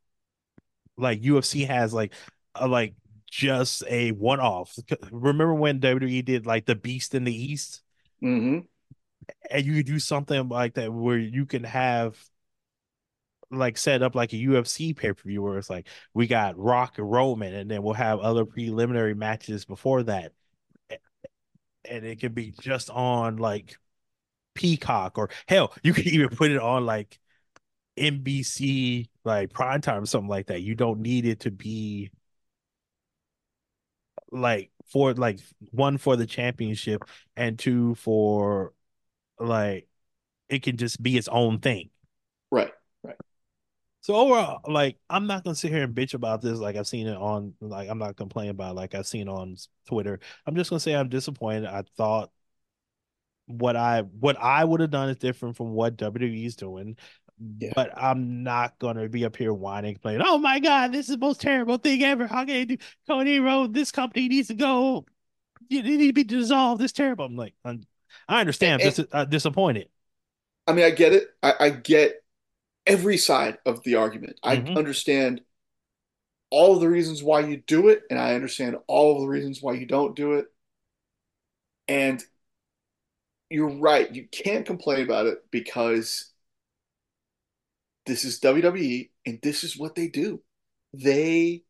[0.96, 2.12] like UFC has like,
[2.54, 2.94] a, like
[3.30, 4.76] just a one off.
[5.10, 7.82] Remember when WWE did like the Beast in the East?
[8.22, 8.60] Mm-hmm.
[9.50, 12.18] And you could do something like that where you can have
[13.50, 16.98] like set up like a UFC pay per view where it's like we got Rock
[16.98, 20.32] and Roman, and then we'll have other preliminary matches before that,
[21.88, 23.76] and it can be just on like
[24.54, 27.18] Peacock or hell, you could even put it on like
[27.98, 30.62] NBC like prime time or something like that.
[30.62, 32.10] You don't need it to be
[34.30, 35.40] like for like
[35.70, 37.02] one for the championship
[37.36, 38.72] and two for
[39.38, 39.88] like
[40.48, 41.90] it can just be its own thing.
[42.50, 42.72] Right.
[43.02, 43.16] Right.
[44.00, 46.58] So overall, like I'm not gonna sit here and bitch about this.
[46.58, 48.72] Like I've seen it on, like I'm not complaining about.
[48.72, 49.56] It, like I've seen on
[49.86, 50.20] Twitter.
[50.46, 51.66] I'm just gonna say I'm disappointed.
[51.66, 52.30] I thought
[53.46, 56.96] what I what I would have done is different from what WWE's doing.
[57.38, 57.72] Yeah.
[57.74, 60.22] But I'm not gonna be up here whining, complaining.
[60.24, 62.26] Oh my god, this is the most terrible thing ever.
[62.26, 62.76] How can I do?
[63.08, 65.04] Cody Rhodes, this company needs to go.
[65.68, 66.80] You need to be dissolved.
[66.80, 67.24] This terrible.
[67.24, 67.82] I'm like, I'm,
[68.28, 68.82] i understand.
[68.82, 69.88] I'm dis- uh, disappointed.
[70.66, 71.28] I mean, I get it.
[71.42, 72.22] I, I get
[72.86, 74.38] every side of the argument.
[74.44, 74.68] Mm-hmm.
[74.68, 75.40] I understand
[76.50, 79.60] all of the reasons why you do it, and I understand all of the reasons
[79.60, 80.46] why you don't do it.
[81.88, 82.22] And
[83.50, 84.14] you're right.
[84.14, 86.30] You can't complain about it because
[88.06, 90.42] this is WWE and this is what they do.
[90.92, 91.62] They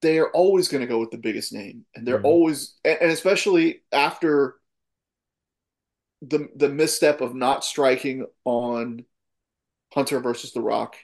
[0.00, 2.26] they are always going to go with the biggest name, and they're mm-hmm.
[2.26, 4.54] always and especially after
[6.22, 9.04] the the misstep of not striking on
[9.92, 10.96] Hunter versus The Rock,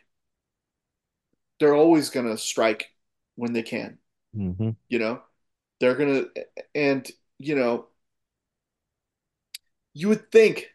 [1.59, 2.87] they're always going to strike
[3.37, 3.99] when they can.
[4.37, 4.71] Mm-hmm.
[4.89, 5.23] You know,
[5.81, 6.45] they're going to,
[6.75, 7.09] and,
[7.39, 7.87] you know,
[9.93, 10.69] you would think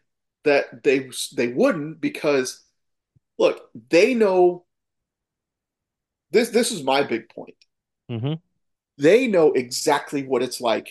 [0.44, 2.64] that they they wouldn't because
[3.38, 4.64] look they know
[6.30, 7.56] this this is my big point
[8.10, 8.34] mm-hmm.
[8.98, 10.88] they know exactly what it's like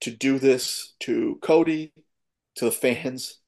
[0.00, 1.92] to do this to cody
[2.56, 3.38] to the fans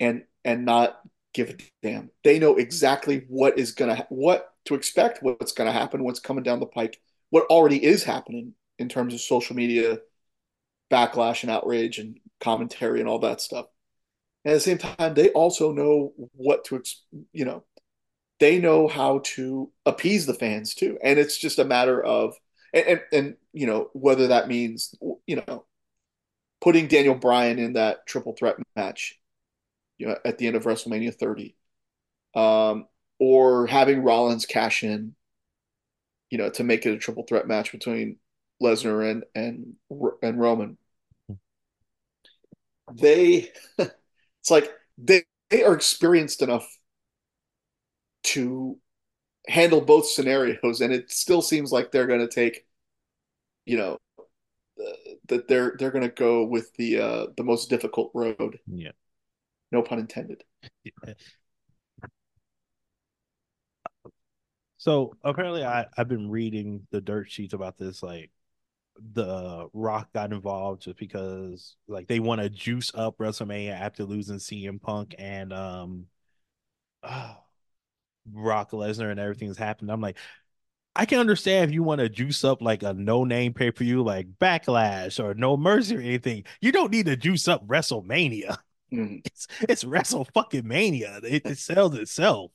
[0.00, 1.00] and and not
[1.34, 2.10] give a damn.
[2.24, 6.60] They know exactly what is gonna what to expect, what's gonna happen, what's coming down
[6.60, 7.00] the pike,
[7.30, 9.98] what already is happening in terms of social media
[10.90, 13.66] backlash and outrage and commentary and all that stuff.
[14.44, 16.82] And at the same time, they also know what to
[17.32, 17.64] you know,
[18.40, 20.98] they know how to appease the fans too.
[21.02, 22.34] And it's just a matter of
[22.72, 24.94] and, and, and you know whether that means
[25.26, 25.64] you know
[26.60, 29.18] putting Daniel Bryan in that triple threat match
[29.98, 31.56] you know, at the end of WrestleMania 30,
[32.34, 32.86] um,
[33.18, 35.14] or having Rollins cash in,
[36.30, 38.16] you know, to make it a triple threat match between
[38.62, 39.74] Lesnar and and
[40.22, 40.76] and Roman.
[42.92, 46.66] They, it's like they they are experienced enough
[48.24, 48.78] to
[49.46, 52.66] handle both scenarios, and it still seems like they're going to take,
[53.64, 54.92] you know, uh,
[55.28, 58.58] that they're they're going to go with the uh, the most difficult road.
[58.66, 58.92] Yeah.
[59.70, 60.44] No pun intended.
[64.78, 68.02] So apparently, I I've been reading the dirt sheets about this.
[68.02, 68.30] Like,
[69.14, 74.38] the Rock got involved just because like they want to juice up WrestleMania after losing
[74.38, 76.06] CM Punk and um,
[77.02, 77.34] uh,
[78.26, 79.90] Brock Lesnar and everything's happened.
[79.90, 80.18] I'm like,
[80.94, 83.84] I can understand if you want to juice up like a no name pay per
[83.84, 86.44] view like Backlash or No Mercy or anything.
[86.60, 88.58] You don't need to juice up WrestleMania.
[88.92, 89.20] Mm.
[89.26, 91.20] It's it's Wrestle fucking Mania.
[91.22, 92.50] It, it sells itself.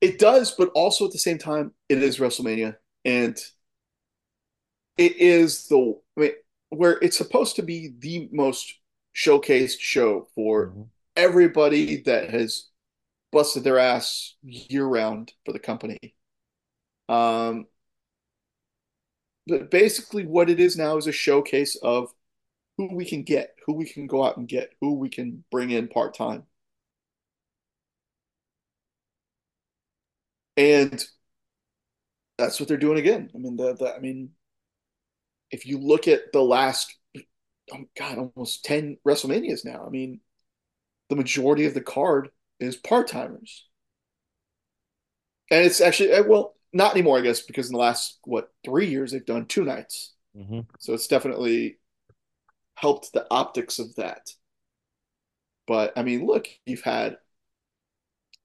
[0.00, 3.38] It does, but also at the same time, it is WrestleMania, and
[5.00, 6.32] it is the I mean,
[6.68, 8.74] where it's supposed to be the most
[9.16, 10.82] showcased show for mm-hmm.
[11.16, 12.68] everybody that has
[13.32, 15.98] busted their ass year round for the company.
[17.08, 17.66] Um,
[19.46, 22.12] but basically, what it is now is a showcase of
[22.76, 25.70] who we can get, who we can go out and get, who we can bring
[25.70, 26.44] in part time.
[30.58, 31.02] And
[32.36, 33.30] that's what they're doing again.
[33.34, 34.30] I mean, the, the I mean,
[35.50, 36.94] if you look at the last,
[37.72, 39.84] oh God, almost ten WrestleManias now.
[39.86, 40.20] I mean,
[41.10, 43.66] the majority of the card is part timers,
[45.50, 48.86] and it's actually eh, well not anymore, I guess, because in the last what three
[48.88, 50.60] years they've done two nights, Mm-hmm.
[50.78, 51.78] so it's definitely
[52.76, 54.30] helped the optics of that.
[55.66, 57.18] But I mean, look, you've had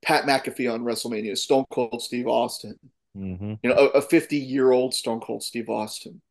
[0.02, 2.80] Pat McAfee on WrestleMania, Stone Cold Steve Austin,
[3.18, 3.54] Mm-hmm.
[3.64, 6.22] you know, a 50 year old Stone Cold Steve Austin,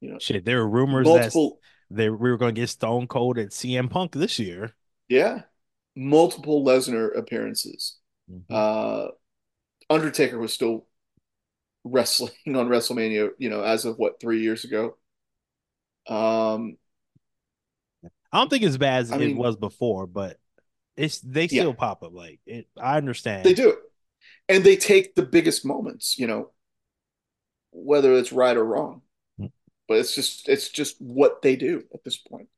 [0.00, 1.58] you know, Shit, there were rumors multiple,
[1.90, 4.74] that they we were going to get Stone Cold at CM Punk this year.
[5.08, 5.42] yeah,
[5.96, 7.98] multiple Lesnar appearances.
[8.30, 8.52] Mm-hmm.
[8.54, 9.08] Uh,
[9.90, 10.86] Undertaker was still
[11.84, 14.96] wrestling on WrestleMania, you know, as of what three years ago.
[16.08, 16.76] Um,
[18.32, 20.38] I don't think it's as bad as I it mean- was before, but
[20.96, 21.62] it's they Yeah.
[21.62, 22.12] still pop up.
[22.12, 23.44] Like it, I understand.
[23.44, 23.76] they do,
[24.48, 26.50] and they take the biggest moments, you know,
[27.72, 29.02] whether it's right or wrong.
[29.88, 32.48] But it's just it's just what they do at this point.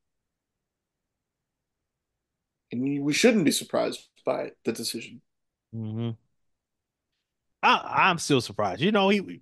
[2.71, 5.21] And we shouldn't be surprised by the decision.
[5.73, 6.11] Mm-hmm.
[7.63, 8.81] I, I'm still surprised.
[8.81, 9.41] You know, he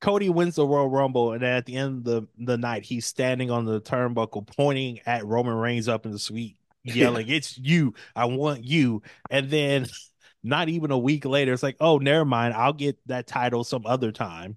[0.00, 3.50] Cody wins the Royal Rumble, and at the end of the, the night, he's standing
[3.50, 7.94] on the turnbuckle, pointing at Roman Reigns up in the suite, yelling, "It's you!
[8.16, 9.86] I want you!" And then,
[10.42, 12.54] not even a week later, it's like, "Oh, never mind.
[12.54, 14.56] I'll get that title some other time."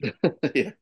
[0.54, 0.72] yeah.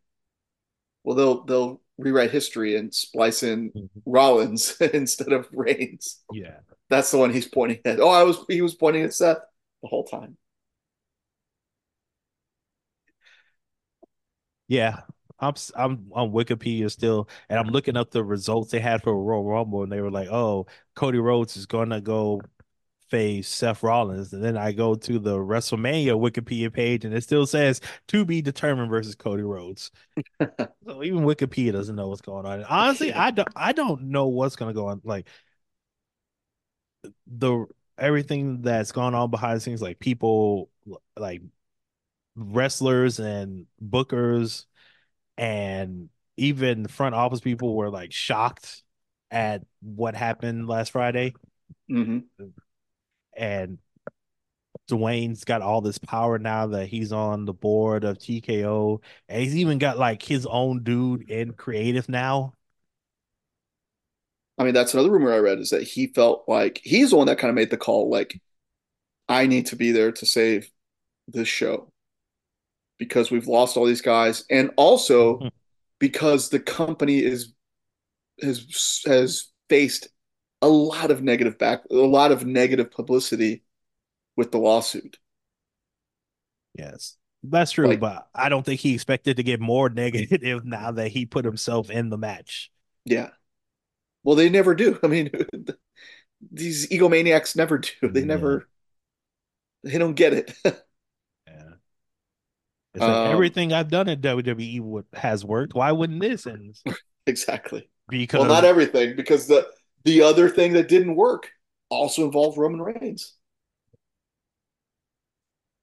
[1.04, 3.88] Well, they'll they'll rewrite history and splice in Mhm.
[4.06, 6.22] Rollins instead of Reigns.
[6.32, 6.58] Yeah.
[6.90, 8.00] That's the one he's pointing at.
[8.00, 9.38] Oh, I was he was pointing at Seth
[9.82, 10.36] the whole time.
[14.68, 15.00] Yeah,
[15.40, 19.44] I'm I'm on Wikipedia still, and I'm looking up the results they had for Royal
[19.44, 22.40] Rumble, and they were like, "Oh, Cody Rhodes is gonna go
[23.10, 27.46] face Seth Rollins," and then I go to the WrestleMania Wikipedia page, and it still
[27.46, 29.90] says to be determined versus Cody Rhodes.
[30.40, 32.60] so even Wikipedia doesn't know what's going on.
[32.60, 33.12] And honestly.
[33.12, 35.00] I don't I don't know what's gonna go on.
[35.04, 35.26] Like
[37.26, 37.66] the
[37.96, 40.70] everything that's gone on behind the scenes, like people
[41.16, 41.42] like
[42.36, 44.66] wrestlers and bookers
[45.36, 48.82] and even front office people were like shocked
[49.30, 51.34] at what happened last Friday.
[51.88, 52.18] hmm
[53.38, 53.78] And
[54.90, 59.00] Dwayne's got all this power now that he's on the board of TKO.
[59.28, 62.54] And he's even got like his own dude in creative now.
[64.58, 67.28] I mean, that's another rumor I read is that he felt like he's the one
[67.28, 68.40] that kind of made the call, like,
[69.28, 70.70] I need to be there to save
[71.28, 71.92] this show
[72.98, 75.50] because we've lost all these guys, and also Mhm.
[76.00, 77.52] because the company is
[78.42, 80.08] has has faced
[80.62, 83.62] a lot of negative back, a lot of negative publicity
[84.36, 85.18] with the lawsuit.
[86.74, 87.16] Yes.
[87.42, 91.08] That's true, Like- but I don't think he expected to get more negative now that
[91.08, 92.70] he put himself in the match.
[93.04, 93.30] Yeah.
[94.24, 94.98] Well, they never do.
[95.02, 95.30] I mean,
[96.52, 97.90] these egomaniacs never do.
[98.10, 98.26] They Yeah.
[98.26, 98.68] never.
[99.84, 100.52] They don't get it.
[101.46, 101.74] Yeah.
[102.94, 105.74] It's like Um, everything I've done at WWE has worked.
[105.74, 106.46] Why wouldn't this?
[106.46, 106.74] And
[107.26, 107.88] exactly.
[108.08, 109.66] because Well, not everything, because the
[110.04, 111.50] the other thing that didn't work
[111.90, 113.34] also involved Roman Reigns.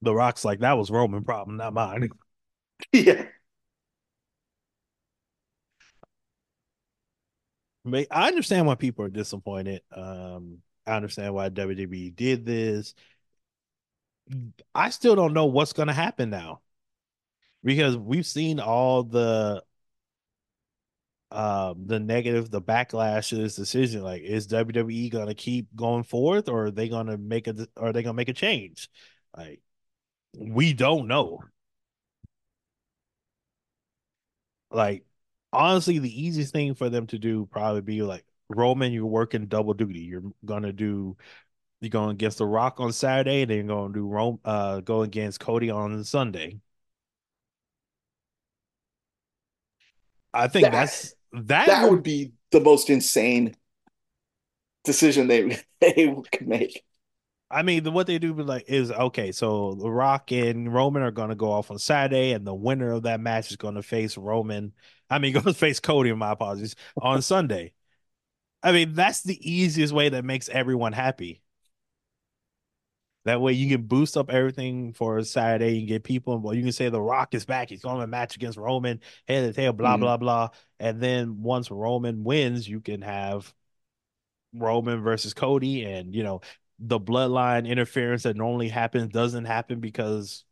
[0.02, 2.10] The Rock's like that was Roman problem, not mine.
[2.92, 3.26] yeah.
[8.12, 9.82] I understand why people are disappointed.
[9.92, 12.96] Um, I understand why WWE did this.
[14.74, 16.62] I still don't know what's going to happen now
[17.64, 19.64] because we've seen all the
[21.32, 26.48] um the negative the backlash to this decision like is WWE to keep going forth
[26.48, 28.90] or are they to make a are they to make a change?
[29.36, 29.62] Like
[30.38, 31.40] we don't know.
[34.72, 35.06] Like
[35.54, 39.74] honestly the easiest thing for them to do probably be like Roman you're working double
[39.74, 40.02] duty.
[40.02, 40.24] You're
[40.64, 41.18] to do
[41.82, 45.02] you're going against the Rock on Saturday and then you're to do Rome uh go
[45.02, 46.60] against Cody on Sunday
[50.36, 53.56] I think That- that's that, That would would be the most insane
[54.84, 56.84] decision they they could make.
[57.52, 59.32] I mean, the, what they do be like is okay.
[59.32, 62.92] So The Rock and Roman are going to go off on Saturday, and the winner
[62.92, 64.74] of that match is going to face Roman.
[65.10, 66.12] I mean, going to face Cody.
[66.14, 67.74] My apologies on Sunday.
[68.64, 71.42] I mean, that's the easiest way that makes everyone happy.
[73.26, 75.74] That way, you can boost up everything for Saturday.
[75.74, 76.38] You can get people.
[76.38, 77.70] Well, you can say The Rock is back.
[77.70, 80.02] He's going to match against Roman, head to tail, blah Mhm.
[80.02, 80.50] blah blah.
[80.80, 83.52] And then once Roman wins, you can have
[84.54, 86.42] Roman versus Cody, and you know
[86.80, 90.44] the bloodline interference that normally happens doesn't happen because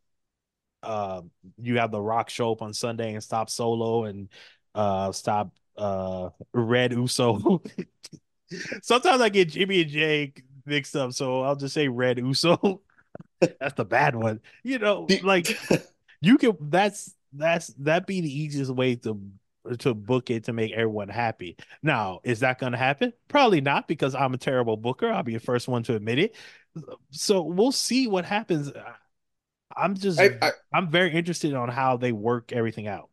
[0.82, 1.22] uh,
[1.58, 4.30] you have the Rock show up on Sunday and stop Solo and
[4.76, 7.62] uh, stop uh, Red Uso.
[8.82, 10.34] Sometimes I get Jimmy and Jey
[10.65, 12.81] mixed up, so I'll just say Red Uso.
[13.41, 14.41] That's the bad one.
[14.64, 15.57] You know, like
[16.22, 19.19] you can that's that's that be the easiest way to
[19.80, 21.57] to book it to make everyone happy.
[21.81, 23.14] Now, is that going to happen?
[23.27, 25.11] Probably not because I'm a terrible booker.
[25.11, 26.35] I'll be the first one to admit it.
[27.11, 28.72] So we'll see what happens.
[29.76, 33.10] I'm just I, I, I'm very interested on how they work everything out.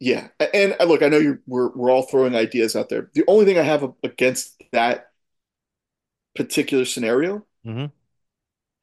[0.00, 3.10] yeah, and uh, look, I know you're we're we're all throwing ideas out there.
[3.14, 5.07] The only thing I have against that
[6.38, 7.86] particular scenario, hmm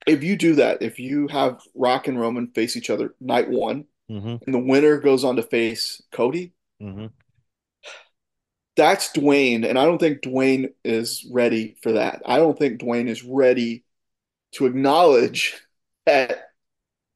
[0.07, 3.86] if you do that, if you have Rock and Roman face each other night one,
[4.07, 7.07] hmm and the winner goes on to face Cody, hmm
[8.76, 12.22] that's Dwayne, and I don't think Dwayne is ready for that.
[12.26, 13.86] I don't think Dwayne is ready
[14.53, 15.60] to acknowledge
[16.06, 16.49] that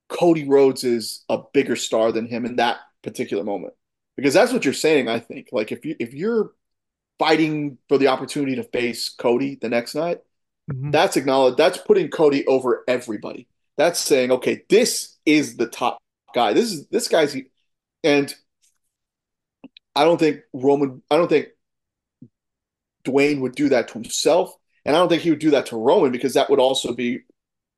[0.09, 3.73] Cody Rhodes is a bigger star than him in that particular moment.
[4.17, 5.49] Because that's what you're saying, I think.
[5.51, 6.51] Like if you if you're
[7.19, 10.19] fighting for the opportunity to face Cody the next night,
[10.69, 13.47] hmm that's acknowledged that's putting Cody over everybody.
[13.77, 15.99] That's saying, okay, this is the top
[16.33, 16.53] guy.
[16.53, 17.35] This is this guy's
[18.03, 18.33] and
[19.95, 21.49] I don't think Roman I don't think
[23.05, 24.55] Dwayne would do that to himself.
[24.85, 27.21] And I don't think he would do that to Roman because that would also be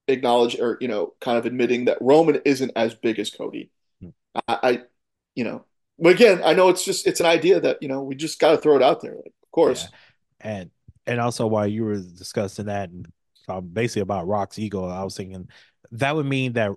[0.07, 3.72] acknowledged or, you know, kind of admitting that Roman isn't as big as Cody.
[4.47, 4.81] I, I
[5.35, 5.65] you know,
[5.99, 8.57] but again, I know it's just it's an idea that, you know, we just gotta
[8.57, 9.15] throw it out there.
[9.15, 9.84] Like, of course.
[9.84, 10.51] Yeah.
[10.53, 10.72] And
[11.07, 13.07] and also while you were discussing that and
[13.48, 15.49] um, basically about Rock's ego, I was thinking
[15.91, 16.72] that would mean that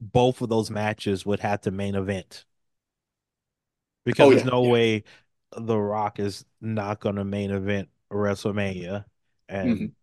[0.00, 2.44] both of those matches would have to main event
[4.04, 4.64] because Oh there's no yeah.
[4.64, 5.04] way
[5.56, 9.04] The Rock is not going to main event WrestleMania
[9.48, 9.94] and Mhm.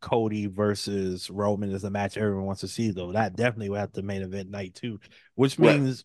[0.00, 3.12] Cody versus Roman is a match everyone wants to see though.
[3.12, 5.00] That definitely would have to main event night two,
[5.36, 5.82] which Right.
[5.82, 6.04] means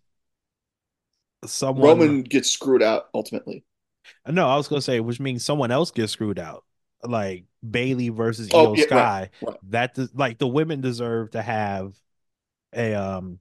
[1.46, 3.66] someone Roman gets screwed out ultimately.
[4.28, 6.64] No, I was gonna say which means someone else gets screwed out.
[7.04, 9.30] Like Bayley versus Oh, IYO yeah, SKY.
[9.42, 9.58] right.
[9.70, 11.94] That does, like the women deserve to have
[12.74, 13.40] a um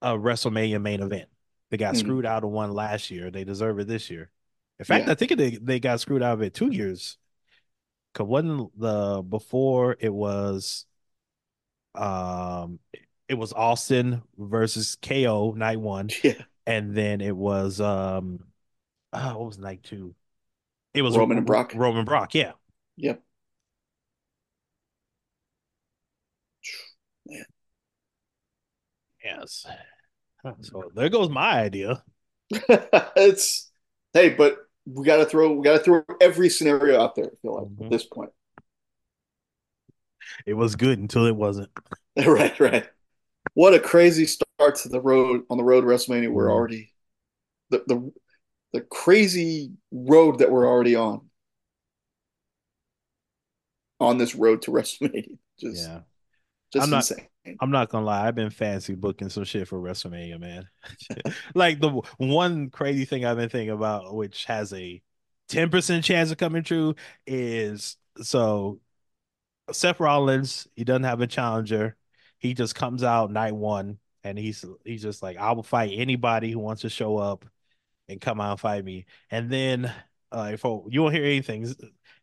[0.00, 1.28] a WrestleMania main event.
[1.70, 1.98] They got Mhm.
[1.98, 3.30] screwed out of one last year.
[3.30, 4.30] They deserve it this year.
[4.78, 5.12] In fact, Yeah.
[5.12, 7.18] I think they they got screwed out of it two years.
[8.14, 10.86] Cause wasn't the before it was
[11.94, 12.78] um
[13.28, 16.42] it was Austin versus KO night one, Yeah.
[16.66, 18.40] and then it was um
[19.12, 20.14] oh, what was night two?
[20.94, 21.72] It was Roman and Brock.
[21.74, 22.52] Roman Brock, yeah.
[22.96, 23.22] Yep.
[27.26, 27.44] Man.
[29.24, 29.66] Yes.
[30.62, 32.02] So there goes my idea.
[32.50, 33.70] it's
[34.12, 37.68] hey, but we gotta throw we gotta throw every scenario out there, I feel like,
[37.68, 37.84] Mhm.
[37.84, 38.30] at this point.
[40.46, 41.70] It was good until it wasn't.
[42.26, 42.86] Right, right.
[43.54, 46.30] What a crazy start to the road on the road WrestleMania.
[46.30, 46.50] We're Mhm.
[46.50, 46.92] already
[47.70, 48.12] the the
[48.72, 51.28] the crazy road that we're already on
[54.00, 55.38] on this road to WrestleMania.
[55.58, 56.00] Just Yeah.
[56.72, 57.28] just I'm not- insane.
[57.60, 60.68] I'm not gonna lie, I've been fancy booking some shit for WrestleMania, man.
[61.56, 65.02] like the one crazy thing I've been thinking about, which has a
[65.48, 66.94] 10% chance of coming true,
[67.26, 68.78] is so
[69.72, 71.96] Seth Rollins, he doesn't have a challenger.
[72.38, 76.52] He just comes out night one and he's he's just like, I will fight anybody
[76.52, 77.44] who wants to show up
[78.08, 79.06] and come out and fight me.
[79.30, 79.92] And then
[80.30, 81.72] uh if you won't hear anything,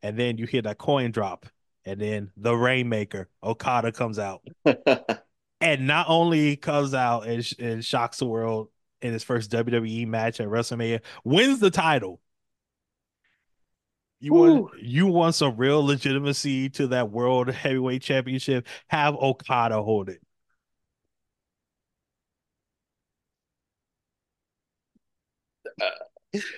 [0.02, 1.46] and then you hear that coin drop,
[1.86, 4.42] and then the Rainmaker, Okada comes out
[5.62, 8.70] and not only comes out and, sh- and shocks the world
[9.02, 12.20] in his first WWE match at WrestleMania, wins the title.
[14.20, 14.40] You Woo.
[14.40, 18.68] want you want some real legitimacy to that World Heavyweight Championship?
[18.90, 20.22] Have Okada hold it.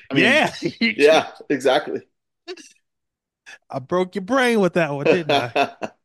[0.10, 2.02] I mean, yeah, yeah, exactly.
[3.69, 5.53] I broke your brain with that one, didn't I?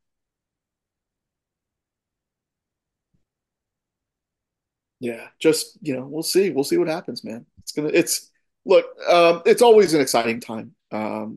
[5.00, 6.50] Yeah, just you know, we'll see.
[6.50, 7.44] We'll see what happens, man.
[7.58, 7.88] It's gonna.
[7.92, 8.30] It's
[8.64, 8.86] look.
[9.08, 10.74] Um, it's always an exciting time.
[10.90, 11.36] Um,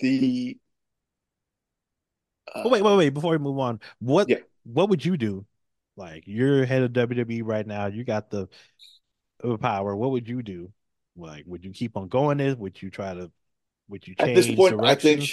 [0.00, 0.58] the.
[2.54, 3.10] Uh, Oh, wait, wait, wait!
[3.10, 4.38] Before we move on, what Yeah.
[4.64, 5.46] what would you do?
[5.96, 7.86] Like you're head of WWE right now.
[7.86, 8.48] You got the
[9.60, 9.96] power.
[9.96, 10.72] What would you do?
[11.18, 12.54] Like, would you keep on going this?
[12.56, 13.30] Would you try to?
[13.88, 14.30] Would you change?
[14.30, 15.30] At this point, I think.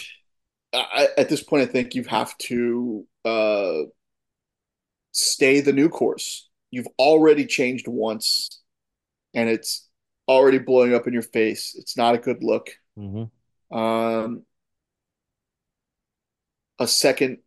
[0.74, 3.82] I, at this point, I think you have to uh,
[5.12, 6.50] stay the new course.
[6.72, 8.62] You've already changed once,
[9.34, 9.88] and it's
[10.28, 11.76] already blowing up in your face.
[11.78, 12.72] It's not a good look.
[12.98, 13.30] Mhm.
[13.72, 14.44] Um,
[16.80, 17.40] a second,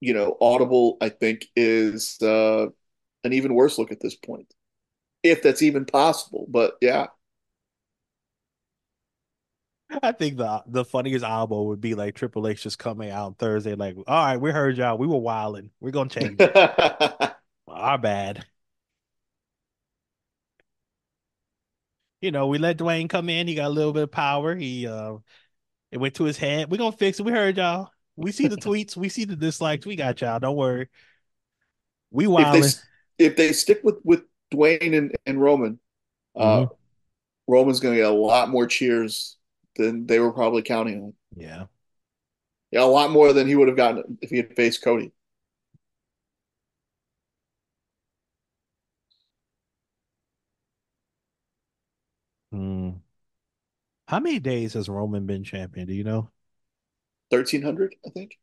[0.00, 2.66] you know, audible, I think, is uh,
[3.24, 4.52] an even worse look at this point,
[5.22, 6.46] if that's even possible.
[6.48, 7.08] But yeah,
[9.90, 13.74] I think the the funniest album would be like Triple H just coming out Thursday,
[13.74, 14.98] like, all right, we heard y'all.
[14.98, 15.70] We were wilding.
[15.80, 16.52] We're gonna change it.
[17.68, 18.44] Our bad.
[22.20, 23.46] You know, we let Dwayne come in.
[23.46, 24.54] He got a little bit of power.
[24.54, 25.16] He uh
[25.90, 26.70] it went to his head.
[26.70, 27.22] We're gonna fix it.
[27.22, 27.90] We heard y'all.
[28.16, 28.96] We see the tweets.
[28.96, 29.86] We see the dislikes.
[29.86, 30.38] We got y'all.
[30.38, 30.88] Don't worry.
[32.10, 32.62] We if wilding.
[32.62, 35.78] they if they stick with with Dwayne and, and Roman,
[36.36, 36.70] uh, Mhm.
[37.46, 39.37] Roman's going to get a lot more cheers
[39.78, 41.14] than they were probably counting on.
[41.34, 41.66] Yeah.
[42.70, 45.12] Yeah, a lot more than he would have gotten if he had faced Cody.
[52.52, 53.00] Hmm.
[54.08, 55.86] How many days has Roman been champion?
[55.86, 56.30] Do you know?
[57.30, 58.38] 1300, I think.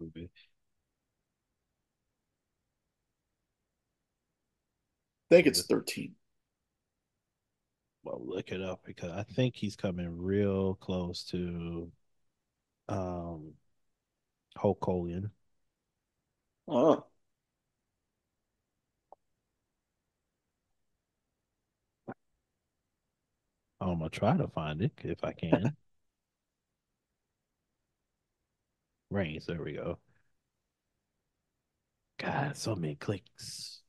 [0.00, 0.28] I
[5.30, 6.14] think it's 13.
[8.06, 11.90] I'll look it up because I think he's coming real close to
[12.88, 13.54] um
[14.56, 15.30] Hulk Hogan.
[16.68, 17.04] Oh.
[23.80, 25.76] I'm gonna try to find it if I can.
[29.10, 29.98] Reigns, there we go.
[32.18, 33.83] God, so many clicks.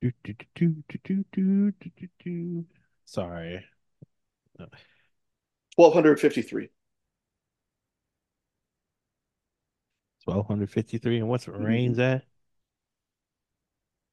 [0.00, 2.64] Do, do, do, do, do, do, do, do, do.
[3.04, 3.64] Sorry.
[5.74, 6.70] twelve hundred fifty-three.
[10.24, 11.18] 1253.
[11.18, 12.24] And what's Reigns at?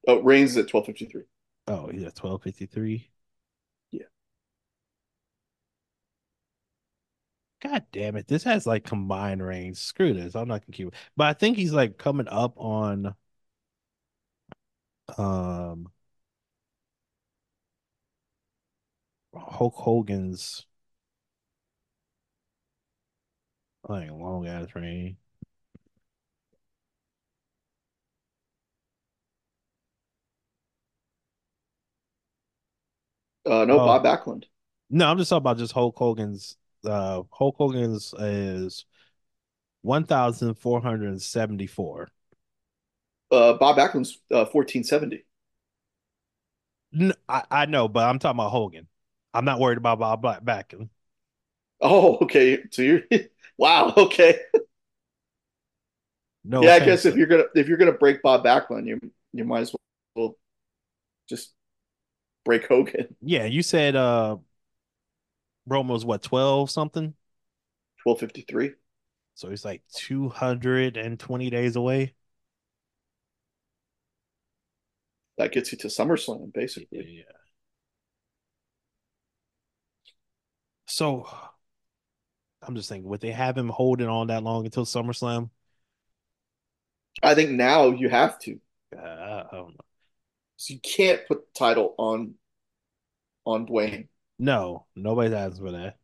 [0.07, 1.23] Oh, Reigns at twelve fifty-three.
[1.67, 3.09] Oh, he's at 1253.
[3.91, 4.03] Yeah.
[7.61, 8.27] God damn it.
[8.27, 9.77] This has like combined range.
[9.77, 10.35] Screw this.
[10.35, 10.93] I'm not gonna keep it.
[11.15, 13.15] But I think he's like coming up on
[15.17, 15.91] um
[19.33, 20.65] Hulk Hogan's
[23.89, 25.17] like long ass reign.
[33.45, 33.85] Uh, no, Oh.
[33.85, 34.45] Bob Backlund.
[34.89, 38.85] No, I'm just talking about just Hulk Hogan's uh Hulk Hogan's is
[39.83, 42.09] 1474.
[43.31, 45.23] Uh, Bob Backlund's uh, fourteen seventy.
[46.91, 48.87] No, I, I know, but I'm talking about Hogan.
[49.33, 50.73] I'm not worried about Bob Black back.
[51.81, 52.63] Oh, okay.
[52.71, 53.01] So you're
[53.57, 53.93] wow.
[53.97, 54.39] Okay.
[56.43, 58.99] No yeah, I guess if you're gonna if you're gonna break Bob Backlund, you
[59.33, 59.75] you might as
[60.15, 60.35] well
[61.29, 61.53] just
[62.45, 63.15] break Hogan.
[63.21, 64.37] Yeah, you said uh
[65.67, 67.13] Rome was what, 12 something?
[68.01, 68.73] Twelve fifty-three.
[69.35, 72.13] So he's like 220 days away.
[75.37, 77.17] That gets you to SummerSlam, basically.
[77.19, 77.23] Yeah.
[80.87, 81.27] So
[82.61, 85.49] I'm just thinking, would they have him holding on that long until SummerSlam?
[87.21, 88.59] I think now you have to.
[88.95, 89.85] Uh, I don't know.
[90.57, 92.33] So you can't put the title on
[93.45, 94.07] on Dwayne.
[94.39, 95.97] No, nobody's asking for that.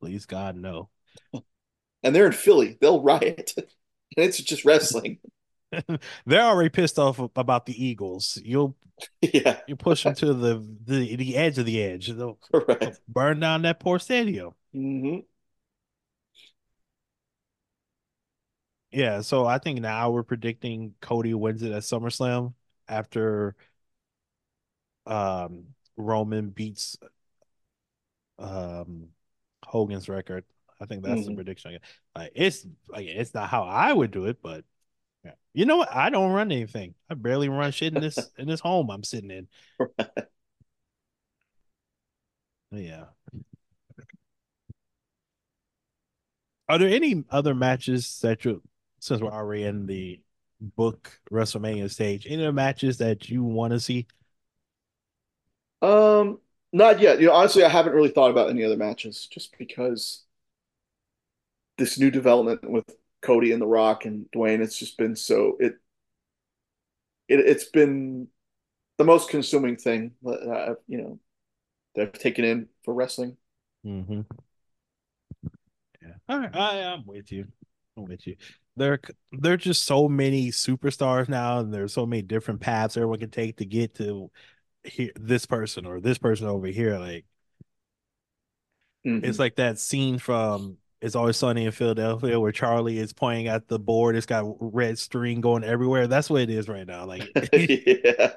[0.00, 0.88] Please God, no.
[2.02, 2.78] And they're in Philly.
[2.80, 3.54] They'll riot.
[4.16, 5.18] it's just wrestling.
[6.26, 8.38] They're already pissed off about the Eagles.
[8.44, 8.76] You'll
[9.20, 12.08] yeah, you push them to the, the the edge of the edge.
[12.08, 13.00] They'll correct.
[13.08, 14.54] burn down that poor stadium.
[14.72, 15.20] hmm
[18.90, 22.54] Yeah, so I think now we're predicting Cody wins it at SummerSlam
[22.88, 23.56] after
[25.06, 26.96] um Roman beats
[28.38, 29.08] um
[29.64, 30.44] Hogan's record.
[30.80, 31.36] I think that's the Mhm.
[31.36, 31.70] prediction.
[31.70, 31.82] I get.
[32.14, 34.64] Like it's like it's not how I would do it, but
[35.24, 35.32] yeah.
[35.54, 35.92] You know what?
[35.92, 36.94] I don't run anything.
[37.10, 39.48] I barely run shit in this in this home I'm sitting in.
[42.70, 43.06] Yeah.
[46.68, 48.62] Are there any other matches that you
[48.98, 50.20] since we're already in the
[50.60, 54.06] book WrestleMania stage, any other matches that you want to see?
[55.82, 56.40] Um,
[56.72, 57.20] not yet.
[57.20, 60.24] You know, honestly, I haven't really thought about any other matches just because
[61.78, 62.84] this new development with
[63.22, 65.74] Cody and The Rock and Dwayne, it's just been so it
[67.28, 68.28] it it's been
[68.98, 71.20] the most consuming thing that I've, you know,
[71.94, 73.36] that I've taken in for wrestling.
[73.86, 74.22] Mm-hmm.
[76.02, 76.14] Yeah.
[76.28, 76.54] All right.
[76.54, 77.46] I, I'm with you.
[77.96, 78.36] I'm with you.
[78.76, 79.00] There,
[79.32, 83.56] there're just so many superstars now, and there's so many different paths everyone can take
[83.58, 84.30] to get to
[84.84, 86.98] here, this person or this person over here.
[86.98, 87.24] Like
[89.06, 89.24] Mhm.
[89.24, 93.68] it's like that scene from It's always sunny in Philadelphia where Charlie is pointing at
[93.68, 94.16] the board.
[94.16, 96.06] It's got red string going everywhere.
[96.06, 97.04] That's what it is right now.
[97.04, 98.34] Like yeah.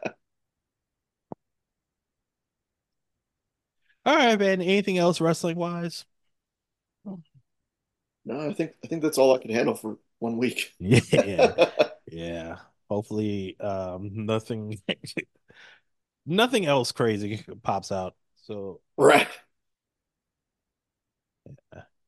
[4.05, 4.61] All right, man.
[4.61, 6.05] Anything else wrestling wise?
[8.25, 10.73] No, I think I think that's all I can handle for one week.
[10.79, 11.69] Yeah.
[12.11, 12.57] yeah.
[12.89, 14.81] Hopefully um nothing
[16.25, 18.15] nothing else crazy pops out.
[18.43, 19.27] So right.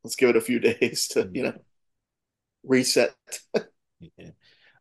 [0.04, 1.54] Let's give it a few days to, you know,
[2.64, 3.16] reset.
[4.18, 4.30] yeah.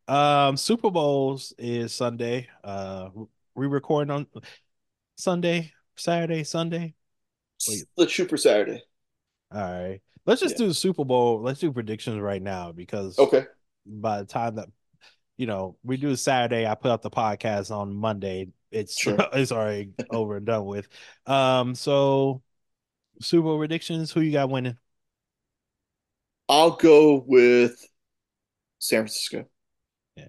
[0.08, 2.48] Um Super Bowls is Sunday.
[2.64, 3.10] Uh
[3.54, 4.26] we recording on
[5.16, 6.94] Sunday, Saturday, Sunday.
[7.68, 7.84] Wait.
[7.96, 8.82] Let's shoot for Saturday.
[9.52, 10.00] All right.
[10.26, 10.64] Let's just yeah.
[10.64, 11.42] do the Super Bowl.
[11.42, 13.46] Let's do predictions right now because okay.
[13.86, 14.68] By the time that
[15.36, 18.48] you know we do Saturday, I put up the podcast on Monday.
[18.70, 19.18] It's sure.
[19.32, 20.88] it's already over and done with.
[21.26, 22.42] Um, so
[23.20, 24.12] Super Bowl predictions.
[24.12, 24.76] Who you got winning?
[26.50, 27.80] I'll go with
[28.80, 29.44] San Francisco.
[30.16, 30.26] Yeah.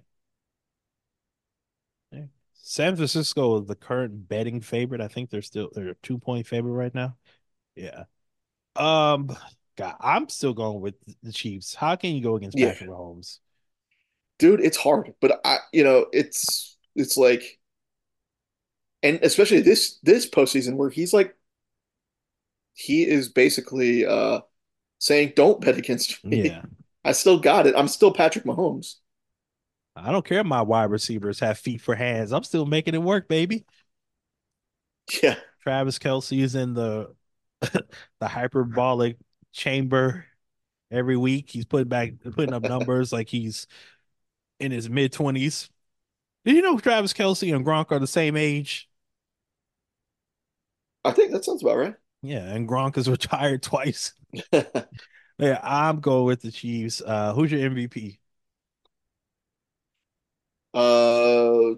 [2.12, 2.24] yeah.
[2.52, 5.00] San Francisco is the current betting favorite.
[5.00, 7.16] I think they're still they're a two point favorite right now.
[7.74, 8.04] Yeah.
[8.76, 9.36] Um,
[9.76, 10.94] God, I'm still going with
[11.24, 11.74] the Chiefs.
[11.74, 12.68] How can you go against yeah.
[12.68, 13.40] Patrick Mahomes?
[14.38, 17.58] Dude, it's hard, but I, you know, it's it's like,
[19.02, 21.36] and especially this this postseason where he's like,
[22.74, 24.42] he is basically uh
[25.02, 26.62] saying, "Don't bet against me." Yeah,
[27.04, 27.74] I still got it.
[27.76, 28.96] I'm still Patrick Mahomes.
[29.94, 30.42] I don't care.
[30.42, 32.32] My wide receivers have feet for hands.
[32.32, 33.66] I'm still making it work, baby.
[35.22, 35.36] Yeah.
[35.62, 37.14] Travis Kelce is in the
[37.60, 39.18] the hyperbolic
[39.52, 40.24] chamber
[40.90, 41.50] every week.
[41.50, 43.66] He's putting back putting up numbers like he's
[44.60, 45.68] in his mid twenties.
[46.44, 48.88] Did you know Travis Kelce and Gronk are the same age?
[51.04, 51.94] I think that sounds about right.
[52.22, 54.12] Yeah, and Gronk is retired twice.
[54.52, 57.02] yeah, I'm going with the Chiefs.
[57.04, 58.18] Uh, who's your MVP?
[60.74, 61.74] Uh,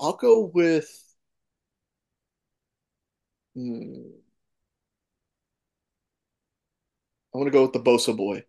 [0.00, 0.88] I'll go with.
[3.54, 4.22] Hmm.
[7.34, 8.44] I'm gonna go with the Bosa boy.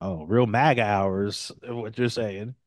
[0.00, 2.54] Oh, real MAGA hours, what you're saying.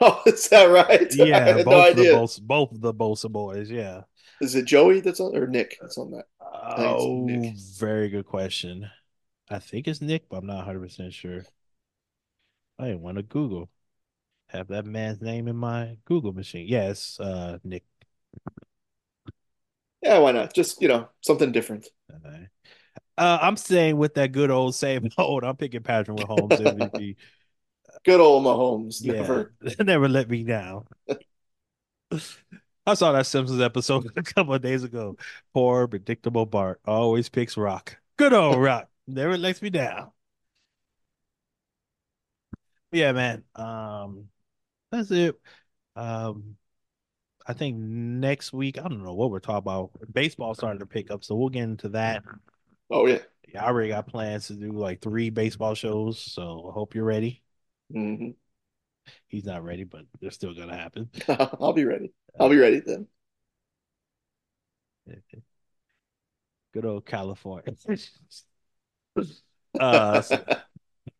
[0.00, 1.14] Oh, is that right?
[1.14, 3.70] Yeah, both no the Bosa, both the Bosa boys.
[3.70, 4.02] Yeah.
[4.40, 6.24] Is it Joey that's on or Nick that's on that?
[6.40, 7.28] Oh,
[7.78, 8.90] very good question.
[9.48, 11.44] I think it's Nick, but I'm not 100 percent sure.
[12.78, 13.70] I want to Google.
[14.48, 16.66] Have that man's name in my Google machine.
[16.68, 17.84] Yes, uh, Nick.
[20.02, 20.54] Yeah, why not?
[20.54, 21.88] Just you know, something different.
[23.18, 25.42] Uh, I'm staying with that good old same old.
[25.42, 27.16] I'm picking Patrick Mahomes MVP.
[28.04, 29.04] good old Mahomes.
[29.04, 30.84] Never, yeah, never let me down.
[32.86, 35.16] I saw that Simpsons episode a couple of days ago.
[35.52, 37.98] Poor predictable Bart always picks Rock.
[38.16, 38.88] Good old Rock.
[39.06, 40.10] Never lets me down.
[42.92, 43.44] Yeah, man.
[43.54, 44.28] Um,
[44.90, 45.38] that's it.
[45.96, 46.56] Um,
[47.46, 49.90] I think next week, I don't know what we're talking about.
[50.12, 52.22] Baseball starting to pick up, so we'll get into that.
[52.90, 53.18] Oh yeah.
[53.48, 57.04] Yeah, I already got plans to do like three baseball shows, so I hope you're
[57.04, 57.42] ready.
[57.94, 58.30] Mm-hmm.
[59.26, 61.10] He's not ready, but they're still gonna happen.
[61.28, 62.12] I'll be ready.
[62.38, 63.06] I'll be ready then.
[66.72, 67.74] Good old California.
[69.80, 70.44] uh, so,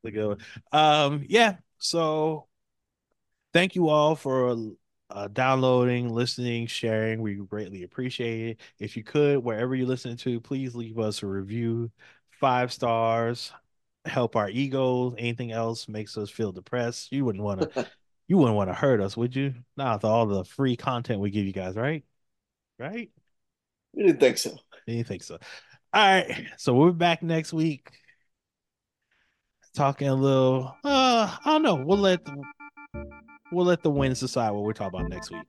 [0.02, 0.38] the good one.
[0.70, 1.56] Um, yeah.
[1.78, 2.46] So,
[3.52, 4.54] thank you all for
[5.10, 7.22] uh, downloading, listening, sharing.
[7.22, 8.60] We greatly appreciate it.
[8.78, 11.90] If you could, wherever you're listening to, please leave us a review,
[12.40, 13.52] five stars.
[14.06, 15.14] Help our egos.
[15.18, 17.12] Anything else makes us feel depressed.
[17.12, 17.86] You wouldn't want to.
[18.28, 19.54] you wouldn't want to hurt us, would you?
[19.76, 22.04] Not with all the free content we give you guys, right?
[22.78, 23.10] Right?
[23.92, 24.56] We didn't think so.
[24.86, 25.38] Didn't think so.
[25.92, 26.46] All right.
[26.58, 27.90] So we'll be back next week.
[29.74, 30.74] Talking a little.
[30.84, 31.74] Uh, I don't know.
[31.76, 32.24] We'll let.
[32.24, 32.42] The,
[33.52, 35.42] we'll let the wins decide what we're talking about next week.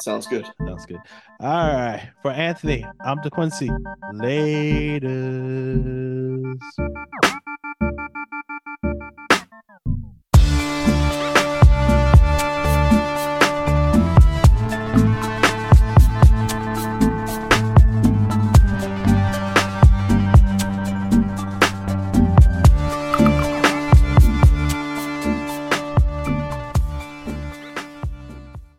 [0.00, 0.46] Sounds good.
[0.66, 1.00] Sounds good.
[1.40, 2.10] All right.
[2.22, 3.68] For Anthony, I'm DeQuiency.
[4.14, 5.02] Laters.